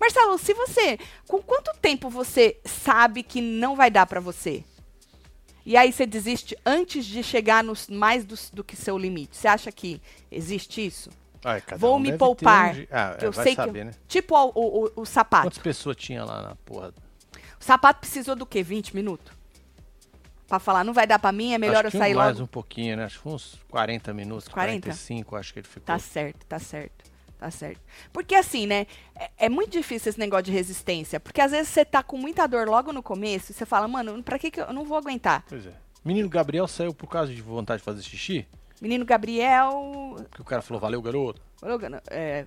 Marcelo, 0.00 0.38
se 0.38 0.54
você. 0.54 0.98
Com 1.26 1.42
quanto 1.42 1.72
tempo 1.80 2.08
você 2.10 2.58
sabe 2.64 3.22
que 3.22 3.40
não 3.40 3.74
vai 3.76 3.90
dar 3.90 4.06
pra 4.06 4.20
você? 4.20 4.64
E 5.64 5.76
aí 5.76 5.92
você 5.92 6.06
desiste 6.06 6.56
antes 6.64 7.04
de 7.04 7.22
chegar 7.22 7.64
nos 7.64 7.88
mais 7.88 8.24
do, 8.24 8.36
do 8.52 8.62
que 8.64 8.76
seu 8.76 8.96
limite. 8.96 9.36
Você 9.36 9.48
acha 9.48 9.72
que 9.72 10.00
existe 10.30 10.84
isso? 10.86 11.10
Vou 11.76 11.96
um 11.96 11.98
me 11.98 12.16
poupar. 12.16 12.74
um 12.76 12.86
Ah, 12.90 13.16
eu 13.20 13.32
sei 13.32 13.54
saber, 13.54 13.72
que. 13.72 13.78
eu- 13.80 13.84
né? 13.86 13.92
Tipo 14.08 14.36
o, 14.36 14.52
o, 14.54 14.84
o- 14.86 14.92
o 15.02 15.04
sapato. 15.06 15.46
Quantas 15.48 15.58
pessoas 15.58 15.96
tinha 15.96 16.24
lá 16.24 16.42
na 16.42 16.54
porra? 16.56 16.92
O 17.60 17.64
sapato 17.64 18.00
precisou 18.00 18.36
do 18.36 18.46
quê? 18.46 18.62
20 18.62 18.94
minutos? 18.94 19.32
Pra 20.46 20.60
falar, 20.60 20.84
não 20.84 20.92
vai 20.92 21.06
dar 21.08 21.18
pra 21.18 21.32
mim, 21.32 21.52
é 21.54 21.58
melhor 21.58 21.78
acho 21.78 21.88
eu 21.88 21.90
que 21.90 21.98
sair 21.98 22.14
mais 22.14 22.34
logo. 22.34 22.44
um 22.44 22.46
pouquinho, 22.46 22.96
né? 22.96 23.04
Acho 23.04 23.20
que 23.20 23.28
uns 23.28 23.58
40 23.68 24.14
minutos, 24.14 24.46
40? 24.46 24.82
45, 24.90 25.34
acho 25.36 25.52
que 25.52 25.58
ele 25.58 25.66
ficou. 25.66 25.82
Tá 25.84 25.98
certo, 25.98 26.46
tá 26.46 26.58
certo. 26.60 27.04
Tá 27.38 27.50
certo. 27.50 27.80
Porque 28.12 28.34
assim, 28.34 28.66
né? 28.66 28.86
É, 29.14 29.30
é 29.46 29.48
muito 29.48 29.70
difícil 29.70 30.10
esse 30.10 30.18
negócio 30.18 30.44
de 30.44 30.52
resistência. 30.52 31.20
Porque 31.20 31.40
às 31.40 31.50
vezes 31.50 31.68
você 31.68 31.84
tá 31.84 32.02
com 32.02 32.16
muita 32.16 32.46
dor 32.46 32.66
logo 32.66 32.92
no 32.92 33.02
começo 33.02 33.52
e 33.52 33.54
você 33.54 33.66
fala, 33.66 33.86
mano, 33.86 34.22
pra 34.22 34.38
que, 34.38 34.50
que 34.50 34.60
eu 34.60 34.72
não 34.72 34.84
vou 34.84 34.96
aguentar? 34.96 35.44
Pois 35.48 35.66
é. 35.66 35.72
Menino 36.04 36.28
Gabriel 36.28 36.66
saiu 36.66 36.94
por 36.94 37.08
causa 37.08 37.34
de 37.34 37.42
vontade 37.42 37.80
de 37.80 37.84
fazer 37.84 38.02
xixi? 38.02 38.46
Menino 38.80 39.04
Gabriel. 39.04 40.16
Que 40.32 40.40
o 40.40 40.44
cara 40.44 40.62
falou, 40.62 40.80
valeu, 40.80 41.00
garoto. 41.02 41.40
É, 42.10 42.10
é, 42.10 42.46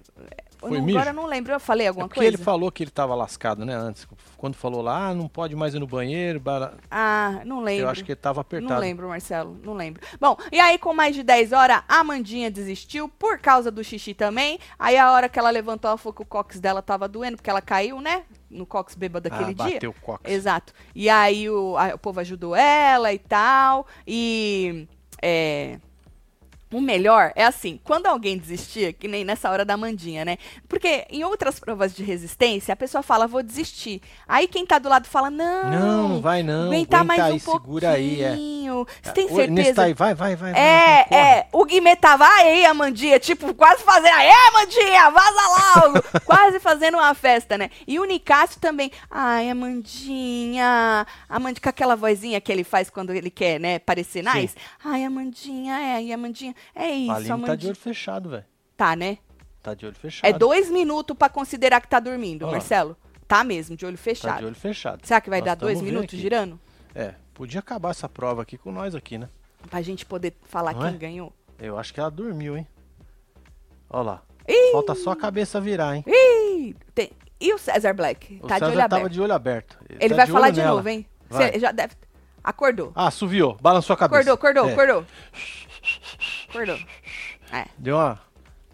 eu 0.61 0.69
Foi 0.69 0.79
não- 0.79 0.87
agora 0.89 1.09
eu 1.09 1.13
não 1.13 1.25
lembro. 1.25 1.51
Eu 1.51 1.59
falei 1.59 1.87
É 1.87 1.89
alguma 1.89 2.07
porque 2.07 2.19
coisa? 2.19 2.35
ele 2.35 2.43
falou 2.43 2.71
que 2.71 2.83
ele 2.83 2.91
tava 2.91 3.15
lascado, 3.15 3.65
né, 3.65 3.73
antes. 3.73 4.07
Quando 4.37 4.53
falou 4.55 4.81
lá, 4.83 5.07
ah, 5.07 5.13
não 5.15 5.27
pode 5.27 5.55
mais 5.55 5.73
ir 5.73 5.79
no 5.79 5.87
banheiro. 5.87 6.39
bara- 6.39 6.75
Ah, 6.91 7.41
não 7.43 7.59
lembro. 7.61 7.85
Eu 7.85 7.89
acho 7.89 8.05
que 8.05 8.11
ele 8.11 8.19
tava 8.19 8.41
apertado. 8.41 8.71
Não 8.71 8.79
lembro, 8.79 9.09
Marcelo, 9.09 9.59
não 9.63 9.73
lembro. 9.73 10.01
Bom, 10.21 10.37
e 10.51 10.59
aí 10.59 10.77
com 10.77 10.93
mais 10.93 11.15
de 11.15 11.23
10 11.23 11.51
horas, 11.51 11.81
a 11.87 11.99
Amandinha 11.99 12.51
desistiu 12.51 13.09
por 13.09 13.39
causa 13.39 13.71
do 13.71 13.83
xixi 13.83 14.13
também. 14.13 14.59
Aí 14.77 14.95
a 14.95 15.11
hora 15.11 15.27
que 15.27 15.39
ela 15.39 15.49
levantou, 15.49 15.89
ela 15.89 15.97
falou 15.97 16.13
que 16.13 16.21
o 16.21 16.25
cox 16.25 16.59
dela 16.59 16.81
tava 16.83 17.07
doendo, 17.07 17.37
porque 17.37 17.49
ela 17.49 17.61
caiu, 17.61 17.99
né? 17.99 18.23
No 18.49 18.65
cox 18.65 18.93
bêbado 18.93 19.27
daquele 19.27 19.51
ah, 19.59 19.65
dia. 19.65 19.73
bateu 19.75 19.89
o 19.89 20.01
cox. 20.01 20.21
Exato. 20.31 20.71
E 20.93 21.09
aí 21.09 21.49
o, 21.49 21.75
a- 21.77 21.95
o 21.95 21.97
povo 21.97 22.19
ajudou 22.19 22.55
ela 22.55 23.11
e 23.11 23.17
tal. 23.19 23.87
E. 24.07 24.87
É. 25.21 25.79
O 26.71 26.79
melhor 26.79 27.31
é 27.35 27.45
assim, 27.45 27.79
quando 27.83 28.05
alguém 28.05 28.37
desistia, 28.37 28.93
que 28.93 29.07
nem 29.07 29.25
nessa 29.25 29.49
hora 29.49 29.65
da 29.65 29.75
Mandinha, 29.75 30.23
né? 30.23 30.37
Porque 30.67 31.05
em 31.09 31.23
outras 31.23 31.59
provas 31.59 31.95
de 31.95 32.03
resistência, 32.03 32.73
a 32.73 32.75
pessoa 32.75 33.01
fala, 33.01 33.25
vou 33.27 33.41
desistir. 33.41 34.01
Aí 34.27 34.47
quem 34.47 34.65
tá 34.65 34.77
do 34.77 34.87
lado 34.87 35.07
fala, 35.07 35.29
não, 35.31 35.69
Não, 35.69 36.21
vai 36.21 36.43
não. 36.43 36.67
aguentar 36.67 36.99
aguenta 36.99 37.03
mais 37.03 37.19
aí, 37.19 37.33
um 37.33 37.39
segura 37.39 37.89
aí, 37.91 38.21
é. 38.21 38.35
Você 39.01 39.11
tem 39.13 39.27
certeza? 39.27 39.73
tá 39.73 39.83
aí, 39.83 39.93
vai, 39.93 40.13
vai, 40.13 40.35
vai. 40.35 40.53
vai, 40.53 40.61
É, 40.61 41.03
corre. 41.05 41.21
é, 41.21 41.47
o 41.51 41.65
Guimê 41.65 41.95
tava 41.95 42.25
aí, 42.27 42.65
Amandinha, 42.65 43.19
tipo, 43.19 43.53
quase 43.53 43.83
fazendo, 43.83 44.13
aê, 44.13 44.31
Amandinha, 44.49 45.09
vaza 45.09 45.81
logo, 45.81 46.03
quase 46.25 46.59
fazendo 46.59 46.95
uma 46.97 47.13
festa, 47.15 47.57
né? 47.57 47.69
E 47.87 47.99
o 47.99 48.05
Nicásio 48.05 48.59
também, 48.59 48.91
ai, 49.09 49.49
Amandinha, 49.49 51.05
Amandinha, 51.27 51.61
com 51.61 51.69
aquela 51.69 51.95
vozinha 51.95 52.39
que 52.39 52.51
ele 52.51 52.63
faz 52.63 52.89
quando 52.89 53.11
ele 53.13 53.29
quer, 53.29 53.59
né, 53.59 53.79
parecer 53.79 54.23
nice, 54.23 54.55
ai, 54.83 55.03
Amandinha, 55.03 55.79
é, 55.79 56.03
e 56.03 56.13
Amandinha, 56.13 56.55
é 56.75 56.89
isso, 56.91 57.11
A 57.11 57.15
Aline 57.15 57.45
tá 57.45 57.55
de 57.55 57.67
olho 57.67 57.75
fechado, 57.75 58.29
velho. 58.29 58.45
Tá, 58.77 58.95
né? 58.95 59.17
Tá 59.61 59.73
de 59.73 59.85
olho 59.85 59.95
fechado. 59.95 60.29
É 60.29 60.33
dois 60.37 60.69
minutos 60.69 61.15
pra 61.17 61.27
considerar 61.29 61.81
que 61.81 61.87
tá 61.87 61.99
dormindo, 61.99 62.47
Ó. 62.47 62.51
Marcelo. 62.51 62.95
Tá 63.27 63.43
mesmo, 63.43 63.75
de 63.75 63.85
olho 63.85 63.97
Tá 63.97 64.03
fechado. 64.03 64.39
de 64.39 64.45
olho 64.45 64.55
fechado. 64.55 65.05
Será 65.05 65.21
que 65.21 65.29
vai 65.29 65.39
Nós 65.39 65.45
dar 65.45 65.55
dois 65.55 65.81
minutos 65.81 66.05
aqui. 66.13 66.17
girando? 66.17 66.59
É, 66.95 67.13
podia 67.33 67.59
acabar 67.59 67.91
essa 67.91 68.09
prova 68.09 68.41
aqui 68.41 68.57
com 68.57 68.71
nós 68.71 68.95
aqui, 68.95 69.17
né? 69.17 69.29
Pra 69.69 69.81
gente 69.81 70.05
poder 70.05 70.33
falar 70.45 70.73
Não 70.73 70.81
quem 70.81 70.89
é? 70.89 70.97
ganhou. 70.97 71.33
Eu 71.59 71.77
acho 71.77 71.93
que 71.93 71.99
ela 71.99 72.09
dormiu, 72.09 72.57
hein? 72.57 72.65
Ó 73.89 74.01
lá. 74.01 74.21
Ih! 74.47 74.71
Falta 74.71 74.95
só 74.95 75.11
a 75.11 75.15
cabeça 75.15 75.59
virar, 75.61 75.95
hein? 75.95 76.03
Ih, 76.07 76.75
tem- 76.95 77.11
E 77.39 77.53
o 77.53 77.57
César 77.57 77.93
Black? 77.93 78.39
O 78.43 78.47
tá 78.47 78.55
de 78.55 78.59
César 78.59 78.71
olho 78.71 78.81
aberto. 78.81 78.99
tava 79.01 79.09
de 79.09 79.21
olho 79.21 79.33
aberto. 79.33 79.77
Ele 79.89 80.09
tá 80.09 80.15
vai 80.15 80.25
de 80.25 80.31
falar 80.31 80.45
olho 80.47 80.53
de 80.53 80.59
nela. 80.61 80.75
novo, 80.77 80.89
hein? 80.89 81.05
Vai. 81.29 81.51
Você 81.53 81.59
já 81.59 81.71
deve. 81.71 81.93
Acordou. 82.43 82.91
Ah, 82.95 83.11
suviou. 83.11 83.57
Balançou 83.61 83.93
a 83.93 83.97
cabeça. 83.97 84.33
Acordou, 84.33 84.33
acordou, 84.63 84.69
É, 84.69 84.73
acordou. 84.73 85.05
Acordou. 86.49 86.79
É. 87.51 87.65
Deu 87.77 87.95
uma 87.95 88.19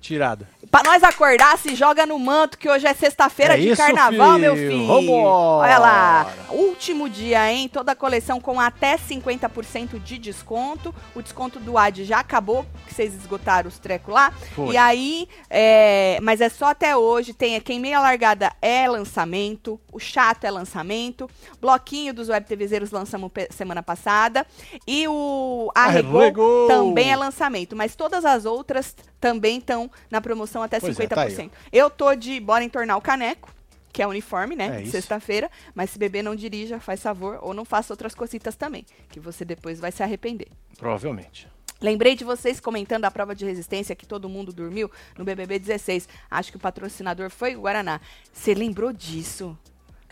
tirada. 0.06 0.48
Pra 0.70 0.84
nós 0.84 1.04
acordar, 1.04 1.58
se 1.58 1.74
joga 1.76 2.06
no 2.06 2.18
manto, 2.20 2.58
que 2.58 2.70
hoje 2.70 2.86
é 2.86 2.94
sexta-feira 2.94 3.56
É 3.56 3.58
de 3.58 3.70
isso, 3.70 3.82
carnaval, 3.82 4.34
filho. 4.34 4.40
meu 4.40 4.56
filho. 4.56 4.88
Vambora. 4.88 5.68
Olha 5.68 5.78
lá. 5.78 6.34
Último 6.50 7.10
dia, 7.10 7.52
hein? 7.52 7.68
Toda 7.70 7.94
a 7.94 7.96
coleção 7.96 8.40
com 8.40 8.60
até 8.60 8.98
50% 8.98 10.00
de 10.00 10.18
desconto. 10.18 10.94
O 11.14 11.22
desconto 11.22 11.60
do 11.60 11.78
AD 11.78 12.04
já 12.04 12.20
acabou, 12.20 12.66
que 12.88 12.94
vocês 12.94 13.14
esgotaram 13.14 13.68
os 13.68 13.80
trecos 13.80 14.14
lá. 14.14 14.32
Foi. 14.54 14.74
E 14.74 14.78
aí, 14.78 15.28
é, 15.50 16.20
mas 16.22 16.42
é 16.42 16.50
só 16.50 16.66
até 16.66 16.96
hoje. 16.96 17.34
Tem 17.34 17.60
quem 17.62 17.80
meia 17.80 18.00
largada 18.00 18.52
é 18.62 18.88
lançamento, 18.88 19.80
o 19.92 20.00
chato 20.00 20.44
é 20.44 20.52
lançamento, 20.52 21.30
bloquinho 21.60 22.14
dos 22.14 22.30
web 22.30 22.46
TVzeiros 22.46 22.92
lançamos 22.92 23.32
semana 23.50 23.82
passada 23.82 24.46
e 24.86 25.08
o 25.08 25.72
Arregou, 25.74 26.22
Arregou. 26.22 26.68
também 26.68 27.12
é 27.12 27.16
lançamento, 27.16 27.76
mas 27.76 27.96
todas 27.96 28.26
as 28.26 28.46
outras 28.46 28.96
também 29.20 29.58
estão 29.58 29.90
na 30.10 30.22
promoção 30.22 30.62
até 30.62 30.80
Pois 30.80 31.00
é, 31.00 31.08
50%. 31.08 31.10
tá 31.10 31.22
aí, 31.22 31.52
Eu 31.72 31.90
tô 31.90 32.14
de 32.16 32.40
bora 32.40 32.64
entornar 32.64 32.98
o 32.98 33.02
caneco. 33.02 33.54
Que 33.92 34.02
é 34.02 34.08
uniforme, 34.08 34.58
né? 34.58 34.84
É. 34.84 34.86
Sexta-feira. 34.88 35.50
Mas 35.74 35.90
se 35.90 35.98
beber, 35.98 36.22
não 36.22 36.36
dirija, 36.36 36.82
faz 36.82 37.02
favor. 37.02 37.40
Ou 37.42 37.54
não 37.54 37.64
faça 37.64 37.94
outras 37.94 38.14
cositas 38.14 38.54
também. 38.54 38.86
Que 39.10 39.22
você 39.22 39.46
depois 39.46 39.80
vai 39.80 39.90
se 39.90 40.04
arrepender. 40.04 40.50
Provavelmente. 40.78 41.48
Lembrei 41.82 42.16
de 42.16 42.24
vocês 42.26 42.60
comentando 42.60 43.06
a 43.06 43.12
prova 43.12 43.34
de 43.34 43.46
resistência 43.46 43.96
que 43.96 44.06
todo 44.06 44.28
mundo 44.28 44.52
dormiu 44.52 44.92
no 45.18 45.24
BBB 45.24 45.60
16. 45.60 46.10
Acho 46.30 46.52
que 46.52 46.58
o 46.58 46.60
patrocinador 46.60 47.30
foi 47.30 47.56
o 47.56 47.62
Guaraná. 47.62 48.02
Você 48.34 48.54
lembrou 48.54 48.92
disso? 48.92 49.58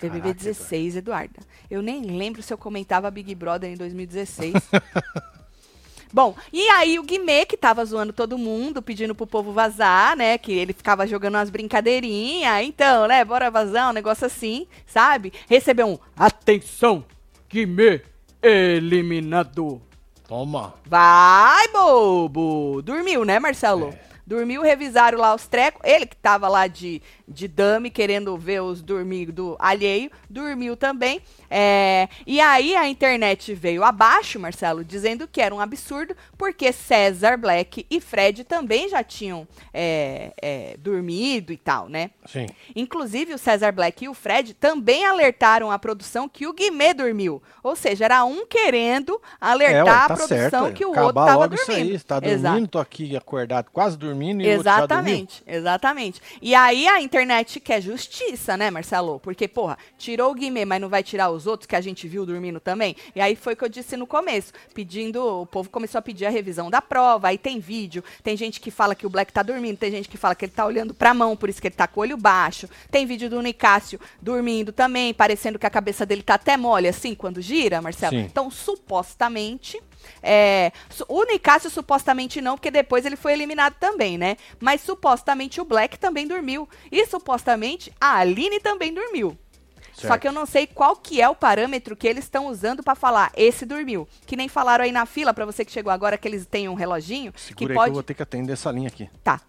BBB 0.01 0.33
Caraca, 0.33 0.43
16, 0.43 0.97
Eduarda. 0.97 1.39
Eu 1.69 1.81
nem 1.81 2.01
lembro 2.01 2.41
se 2.41 2.53
eu 2.53 2.57
comentava 2.57 3.09
Big 3.09 3.33
Brother 3.35 3.71
em 3.71 3.77
2016. 3.77 4.53
Bom, 6.13 6.35
e 6.53 6.61
aí 6.69 6.99
o 6.99 7.03
Guimê, 7.03 7.43
que 7.43 7.57
tava 7.57 7.83
zoando 7.83 8.13
todo 8.13 8.37
mundo, 8.37 8.83
pedindo 8.83 9.15
pro 9.15 9.25
povo 9.25 9.51
vazar, 9.51 10.15
né? 10.15 10.37
Que 10.37 10.53
ele 10.53 10.71
ficava 10.71 11.07
jogando 11.07 11.33
umas 11.33 11.49
brincadeirinhas. 11.49 12.63
Então, 12.63 13.07
né? 13.07 13.25
Bora 13.25 13.49
vazar, 13.49 13.89
um 13.89 13.93
negócio 13.93 14.27
assim, 14.27 14.67
sabe? 14.85 15.33
Recebeu 15.49 15.87
um 15.87 15.97
Atenção, 16.15 17.03
Guimê 17.49 18.03
eliminado. 18.43 19.81
Toma. 20.27 20.75
Vai, 20.85 21.67
bobo! 21.69 22.81
Dormiu, 22.83 23.25
né, 23.25 23.39
Marcelo? 23.39 23.89
É. 23.89 24.13
Dormiu, 24.25 24.61
revisaram 24.61 25.19
lá 25.19 25.33
os 25.35 25.47
trecos. 25.47 25.81
Ele 25.83 26.05
que 26.05 26.15
tava 26.15 26.47
lá 26.47 26.67
de, 26.67 27.01
de 27.27 27.47
dame, 27.47 27.89
querendo 27.89 28.37
ver 28.37 28.61
os 28.61 28.81
dormir 28.81 29.31
do 29.31 29.55
alheio, 29.59 30.11
dormiu 30.29 30.75
também. 30.75 31.21
É, 31.49 32.07
e 32.25 32.39
aí 32.41 32.75
a 32.75 32.87
internet 32.87 33.53
veio 33.53 33.83
abaixo, 33.83 34.39
Marcelo, 34.39 34.83
dizendo 34.83 35.27
que 35.27 35.41
era 35.41 35.53
um 35.53 35.59
absurdo, 35.59 36.15
porque 36.37 36.71
César 36.71 37.37
Black 37.37 37.85
e 37.89 38.01
Fred 38.01 38.43
também 38.43 38.89
já 38.89 39.03
tinham 39.03 39.47
é, 39.73 40.33
é, 40.41 40.75
dormido 40.77 41.53
e 41.53 41.57
tal, 41.57 41.87
né? 41.87 42.11
Sim. 42.25 42.47
Inclusive, 42.75 43.33
o 43.33 43.37
César 43.37 43.71
Black 43.71 44.03
e 44.03 44.09
o 44.09 44.13
Fred 44.13 44.53
também 44.53 45.05
alertaram 45.05 45.71
a 45.71 45.79
produção 45.79 46.27
que 46.27 46.47
o 46.47 46.53
Guimê 46.53 46.93
dormiu. 46.93 47.41
Ou 47.61 47.75
seja, 47.75 48.05
era 48.05 48.25
um 48.25 48.45
querendo 48.45 49.21
alertar 49.39 49.75
É, 49.75 49.83
ué, 49.83 49.89
a 49.89 50.07
tá 50.07 50.15
produção 50.15 50.63
certo. 50.63 50.73
que 50.73 50.85
o 50.85 50.89
outro 50.89 51.21
estava 51.21 51.47
dormindo. 51.47 51.53
Isso 51.55 51.71
aí. 51.71 51.99
Tá 51.99 52.19
Exato. 52.21 52.53
dormindo, 52.53 52.67
tô 52.67 52.79
aqui 52.79 53.15
acordado, 53.15 53.69
quase 53.71 53.97
dormindo 53.97 54.41
e 54.41 54.47
o 54.47 54.57
outro 54.57 54.73
já 54.75 54.85
dormiu. 54.85 55.13
Exatamente, 55.13 55.43
exatamente. 55.47 56.21
E 56.41 56.53
aí 56.53 56.87
a 56.87 57.01
internet 57.13 57.59
quer 57.59 57.79
justiça, 57.79 58.57
né, 58.57 58.71
Marcelo? 58.71 59.19
Porque, 59.19 59.47
porra, 59.47 59.77
tirou 59.99 60.31
o 60.31 60.33
Guimê, 60.33 60.65
mas 60.65 60.81
não 60.81 60.89
vai 60.89 61.03
tirar 61.03 61.29
os 61.29 61.45
outros 61.45 61.67
que 61.67 61.75
a 61.75 61.81
gente 61.81 62.07
viu 62.07 62.25
dormindo 62.25 62.59
também? 62.59 62.95
E 63.15 63.21
aí 63.21 63.35
foi 63.35 63.53
o 63.53 63.55
que 63.55 63.63
eu 63.63 63.69
disse 63.69 63.95
no 63.95 64.07
começo, 64.07 64.51
pedindo, 64.73 65.41
o 65.41 65.45
povo 65.45 65.69
começou 65.69 65.99
a 65.99 66.01
pedir 66.01 66.25
a 66.25 66.29
revisão 66.31 66.71
da 66.71 66.81
prova, 66.81 67.27
aí 67.27 67.37
tem 67.37 67.59
vídeo, 67.59 68.03
tem 68.23 68.35
gente 68.35 68.59
que 68.59 68.71
fala 68.71 68.95
que 68.95 69.05
o 69.05 69.09
Black 69.09 69.31
tá 69.31 69.43
dormindo, 69.43 69.77
tem 69.77 69.91
gente 69.91 70.09
que 70.09 70.17
fala 70.17 70.33
que 70.33 70.45
ele 70.45 70.53
tá 70.53 70.65
olhando 70.65 70.93
pra 70.93 71.13
mão, 71.13 71.37
por 71.37 71.49
isso 71.49 71.61
que 71.61 71.67
ele 71.67 71.75
tá 71.75 71.87
com 71.87 71.99
o 71.99 72.03
olho 72.03 72.17
baixo. 72.17 72.67
Tem 72.89 73.05
vídeo 73.05 73.29
do 73.29 73.39
Nicásio 73.41 73.99
dormindo 74.19 74.71
também, 74.71 75.13
parecendo 75.13 75.59
que 75.59 75.67
a 75.67 75.69
cabeça 75.69 76.07
dele 76.07 76.23
tá 76.23 76.33
até 76.33 76.57
mole 76.57 76.87
assim 76.87 77.13
quando 77.13 77.41
gira, 77.41 77.79
Marcelo. 77.79 78.17
Sim. 78.17 78.23
Então, 78.23 78.49
supostamente, 78.49 79.79
é, 80.21 80.71
o 81.07 81.23
Nicásio 81.23 81.69
supostamente 81.69 82.41
não, 82.41 82.55
porque 82.55 82.71
depois 82.71 83.05
ele 83.05 83.15
foi 83.15 83.33
eliminado 83.33 83.75
também, 83.79 84.17
né? 84.17 84.37
Mas 84.59 84.81
supostamente 84.81 85.59
o 85.59 85.65
Black 85.65 85.99
também 85.99 86.27
dormiu. 86.27 86.67
E 86.91 87.05
supostamente 87.05 87.91
a 87.99 88.17
Aline 88.17 88.59
também 88.59 88.93
dormiu. 88.93 89.37
Só 89.93 90.07
Certo. 90.07 90.21
que 90.21 90.27
eu 90.27 90.31
não 90.31 90.45
sei 90.45 90.65
qual 90.65 90.95
que 90.95 91.21
é 91.21 91.29
o 91.29 91.35
parâmetro 91.35 91.95
que 91.95 92.07
eles 92.07 92.25
estão 92.25 92.47
usando 92.47 92.81
pra 92.81 92.95
falar 92.95 93.31
esse 93.35 93.65
dormiu. 93.65 94.07
Que 94.25 94.35
nem 94.35 94.49
falaram 94.49 94.83
aí 94.83 94.91
na 94.91 95.05
fila, 95.05 95.33
pra 95.33 95.45
você 95.45 95.63
que 95.63 95.71
chegou 95.71 95.91
agora, 95.93 96.17
que 96.17 96.27
eles 96.27 96.45
têm 96.45 96.67
um 96.67 96.73
reloginho 96.73 97.31
Segura 97.37 97.55
que 97.55 97.63
aí 97.63 97.67
que 97.67 97.73
pode 97.75 97.89
eu 97.89 97.93
vou 97.93 98.03
ter 98.03 98.13
que 98.15 98.23
atender 98.23 98.53
essa 98.53 98.71
linha 98.71 98.87
aqui. 98.87 99.07
Tá. 99.23 99.39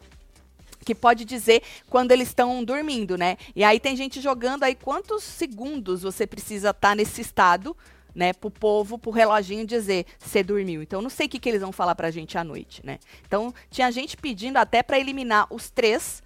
Que 0.85 0.95
pode 0.95 1.25
dizer 1.25 1.63
quando 1.89 2.13
eles 2.13 2.29
estão 2.29 2.63
dormindo, 2.63 3.17
né? 3.17 3.39
E 3.57 3.65
aí 3.65 3.81
tem 3.81 3.97
gente 3.97 4.21
jogando 4.21 4.65
aí 4.65 4.75
quantos 4.75 5.25
segundos 5.25 6.03
você 6.03 6.27
precisa 6.27 6.71
estar 6.71 6.95
nesse 6.95 7.23
estado, 7.23 7.75
né? 8.15 8.33
Pro 8.33 8.51
povo, 8.51 8.99
pro 8.99 9.11
reloginho 9.11 9.67
dizer 9.67 10.07
se 10.19 10.43
dormiu. 10.43 10.83
Então 10.83 11.03
não 11.03 11.11
sei 11.11 11.27
o 11.27 11.29
que, 11.29 11.39
que 11.39 11.49
eles 11.49 11.61
vão 11.61 11.73
falar 11.73 11.95
pra 11.95 12.11
gente 12.11 12.39
à 12.39 12.45
noite, 12.45 12.81
né? 12.85 12.99
Então 13.27 13.53
tinha 13.71 13.91
gente 13.91 14.17
pedindo 14.17 14.57
até 14.57 14.83
pra 14.83 14.99
eliminar 14.99 15.47
os 15.51 15.71
três. 15.71 16.23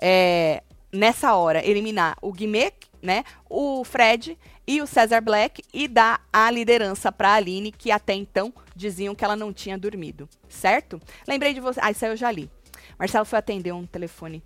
é, 0.00 0.62
nessa 0.92 1.34
hora, 1.34 1.64
eliminar 1.66 2.16
o 2.22 2.32
Guimê, 2.32 2.72
né? 3.02 3.24
O 3.48 3.84
Fred 3.84 4.38
e 4.66 4.82
o 4.82 4.86
César 4.86 5.20
Black 5.20 5.62
e 5.72 5.88
dar 5.88 6.26
a 6.32 6.50
liderança 6.50 7.10
para 7.12 7.30
a 7.30 7.34
Aline, 7.34 7.72
que 7.72 7.90
até 7.90 8.14
então 8.14 8.52
diziam 8.74 9.14
que 9.14 9.24
ela 9.24 9.36
não 9.36 9.52
tinha 9.52 9.78
dormido, 9.78 10.28
certo? 10.48 11.00
Lembrei 11.26 11.54
de 11.54 11.60
você. 11.60 11.80
Ah, 11.82 11.90
isso 11.90 12.04
aí 12.04 12.10
eu 12.10 12.16
já 12.16 12.30
li. 12.30 12.50
Marcelo 12.98 13.24
foi 13.24 13.38
atender 13.38 13.72
um 13.72 13.86
telefone. 13.86 14.42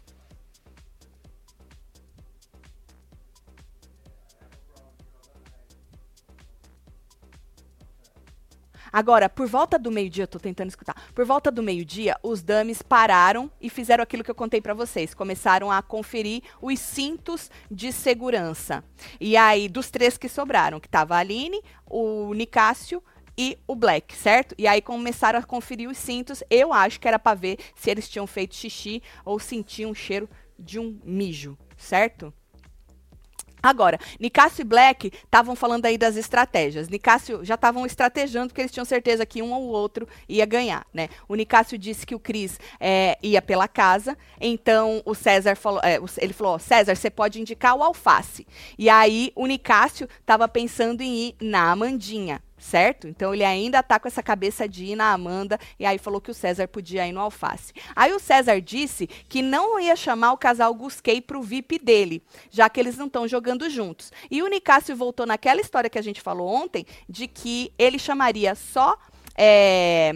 Agora, 8.92 9.28
por 9.28 9.46
volta 9.46 9.78
do 9.78 9.90
meio-dia, 9.90 10.26
tô 10.26 10.38
tentando 10.38 10.68
escutar. 10.68 10.94
Por 11.14 11.24
volta 11.24 11.50
do 11.50 11.62
meio-dia, 11.62 12.16
os 12.22 12.42
dummies 12.42 12.82
pararam 12.82 13.50
e 13.60 13.70
fizeram 13.70 14.02
aquilo 14.02 14.22
que 14.22 14.30
eu 14.30 14.34
contei 14.34 14.60
pra 14.60 14.74
vocês. 14.74 15.14
Começaram 15.14 15.70
a 15.70 15.80
conferir 15.80 16.42
os 16.60 16.78
cintos 16.78 17.50
de 17.70 17.90
segurança. 17.90 18.84
E 19.18 19.36
aí, 19.36 19.68
dos 19.68 19.90
três 19.90 20.18
que 20.18 20.28
sobraram, 20.28 20.78
que 20.78 20.88
tava 20.88 21.14
a 21.14 21.18
Aline, 21.18 21.62
o 21.86 22.34
Nicásio 22.34 23.02
e 23.36 23.58
o 23.66 23.74
Black, 23.74 24.14
certo? 24.14 24.54
E 24.58 24.66
aí 24.66 24.82
começaram 24.82 25.38
a 25.38 25.42
conferir 25.42 25.88
os 25.88 25.96
cintos. 25.96 26.42
Eu 26.50 26.72
acho 26.72 27.00
que 27.00 27.08
era 27.08 27.18
pra 27.18 27.34
ver 27.34 27.58
se 27.74 27.90
eles 27.90 28.08
tinham 28.08 28.26
feito 28.26 28.54
xixi 28.54 29.02
ou 29.24 29.38
sentiam 29.38 29.90
o 29.90 29.94
cheiro 29.94 30.28
de 30.58 30.78
um 30.78 31.00
mijo, 31.02 31.56
certo? 31.76 32.32
Agora, 33.62 33.98
Nicásio 34.18 34.62
e 34.62 34.64
Black 34.64 35.12
estavam 35.24 35.54
falando 35.54 35.86
aí 35.86 35.96
das 35.96 36.16
estratégias. 36.16 36.88
Nicásio 36.88 37.44
já 37.44 37.54
estavam 37.54 37.86
estrategando 37.86 38.48
porque 38.48 38.62
eles 38.62 38.72
tinham 38.72 38.84
certeza 38.84 39.24
que 39.24 39.40
um 39.40 39.52
ou 39.52 39.68
outro 39.68 40.08
ia 40.28 40.44
ganhar, 40.44 40.84
né? 40.92 41.08
O 41.28 41.34
Nicásio 41.34 41.78
disse 41.78 42.04
que 42.04 42.14
o 42.14 42.18
Cris 42.18 42.58
é, 42.80 43.16
ia 43.22 43.40
pela 43.40 43.68
casa, 43.68 44.18
então 44.40 45.00
o 45.04 45.14
César 45.14 45.54
falou, 45.54 45.80
é, 45.84 45.98
ele 46.18 46.32
falou, 46.32 46.58
César, 46.58 46.94
você 46.94 47.10
pode 47.10 47.40
indicar 47.40 47.76
o 47.76 47.82
alface. 47.82 48.46
E 48.76 48.88
aí 48.88 49.32
o 49.36 49.46
Nicásio 49.46 50.08
estava 50.20 50.48
pensando 50.48 51.00
em 51.00 51.28
ir 51.28 51.34
na 51.40 51.70
Amandinha, 51.70 52.42
certo? 52.62 53.08
Então 53.08 53.34
ele 53.34 53.44
ainda 53.44 53.82
tá 53.82 53.98
com 53.98 54.06
essa 54.06 54.22
cabeça 54.22 54.68
de 54.68 54.84
ir 54.84 54.96
na 54.96 55.12
Amanda 55.12 55.58
e 55.78 55.84
aí 55.84 55.98
falou 55.98 56.20
que 56.20 56.30
o 56.30 56.34
César 56.34 56.68
podia 56.68 57.06
ir 57.06 57.12
no 57.12 57.20
alface. 57.20 57.74
Aí 57.94 58.12
o 58.12 58.20
César 58.20 58.60
disse 58.60 59.08
que 59.28 59.42
não 59.42 59.80
ia 59.80 59.96
chamar 59.96 60.32
o 60.32 60.38
casal 60.38 60.72
Gusquei 60.72 61.20
pro 61.20 61.42
VIP 61.42 61.80
dele, 61.80 62.22
já 62.50 62.70
que 62.70 62.78
eles 62.78 62.96
não 62.96 63.06
estão 63.06 63.26
jogando 63.26 63.68
juntos. 63.68 64.12
E 64.30 64.42
o 64.42 64.48
Nicásio 64.48 64.96
voltou 64.96 65.26
naquela 65.26 65.60
história 65.60 65.90
que 65.90 65.98
a 65.98 66.02
gente 66.02 66.20
falou 66.20 66.48
ontem, 66.48 66.86
de 67.08 67.26
que 67.26 67.72
ele 67.76 67.98
chamaria 67.98 68.54
só 68.54 68.96
é, 69.36 70.12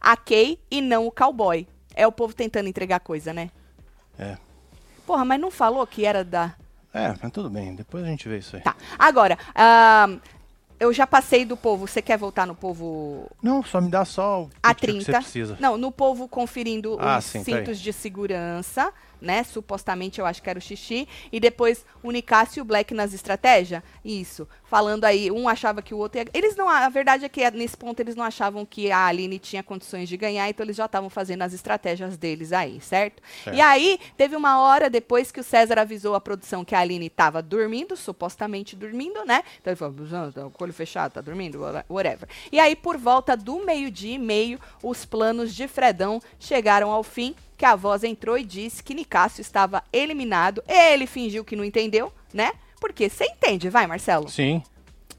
a 0.00 0.16
Kay 0.16 0.58
e 0.70 0.80
não 0.80 1.06
o 1.06 1.12
cowboy. 1.12 1.68
É 1.94 2.06
o 2.06 2.12
povo 2.12 2.32
tentando 2.32 2.68
entregar 2.68 3.00
coisa, 3.00 3.34
né? 3.34 3.50
É. 4.18 4.38
Porra, 5.06 5.24
mas 5.24 5.38
não 5.38 5.50
falou 5.50 5.86
que 5.86 6.06
era 6.06 6.24
da. 6.24 6.54
É, 6.94 7.14
mas 7.22 7.30
tudo 7.30 7.50
bem, 7.50 7.74
depois 7.74 8.02
a 8.04 8.06
gente 8.06 8.26
vê 8.26 8.38
isso 8.38 8.56
aí. 8.56 8.62
Tá. 8.62 8.74
Agora, 8.98 9.38
ahn, 9.54 10.18
eu 10.80 10.92
já 10.92 11.06
passei 11.06 11.44
do 11.44 11.56
povo. 11.56 11.86
Você 11.86 12.00
quer 12.00 12.16
voltar 12.16 12.46
no 12.46 12.54
povo 12.54 13.30
Não, 13.42 13.62
só 13.62 13.80
me 13.80 13.90
dá 13.90 14.04
só 14.04 14.42
o 14.44 14.50
a 14.62 14.74
que 14.74 14.80
que 14.80 14.86
30. 14.92 15.04
você 15.04 15.12
precisa. 15.12 15.56
Não, 15.60 15.76
no 15.76 15.92
povo 15.92 16.26
conferindo 16.26 16.96
Ah, 16.98 17.18
os 17.18 17.24
sim, 17.26 17.40
tá 17.40 17.44
cintos 17.44 17.78
de 17.78 17.92
segurança, 17.92 18.92
né? 19.20 19.42
Supostamente 19.44 20.20
eu 20.20 20.26
acho 20.26 20.42
que 20.42 20.48
era 20.50 20.58
o 20.58 20.62
xixi. 20.62 21.08
E 21.32 21.38
depois 21.40 21.84
o 22.02 22.10
Nicásio 22.10 22.60
e 22.60 22.62
o 22.62 22.64
Black 22.64 22.92
nas 22.94 23.12
estratégias. 23.12 23.82
Isso. 24.04 24.48
Falando 24.64 25.04
aí, 25.04 25.30
um 25.30 25.48
achava 25.48 25.82
que 25.82 25.92
o 25.92 25.98
outro 25.98 26.20
ia. 26.20 26.26
Eles 26.32 26.54
não. 26.56 26.68
A 26.68 26.88
verdade 26.88 27.24
é 27.24 27.28
que 27.28 27.48
nesse 27.50 27.76
ponto 27.76 27.98
eles 28.00 28.14
não 28.14 28.24
achavam 28.24 28.64
que 28.64 28.90
a 28.90 29.06
Aline 29.06 29.38
tinha 29.38 29.62
condições 29.62 30.08
de 30.08 30.16
ganhar, 30.16 30.48
então 30.48 30.64
eles 30.64 30.76
já 30.76 30.86
estavam 30.86 31.10
fazendo 31.10 31.42
as 31.42 31.52
estratégias 31.52 32.16
deles 32.16 32.52
aí, 32.52 32.80
certo? 32.80 33.20
Certo. 33.44 33.56
E 33.56 33.60
aí, 33.60 33.98
teve 34.16 34.36
uma 34.36 34.60
hora 34.60 34.88
depois 34.88 35.32
que 35.32 35.40
o 35.40 35.44
César 35.44 35.78
avisou 35.78 36.14
a 36.14 36.20
produção 36.20 36.64
que 36.64 36.74
a 36.74 36.78
Aline 36.80 37.06
estava 37.06 37.42
dormindo, 37.42 37.96
supostamente 37.96 38.76
dormindo, 38.76 39.24
né? 39.24 39.42
Então 39.60 39.72
ele 39.72 39.76
falou, 39.76 39.94
"Ah, 40.12 40.30
tá 40.32 40.42
com 40.42 40.48
o 40.48 40.64
olho 40.64 40.72
fechado, 40.72 41.12
tá 41.12 41.20
dormindo, 41.20 41.60
wha- 41.60 41.84
whatever. 41.88 42.28
E 42.52 42.60
aí, 42.60 42.76
por 42.76 42.96
volta 42.96 43.36
do 43.36 43.64
meio-dia 43.64 44.14
e 44.14 44.18
meio, 44.18 44.58
os 44.82 45.04
planos 45.04 45.54
de 45.54 45.66
Fredão 45.66 46.20
chegaram 46.38 46.90
ao 46.90 47.02
fim, 47.02 47.34
que 47.60 47.66
a 47.66 47.76
voz 47.76 48.02
entrou 48.04 48.38
e 48.38 48.42
disse 48.42 48.82
que 48.82 48.94
Nicásio 48.94 49.42
estava 49.42 49.84
eliminado. 49.92 50.64
Ele 50.66 51.06
fingiu 51.06 51.44
que 51.44 51.54
não 51.54 51.62
entendeu, 51.62 52.10
né? 52.32 52.52
Porque 52.80 53.06
você 53.10 53.26
entende, 53.26 53.68
vai, 53.68 53.86
Marcelo? 53.86 54.30
Sim. 54.30 54.62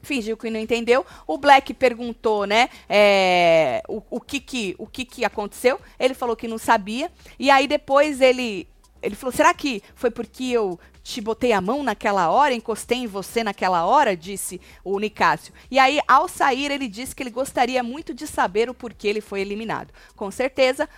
fingiu 0.02 0.36
que 0.36 0.50
não 0.50 0.58
entendeu. 0.58 1.06
O 1.24 1.38
Black 1.38 1.72
perguntou, 1.72 2.44
né, 2.44 2.68
é, 2.88 3.80
o, 3.88 4.02
o 4.10 4.20
que 4.20 4.40
que 4.40 4.74
o 4.76 4.88
que 4.88 5.04
que 5.04 5.24
aconteceu. 5.24 5.80
Ele 6.00 6.14
falou 6.14 6.34
que 6.34 6.48
não 6.48 6.58
sabia. 6.58 7.12
E 7.38 7.48
aí 7.48 7.68
depois 7.68 8.20
ele 8.20 8.66
ele 9.00 9.14
falou: 9.14 9.32
"Será 9.32 9.54
que 9.54 9.80
foi 9.94 10.10
porque 10.10 10.44
eu 10.44 10.80
te 11.04 11.20
botei 11.20 11.52
a 11.52 11.60
mão 11.60 11.82
naquela 11.84 12.30
hora, 12.30 12.54
encostei 12.54 12.98
em 12.98 13.06
você 13.06 13.44
naquela 13.44 13.86
hora?" 13.86 14.16
disse 14.16 14.60
o 14.82 14.98
Nicásio. 14.98 15.54
E 15.70 15.78
aí 15.78 16.00
ao 16.08 16.26
sair 16.26 16.72
ele 16.72 16.88
disse 16.88 17.14
que 17.14 17.22
ele 17.22 17.30
gostaria 17.30 17.84
muito 17.84 18.12
de 18.12 18.26
saber 18.26 18.68
o 18.68 18.74
porquê 18.74 19.06
ele 19.06 19.20
foi 19.20 19.40
eliminado. 19.42 19.94
Com 20.16 20.28
certeza 20.32 20.88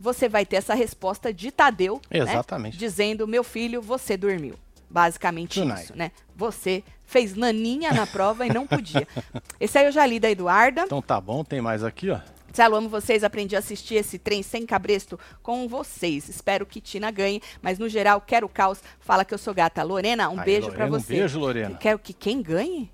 você 0.00 0.28
vai 0.28 0.46
ter 0.46 0.56
essa 0.56 0.74
resposta 0.74 1.32
de 1.32 1.52
Tadeu, 1.52 2.00
né, 2.10 2.20
Exatamente. 2.20 2.78
dizendo: 2.78 3.28
"Meu 3.28 3.44
filho, 3.44 3.82
você 3.82 4.16
dormiu." 4.16 4.54
Basicamente 4.88 5.60
Tonight. 5.60 5.84
isso, 5.84 5.96
né? 5.96 6.10
Você 6.34 6.82
fez 7.04 7.36
naninha 7.36 7.92
na 7.92 8.06
prova 8.06 8.44
e 8.44 8.52
não 8.52 8.66
podia. 8.66 9.06
Esse 9.60 9.78
aí 9.78 9.86
eu 9.86 9.92
já 9.92 10.04
li 10.04 10.18
da 10.18 10.28
Eduarda. 10.28 10.82
Então 10.82 11.00
tá 11.00 11.20
bom, 11.20 11.44
tem 11.44 11.60
mais 11.60 11.84
aqui, 11.84 12.10
ó. 12.10 12.18
Marcelo, 12.48 12.74
amo 12.76 12.88
vocês. 12.88 13.22
Aprendi 13.22 13.54
a 13.54 13.60
assistir 13.60 13.94
esse 13.94 14.18
trem 14.18 14.42
sem 14.42 14.66
cabresto 14.66 15.18
com 15.42 15.68
vocês. 15.68 16.28
Espero 16.28 16.66
que 16.66 16.80
Tina 16.80 17.10
ganhe, 17.10 17.40
mas 17.62 17.78
no 17.78 17.88
geral, 17.88 18.20
quero 18.20 18.48
caos. 18.48 18.82
Fala 18.98 19.24
que 19.24 19.32
eu 19.32 19.38
sou 19.38 19.54
gata. 19.54 19.82
Lorena, 19.82 20.28
um 20.28 20.38
Aí, 20.40 20.44
beijo 20.44 20.66
pra 20.66 20.84
Lorena, 20.86 20.96
um 20.96 21.00
você. 21.00 21.14
beijo, 21.14 21.38
Lorena. 21.38 21.78
Quero 21.78 21.98
que 21.98 22.12
quem 22.12 22.42
ganhe? 22.42 22.90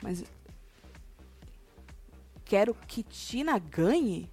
Mas. 0.00 0.24
Quero 2.44 2.74
que 2.86 3.02
Tina 3.02 3.58
ganhe? 3.58 4.30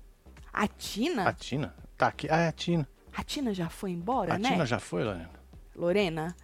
A 0.60 0.68
Tina? 0.68 1.30
A 1.30 1.34
Tina? 1.34 1.76
Tá 1.96 2.08
aqui. 2.08 2.28
Ah, 2.32 2.38
é 2.40 2.48
a 2.48 2.52
Tina. 2.52 2.88
A 3.16 3.24
Tina 3.24 3.54
já 3.54 3.70
foi 3.70 3.92
embora, 3.92 4.34
A 4.34 4.40
né? 4.40 4.50
Tina 4.50 4.66
já 4.66 4.80
foi, 4.80 5.04
Lorena? 5.04 5.30
Lorena. 5.76 6.36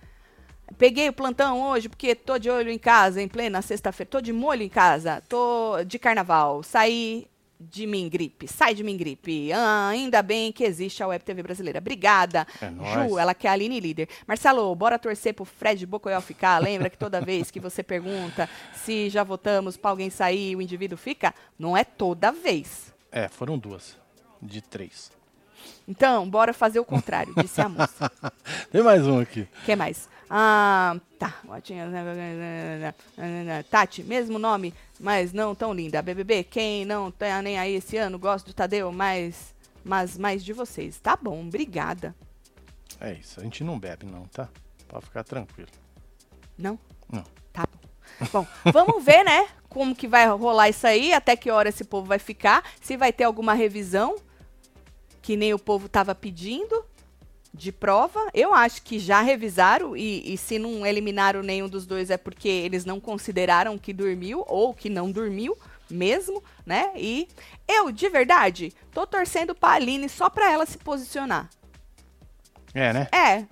Peguei 0.78 1.10
o 1.10 1.14
plantão 1.14 1.62
hoje 1.64 1.90
porque 1.90 2.14
tô 2.14 2.38
de 2.38 2.48
olho 2.50 2.70
em 2.70 2.78
casa, 2.78 3.22
em 3.22 3.28
plena 3.28 3.62
sexta-feira. 3.64 4.10
Tô 4.12 4.22
de 4.22 4.32
molho 4.32 4.62
em 4.62 4.70
casa, 4.70 5.24
tô 5.28 5.84
de 5.84 5.98
carnaval. 5.98 6.62
Saí 6.62 7.28
de 7.60 7.88
mim 7.88 8.08
gripe. 8.08 8.48
Sai 8.48 8.76
de 8.76 8.84
mim 8.84 8.96
gripe. 8.96 9.52
Ah, 9.52 9.88
ainda 9.90 10.22
bem 10.22 10.52
que 10.52 10.64
existe 10.64 11.02
a 11.02 11.08
Web 11.08 11.24
TV 11.26 11.42
brasileira. 11.42 11.80
Obrigada. 11.80 12.46
É 12.62 12.70
nóis. 12.70 13.10
Ju, 13.10 13.18
ela 13.18 13.34
quer 13.34 13.50
a 13.50 13.52
Aline 13.54 13.80
líder. 13.80 14.08
Marcelo, 14.28 14.74
bora 14.76 15.00
torcer 15.00 15.34
pro 15.34 15.44
Fred 15.46 15.86
Bocoyó 15.88 16.22
ficar. 16.22 16.62
Lembra 16.62 16.88
que 16.90 16.98
toda 17.00 17.20
vez 17.20 17.50
que 17.50 17.60
você 17.60 17.82
pergunta 17.82 18.48
se 18.76 19.10
já 19.10 19.24
votamos 19.24 19.76
pra 19.76 19.90
alguém 19.90 20.12
sair, 20.12 20.56
o 20.56 20.62
indivíduo 20.62 20.98
fica? 21.00 21.34
Não 21.58 21.76
é 21.76 21.84
toda 21.84 22.32
vez. 22.32 22.94
É, 23.12 23.28
foram 23.28 23.58
duas. 23.58 24.02
De 24.44 24.62
três. 24.62 25.12
Então, 25.88 26.30
bora 26.30 26.54
fazer 26.54 26.80
o 26.80 26.86
contrário, 26.86 27.34
disse 27.36 27.62
a 27.62 27.70
moça. 27.70 28.12
Tem 28.72 28.84
mais 28.84 29.08
um 29.08 29.20
aqui. 29.20 29.48
que 29.66 29.76
mais? 29.76 30.10
Ah, 30.30 30.98
tá. 31.20 31.34
Tati, 33.70 34.04
mesmo 34.04 34.40
nome, 34.40 34.74
mas 35.00 35.32
não 35.32 35.54
tão 35.54 35.74
linda. 35.74 36.02
BBB, 36.02 36.44
quem 36.44 36.86
não 36.86 37.12
tá 37.12 37.42
nem 37.42 37.58
aí 37.58 37.76
esse 37.76 37.98
ano, 37.98 38.18
gosto 38.20 38.48
do 38.48 38.54
Tadeu, 38.54 38.92
mas, 38.92 39.54
mas 39.84 40.18
mais 40.18 40.44
de 40.44 40.52
vocês. 40.52 41.00
Tá 41.00 41.16
bom, 41.16 41.46
obrigada. 41.46 42.16
É 43.00 43.14
isso. 43.14 43.40
A 43.40 43.44
gente 43.44 43.64
não 43.64 43.80
bebe, 43.80 44.06
não, 44.06 44.24
tá? 44.26 44.50
Pode 44.88 45.06
ficar 45.06 45.24
tranquilo. 45.24 45.70
Não? 46.58 46.80
Não. 47.12 47.24
Tá 47.52 47.68
bom. 47.72 47.84
Bom, 48.32 48.48
vamos 48.72 49.04
ver, 49.04 49.24
né? 49.24 49.48
Como 49.70 49.96
que 49.96 50.08
vai 50.08 50.28
rolar 50.28 50.70
isso 50.70 50.86
aí, 50.86 51.14
até 51.14 51.36
que 51.36 51.50
hora 51.52 51.70
esse 51.70 51.84
povo 51.84 52.08
vai 52.08 52.20
ficar, 52.20 52.64
se 52.82 52.96
vai 52.96 53.12
ter 53.12 53.24
alguma 53.24 53.54
revisão, 53.54 54.16
que 55.24 55.36
nem 55.38 55.54
o 55.54 55.58
povo 55.58 55.90
tava 55.90 56.14
pedindo, 56.14 56.86
de 57.52 57.72
prova. 57.72 58.20
Eu 58.34 58.54
acho 58.54 58.84
que 58.84 59.00
já 59.00 59.22
revisaram, 59.22 59.96
e, 59.96 60.34
e 60.34 60.38
se 60.38 60.60
não 60.60 60.86
eliminaram 60.86 61.42
nenhum 61.42 61.70
dos 61.70 61.88
dois 61.88 62.12
é 62.12 62.18
porque 62.18 62.50
eles 62.50 62.84
não 62.84 63.00
consideraram 63.00 63.78
que 63.78 63.94
dormiu, 63.94 64.44
ou 64.48 64.74
que 64.74 64.90
não 64.90 65.12
dormiu 65.12 65.58
mesmo, 65.90 66.44
né? 66.66 66.92
E 66.96 67.28
eu, 67.68 67.92
de 67.92 68.10
verdade, 68.10 68.74
tô 68.92 69.08
torcendo 69.08 69.56
pra 69.56 69.72
Aline 69.72 70.10
só 70.10 70.30
pra 70.30 70.52
ela 70.52 70.66
se 70.66 70.78
posicionar. 70.78 71.50
É, 72.74 72.92
né? 72.92 73.08
É. 73.12 73.46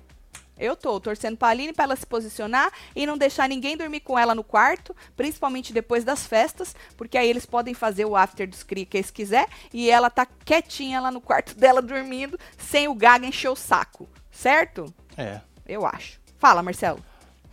Eu 0.62 0.76
tô 0.76 1.00
torcendo 1.00 1.36
pra 1.36 1.48
Aline 1.48 1.74
pra 1.74 1.86
ela 1.86 1.96
se 1.96 2.06
posicionar 2.06 2.72
e 2.96 3.04
não 3.08 3.18
deixar 3.18 3.50
ninguém 3.50 3.76
dormir 3.76 4.02
com 4.02 4.18
ela 4.18 4.36
no 4.36 4.44
quarto, 4.44 4.96
principalmente 5.18 5.74
depois 5.74 6.04
das 6.04 6.28
festas, 6.28 6.76
porque 6.96 7.18
aí 7.18 7.28
eles 7.28 7.48
podem 7.48 7.74
fazer 7.74 8.06
o 8.06 8.16
after 8.16 8.48
dos 8.48 8.62
cri 8.62 8.86
que 8.86 8.98
eles 8.98 9.10
quiser 9.10 9.48
e 9.74 9.90
ela 9.90 10.12
tá 10.12 10.28
quietinha 10.46 11.02
lá 11.02 11.10
no 11.10 11.20
quarto 11.20 11.56
dela 11.58 11.82
dormindo, 11.82 12.40
sem 12.60 12.88
o 12.88 12.94
Gaga 12.94 13.26
encher 13.26 13.50
o 13.50 13.56
saco. 13.56 14.08
Certo? 14.30 14.86
É. 15.18 15.42
Eu 15.68 15.84
acho. 15.84 16.22
Fala, 16.38 16.62
Marcelo. 16.62 17.04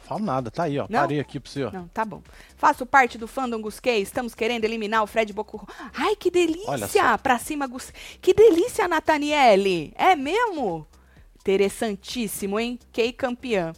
Falo 0.09 0.25
nada, 0.25 0.51
tá 0.51 0.65
aí, 0.65 0.79
ó. 0.79 0.87
Não? 0.89 1.01
Parei 1.01 1.21
aqui 1.21 1.41
pra 1.41 1.51
você, 1.51 1.65
ó. 1.65 1.71
Não, 1.71 1.89
tá 1.89 2.05
bom. 2.05 2.23
Faço 2.57 2.85
parte 2.85 3.17
do 3.17 3.27
fandom 3.27 3.61
Gusquei. 3.61 4.01
Estamos 4.01 4.35
querendo 4.35 4.65
eliminar 4.65 5.03
o 5.03 5.07
Fred 5.07 5.33
Boco. 5.33 5.67
Ai, 5.95 6.15
que 6.17 6.31
delícia! 6.31 7.17
Pra 7.19 7.39
cima, 7.39 7.67
Gus. 7.67 7.93
Que 8.21 8.33
delícia, 8.35 8.89
Nathaniele! 8.89 9.93
É 9.97 10.15
mesmo? 10.17 10.87
Interessantíssimo, 11.49 12.61
hein? 12.61 12.79
Kay 12.93 13.11
campeã. 13.11 13.73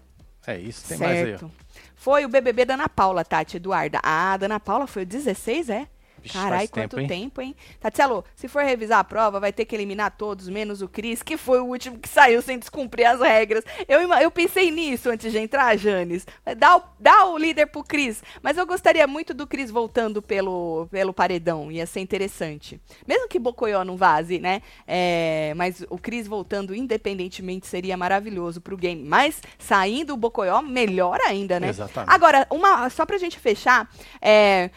É 0.44 0.58
isso, 0.58 0.88
tem 0.88 0.98
mais 0.98 1.12
aí. 1.12 1.22
ó. 1.22 1.38
certo. 1.38 1.52
Foi 1.94 2.24
o 2.24 2.28
BBB 2.28 2.64
da 2.64 2.74
Ana 2.74 2.88
Paula, 2.88 3.24
Tati 3.24 3.58
Eduarda. 3.58 4.00
Ah, 4.02 4.36
da 4.36 4.46
Ana 4.46 4.58
Paula 4.58 4.88
foi 4.88 5.04
o 5.04 5.06
16, 5.06 5.70
é? 5.70 5.86
Carai, 6.28 6.68
quanto 6.68 6.96
tempo, 6.96 7.08
tempo 7.08 7.40
hein? 7.40 7.48
hein? 7.48 7.76
Tatielo, 7.80 8.24
se 8.34 8.48
for 8.48 8.62
revisar 8.62 9.00
a 9.00 9.04
prova, 9.04 9.40
vai 9.40 9.52
ter 9.52 9.64
que 9.64 9.74
eliminar 9.74 10.10
todos, 10.16 10.48
menos 10.48 10.82
o 10.82 10.88
Cris, 10.88 11.22
que 11.22 11.36
foi 11.36 11.60
o 11.60 11.66
último 11.66 11.98
que 11.98 12.08
saiu 12.08 12.42
sem 12.42 12.58
descumprir 12.58 13.08
as 13.08 13.20
regras. 13.20 13.64
Eu, 13.88 14.00
eu 14.14 14.30
pensei 14.30 14.70
nisso 14.70 15.10
antes 15.10 15.30
de 15.32 15.38
entrar, 15.38 15.76
Janes. 15.76 16.26
Dá 16.56 16.76
o, 16.76 16.82
dá 16.98 17.26
o 17.26 17.38
líder 17.38 17.66
pro 17.66 17.82
Cris. 17.82 18.22
Mas 18.42 18.56
eu 18.56 18.66
gostaria 18.66 19.06
muito 19.06 19.32
do 19.34 19.46
Cris 19.46 19.70
voltando 19.70 20.20
pelo, 20.20 20.86
pelo 20.90 21.12
paredão. 21.12 21.70
Ia 21.70 21.86
ser 21.86 22.00
interessante. 22.00 22.80
Mesmo 23.06 23.28
que 23.28 23.38
Bocoió 23.38 23.84
não 23.84 23.96
vaze, 23.96 24.38
né? 24.38 24.62
É, 24.86 25.52
mas 25.56 25.84
o 25.88 25.98
Cris 25.98 26.26
voltando 26.26 26.74
independentemente 26.74 27.66
seria 27.66 27.96
maravilhoso 27.96 28.60
pro 28.60 28.76
game. 28.76 29.02
Mas 29.02 29.42
saindo 29.58 30.14
o 30.14 30.16
Bocoió, 30.16 30.62
melhor 30.62 31.20
ainda, 31.26 31.60
né? 31.60 31.68
Exatamente. 31.68 32.12
Agora, 32.12 32.46
uma, 32.50 32.88
só 32.90 33.06
pra 33.06 33.18
gente 33.18 33.38
fechar, 33.38 33.88
é, 34.20 34.70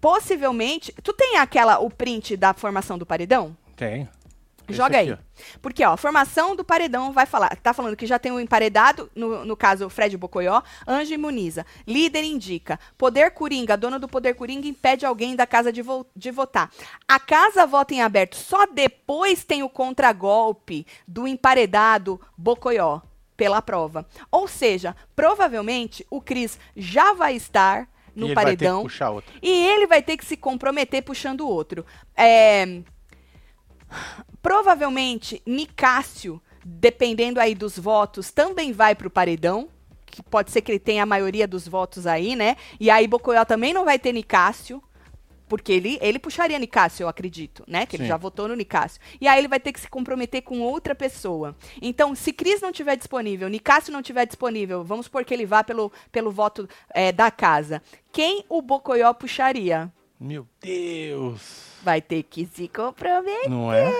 possivelmente. 0.00 0.92
Tu 1.02 1.12
tem 1.12 1.36
aquela, 1.36 1.78
o 1.78 1.90
print 1.90 2.36
da 2.36 2.52
formação 2.54 2.98
do 2.98 3.06
paredão? 3.06 3.56
Tem. 3.76 4.08
Joga 4.70 4.98
aí. 4.98 5.16
Porque, 5.62 5.82
ó, 5.82 5.92
a 5.92 5.96
formação 5.96 6.54
do 6.54 6.62
paredão 6.62 7.10
vai 7.10 7.24
falar. 7.24 7.56
Tá 7.56 7.72
falando 7.72 7.96
que 7.96 8.06
já 8.06 8.18
tem 8.18 8.30
o 8.30 8.38
emparedado, 8.38 9.10
no, 9.14 9.42
no 9.42 9.56
caso, 9.56 9.86
o 9.86 9.90
Fred 9.90 10.14
Bocoió, 10.14 10.60
Anjo 10.86 11.14
imuniza. 11.14 11.64
Líder 11.86 12.22
indica. 12.22 12.78
Poder 12.98 13.30
Coringa, 13.30 13.78
dono 13.78 13.98
do 13.98 14.06
Poder 14.06 14.34
Coringa, 14.34 14.68
impede 14.68 15.06
alguém 15.06 15.34
da 15.34 15.46
casa 15.46 15.72
de, 15.72 15.80
vo- 15.80 16.06
de 16.14 16.30
votar. 16.30 16.70
A 17.08 17.18
casa 17.18 17.66
vota 17.66 17.94
em 17.94 18.02
aberto. 18.02 18.36
Só 18.36 18.66
depois 18.66 19.42
tem 19.42 19.62
o 19.62 19.70
contragolpe 19.70 20.86
do 21.06 21.26
emparedado 21.26 22.20
Bocoió 22.36 23.00
pela 23.38 23.62
prova. 23.62 24.06
Ou 24.30 24.46
seja, 24.46 24.94
provavelmente 25.16 26.06
o 26.10 26.20
Cris 26.20 26.58
já 26.76 27.14
vai 27.14 27.34
estar 27.36 27.88
no 28.18 28.28
que 28.28 28.34
paredão. 28.34 28.82
E 29.42 29.50
ele 29.50 29.86
vai 29.86 30.02
ter 30.02 30.16
que 30.16 30.24
se 30.24 30.36
comprometer 30.36 31.02
puxando 31.02 31.42
o 31.42 31.48
outro. 31.48 31.84
É, 32.16 32.82
Provavelmente, 34.42 35.42
Nicásio, 35.46 36.40
dependendo 36.64 37.40
aí 37.40 37.54
dos 37.54 37.78
votos, 37.78 38.30
também 38.30 38.72
vai 38.72 38.94
pro 38.94 39.10
paredão. 39.10 39.68
Que 40.06 40.22
pode 40.22 40.50
ser 40.50 40.62
que 40.62 40.72
ele 40.72 40.78
tenha 40.78 41.02
a 41.02 41.06
maioria 41.06 41.46
dos 41.46 41.68
votos 41.68 42.06
aí, 42.06 42.34
né? 42.34 42.56
E 42.80 42.90
aí 42.90 43.06
Bocoió 43.06 43.44
também 43.44 43.74
não 43.74 43.84
vai 43.84 43.98
ter 43.98 44.12
Nicásio. 44.12 44.82
Porque 45.48 45.72
ele, 45.72 45.98
ele 46.00 46.18
puxaria 46.18 46.58
Nicásio, 46.58 47.04
eu 47.04 47.08
acredito, 47.08 47.64
né? 47.66 47.86
Que 47.86 47.96
ele 47.96 48.04
Sim. 48.04 48.08
já 48.08 48.16
votou 48.16 48.48
no 48.48 48.54
Nicásio. 48.54 49.00
E 49.20 49.26
aí 49.26 49.38
ele 49.38 49.48
vai 49.48 49.58
ter 49.58 49.72
que 49.72 49.80
se 49.80 49.88
comprometer 49.88 50.42
com 50.42 50.60
outra 50.60 50.94
pessoa. 50.94 51.56
Então, 51.80 52.14
se 52.14 52.32
Cris 52.32 52.60
não 52.60 52.72
tiver 52.72 52.96
disponível, 52.96 53.48
Nicásio 53.48 53.92
não 53.92 54.02
tiver 54.02 54.26
disponível, 54.26 54.84
vamos 54.84 55.06
supor 55.06 55.24
que 55.24 55.32
ele 55.32 55.46
vá 55.46 55.64
pelo, 55.64 55.92
pelo 56.12 56.30
voto 56.30 56.68
é, 56.90 57.10
da 57.10 57.30
casa. 57.30 57.82
Quem 58.12 58.44
o 58.48 58.60
Bocoió 58.60 59.12
puxaria? 59.14 59.92
Meu 60.20 60.46
Deus. 60.60 61.78
Vai 61.82 62.02
ter 62.02 62.24
que 62.24 62.46
se 62.46 62.68
comprometer. 62.68 63.48
Não 63.48 63.72
é? 63.72 63.90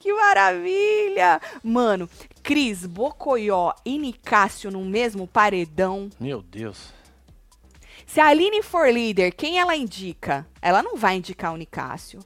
Que 0.00 0.12
maravilha! 0.12 1.40
Mano, 1.62 2.08
Cris, 2.42 2.84
Bocoió 2.84 3.72
e 3.84 3.96
Nicásio 3.98 4.70
no 4.70 4.84
mesmo 4.84 5.26
paredão. 5.26 6.10
Meu 6.20 6.42
Deus. 6.42 6.92
Se 8.06 8.20
a 8.20 8.26
Aline 8.28 8.62
for 8.62 8.88
líder, 8.92 9.32
quem 9.32 9.58
ela 9.58 9.74
indica? 9.76 10.46
Ela 10.62 10.82
não 10.82 10.96
vai 10.96 11.16
indicar 11.16 11.52
o 11.52 11.56
Nicásio. 11.56 12.20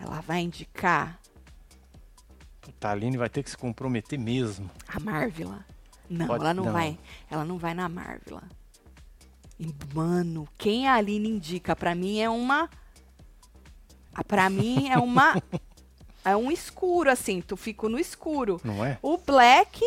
Ela 0.00 0.20
vai 0.20 0.40
indicar 0.40 1.20
Puta, 2.60 2.88
a 2.88 2.92
Aline 2.92 3.16
vai 3.16 3.28
ter 3.28 3.42
que 3.42 3.50
se 3.50 3.56
comprometer 3.56 4.18
mesmo. 4.18 4.70
a 4.88 4.98
Marvila. 5.00 5.64
Não, 6.08 6.26
Pode- 6.26 6.42
ela 6.42 6.54
não, 6.54 6.64
não. 6.64 6.72
vai. 6.72 6.98
Ela 7.30 7.44
não 7.44 7.58
vai 7.58 7.74
na 7.74 7.88
Marvila. 7.88 8.42
Mano, 9.94 10.48
quem 10.56 10.88
a 10.88 10.94
Aline 10.94 11.28
indica 11.28 11.76
pra 11.76 11.94
mim 11.94 12.18
é 12.20 12.30
uma 12.30 12.68
Pra 14.26 14.48
mim 14.50 14.88
é 14.88 14.98
uma 14.98 15.40
é 16.24 16.34
um 16.36 16.50
escuro 16.50 17.10
assim, 17.10 17.40
tu 17.40 17.56
fica 17.56 17.88
no 17.88 17.98
escuro. 17.98 18.60
Não 18.64 18.84
é? 18.84 18.98
O 19.02 19.16
Black, 19.18 19.80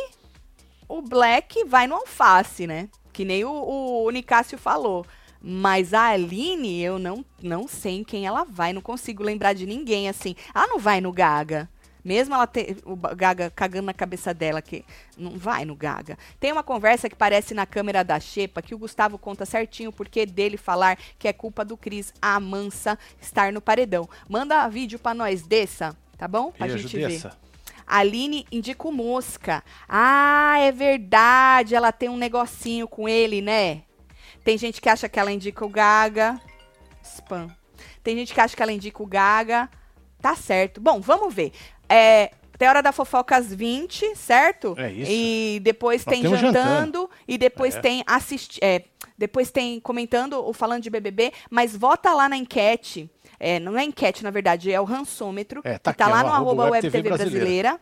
o 0.87 1.01
Black 1.01 1.63
vai 1.65 1.87
no 1.87 1.95
alface, 1.95 2.65
né? 2.67 2.87
Que 3.11 3.25
nem 3.25 3.43
o, 3.43 4.03
o 4.03 4.09
Nicásio 4.11 4.57
falou. 4.57 5.05
Mas 5.45 5.93
a 5.93 6.05
Aline, 6.05 6.81
eu 6.81 6.97
não, 6.97 7.25
não 7.41 7.67
sei 7.67 7.97
em 7.97 8.03
quem 8.03 8.25
ela 8.25 8.45
vai. 8.45 8.71
Não 8.71 8.81
consigo 8.81 9.21
lembrar 9.21 9.51
de 9.51 9.65
ninguém 9.65 10.07
assim. 10.07 10.35
Ela 10.55 10.67
não 10.67 10.79
vai 10.79 11.01
no 11.01 11.11
Gaga. 11.11 11.69
Mesmo 12.03 12.33
ela 12.33 12.47
ter 12.47 12.77
o 12.85 12.95
Gaga 12.95 13.49
cagando 13.49 13.85
na 13.85 13.93
cabeça 13.93 14.33
dela, 14.33 14.61
que 14.61 14.85
não 15.17 15.31
vai 15.31 15.65
no 15.65 15.75
Gaga. 15.75 16.17
Tem 16.39 16.51
uma 16.51 16.63
conversa 16.63 17.09
que 17.09 17.15
parece 17.15 17.53
na 17.53 17.65
câmera 17.65 18.03
da 18.03 18.19
Xepa, 18.19 18.61
que 18.61 18.73
o 18.73 18.77
Gustavo 18.77 19.17
conta 19.17 19.45
certinho 19.45 19.89
o 19.89 19.93
porquê 19.93 20.25
dele 20.25 20.57
falar 20.57 20.97
que 21.19 21.27
é 21.27 21.33
culpa 21.33 21.63
do 21.63 21.77
Cris, 21.77 22.13
a 22.21 22.39
Mansa, 22.39 22.97
estar 23.21 23.51
no 23.51 23.61
paredão. 23.61 24.09
Manda 24.29 24.67
vídeo 24.67 24.99
pra 24.99 25.13
nós 25.13 25.43
dessa, 25.43 25.95
tá 26.17 26.27
bom? 26.27 26.51
Pra 26.51 26.67
Beijo 26.67 26.87
gente 26.87 26.97
ver. 26.97 27.31
Aline 27.85 28.45
indica 28.51 28.87
o 28.87 28.91
Mosca. 28.91 29.63
Ah, 29.87 30.57
é 30.59 30.71
verdade. 30.71 31.75
Ela 31.75 31.91
tem 31.91 32.09
um 32.09 32.17
negocinho 32.17 32.87
com 32.87 33.07
ele, 33.07 33.41
né? 33.41 33.83
Tem 34.43 34.57
gente 34.57 34.81
que 34.81 34.89
acha 34.89 35.07
que 35.07 35.19
ela 35.19 35.31
indica 35.31 35.65
o 35.65 35.69
Gaga. 35.69 36.39
Spam. 37.03 37.49
Tem 38.03 38.15
gente 38.17 38.33
que 38.33 38.41
acha 38.41 38.55
que 38.55 38.61
ela 38.61 38.71
indica 38.71 39.01
o 39.01 39.05
Gaga. 39.05 39.69
Tá 40.21 40.35
certo. 40.35 40.79
Bom, 40.81 40.99
vamos 40.99 41.33
ver. 41.33 41.51
É, 41.87 42.31
tem 42.57 42.67
hora 42.67 42.81
da 42.81 42.91
fofoca 42.91 43.35
às 43.35 43.53
20, 43.53 44.15
certo? 44.15 44.75
É 44.77 44.91
isso. 44.91 45.11
E 45.11 45.59
depois 45.61 46.05
Nós 46.05 46.13
tem 46.15 46.23
jantando, 46.23 46.47
jantando. 46.47 47.09
e 47.27 47.37
depois 47.37 47.75
É. 47.75 47.79
tem 47.81 48.03
assisti 48.05 48.59
é, 48.63 48.83
depois 49.17 49.51
tem 49.51 49.79
comentando 49.79 50.33
ou 50.33 50.53
falando 50.53 50.81
de 50.83 50.89
BBB, 50.89 51.31
mas 51.49 51.75
vota 51.75 52.13
lá 52.13 52.27
na 52.27 52.37
enquete. 52.37 53.09
É, 53.39 53.59
não 53.59 53.77
é 53.77 53.83
enquete, 53.83 54.23
na 54.23 54.31
verdade, 54.31 54.71
é 54.71 54.79
o 54.79 54.85
rançômetro, 54.85 55.61
É, 55.63 55.77
tá 55.77 55.91
que 55.91 55.97
tá 55.97 56.05
aqui, 56.05 56.13
lá 56.13 56.23
no 56.23 56.29
arroba 56.29 56.63
Web 56.69 56.89
TV 56.89 57.09
WebTV 57.09 57.17
brasileira. 57.17 57.79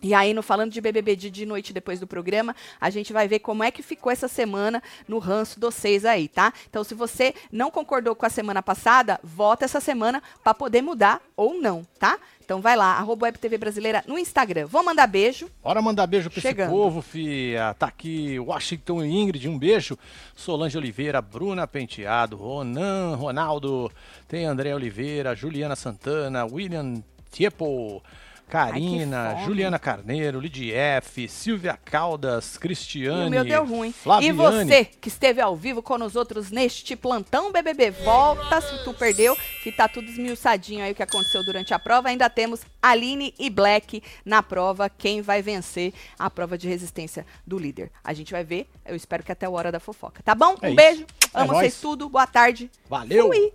E 0.00 0.14
aí, 0.14 0.32
no 0.32 0.42
Falando 0.42 0.70
de 0.70 0.80
BBB 0.80 1.16
de, 1.16 1.28
de 1.28 1.44
noite 1.44 1.72
depois 1.72 1.98
do 1.98 2.06
programa, 2.06 2.54
a 2.80 2.88
gente 2.88 3.12
vai 3.12 3.26
ver 3.26 3.40
como 3.40 3.64
é 3.64 3.70
que 3.70 3.82
ficou 3.82 4.12
essa 4.12 4.28
semana 4.28 4.80
no 5.08 5.18
ranço 5.18 5.58
dos 5.58 5.74
seis 5.74 6.04
aí, 6.04 6.28
tá? 6.28 6.52
Então, 6.70 6.84
se 6.84 6.94
você 6.94 7.34
não 7.50 7.68
concordou 7.68 8.14
com 8.14 8.24
a 8.24 8.30
semana 8.30 8.62
passada, 8.62 9.18
vota 9.24 9.64
essa 9.64 9.80
semana 9.80 10.22
pra 10.44 10.54
poder 10.54 10.82
mudar 10.82 11.20
ou 11.36 11.60
não, 11.60 11.84
tá? 11.98 12.16
Então, 12.44 12.60
vai 12.60 12.76
lá, 12.76 12.92
arroba 12.96 13.26
WebTV 13.26 13.58
Brasileira 13.58 14.04
no 14.06 14.16
Instagram. 14.16 14.66
Vou 14.66 14.84
mandar 14.84 15.06
beijo. 15.08 15.50
Bora 15.62 15.82
mandar 15.82 16.06
beijo 16.06 16.30
pra 16.30 16.40
Chegando. 16.40 16.68
esse 16.68 16.76
povo, 16.76 17.02
fia. 17.02 17.74
Tá 17.78 17.88
aqui 17.88 18.38
Washington 18.38 19.04
e 19.04 19.16
Ingrid, 19.20 19.48
um 19.48 19.58
beijo. 19.58 19.98
Solange 20.34 20.78
Oliveira, 20.78 21.20
Bruna 21.20 21.66
Penteado, 21.66 22.36
Ronan, 22.36 23.16
Ronaldo, 23.16 23.90
tem 24.28 24.46
André 24.46 24.74
Oliveira, 24.74 25.34
Juliana 25.34 25.76
Santana, 25.76 26.46
William 26.46 27.02
Tiepo, 27.30 28.02
Karina, 28.48 29.32
fome. 29.32 29.44
Juliana 29.44 29.78
Carneiro, 29.78 30.40
Lidy 30.40 30.72
F, 30.72 31.28
Silvia 31.28 31.78
Caldas, 31.84 32.56
E 32.56 32.58
Cristiane, 32.58 33.26
o 33.26 33.30
meu 33.30 33.44
deu 33.44 33.64
ruim. 33.64 33.92
Flaviane. 33.92 34.28
E 34.28 34.32
você 34.32 34.84
que 34.84 35.08
esteve 35.08 35.40
ao 35.40 35.54
vivo 35.54 35.82
com 35.82 35.94
os 36.02 36.16
outros 36.16 36.50
neste 36.50 36.96
plantão 36.96 37.52
BBB, 37.52 37.90
volta 37.90 38.60
se 38.60 38.84
tu 38.84 38.94
perdeu, 38.94 39.36
que 39.62 39.70
tá 39.70 39.86
tudo 39.88 40.08
esmiuçadinho 40.08 40.82
aí 40.84 40.92
o 40.92 40.94
que 40.94 41.02
aconteceu 41.02 41.44
durante 41.44 41.74
a 41.74 41.78
prova. 41.78 42.08
Ainda 42.08 42.30
temos 42.30 42.60
Aline 42.82 43.34
e 43.38 43.50
Black 43.50 44.02
na 44.24 44.42
prova. 44.42 44.88
Quem 44.88 45.20
vai 45.20 45.42
vencer 45.42 45.92
a 46.18 46.30
prova 46.30 46.56
de 46.56 46.68
resistência 46.68 47.26
do 47.46 47.58
líder? 47.58 47.90
A 48.02 48.12
gente 48.14 48.32
vai 48.32 48.44
ver. 48.44 48.68
Eu 48.86 48.96
espero 48.96 49.22
que 49.22 49.30
até 49.32 49.46
a 49.46 49.50
hora 49.50 49.70
da 49.70 49.78
fofoca. 49.80 50.22
Tá 50.24 50.34
bom? 50.34 50.56
É 50.62 50.66
um 50.66 50.68
isso. 50.68 50.76
beijo. 50.76 51.06
É 51.34 51.40
Amo 51.40 51.52
nóis. 51.52 51.58
vocês 51.58 51.80
tudo. 51.80 52.08
Boa 52.08 52.26
tarde. 52.26 52.70
Valeu! 52.88 53.28
Fui. 53.28 53.52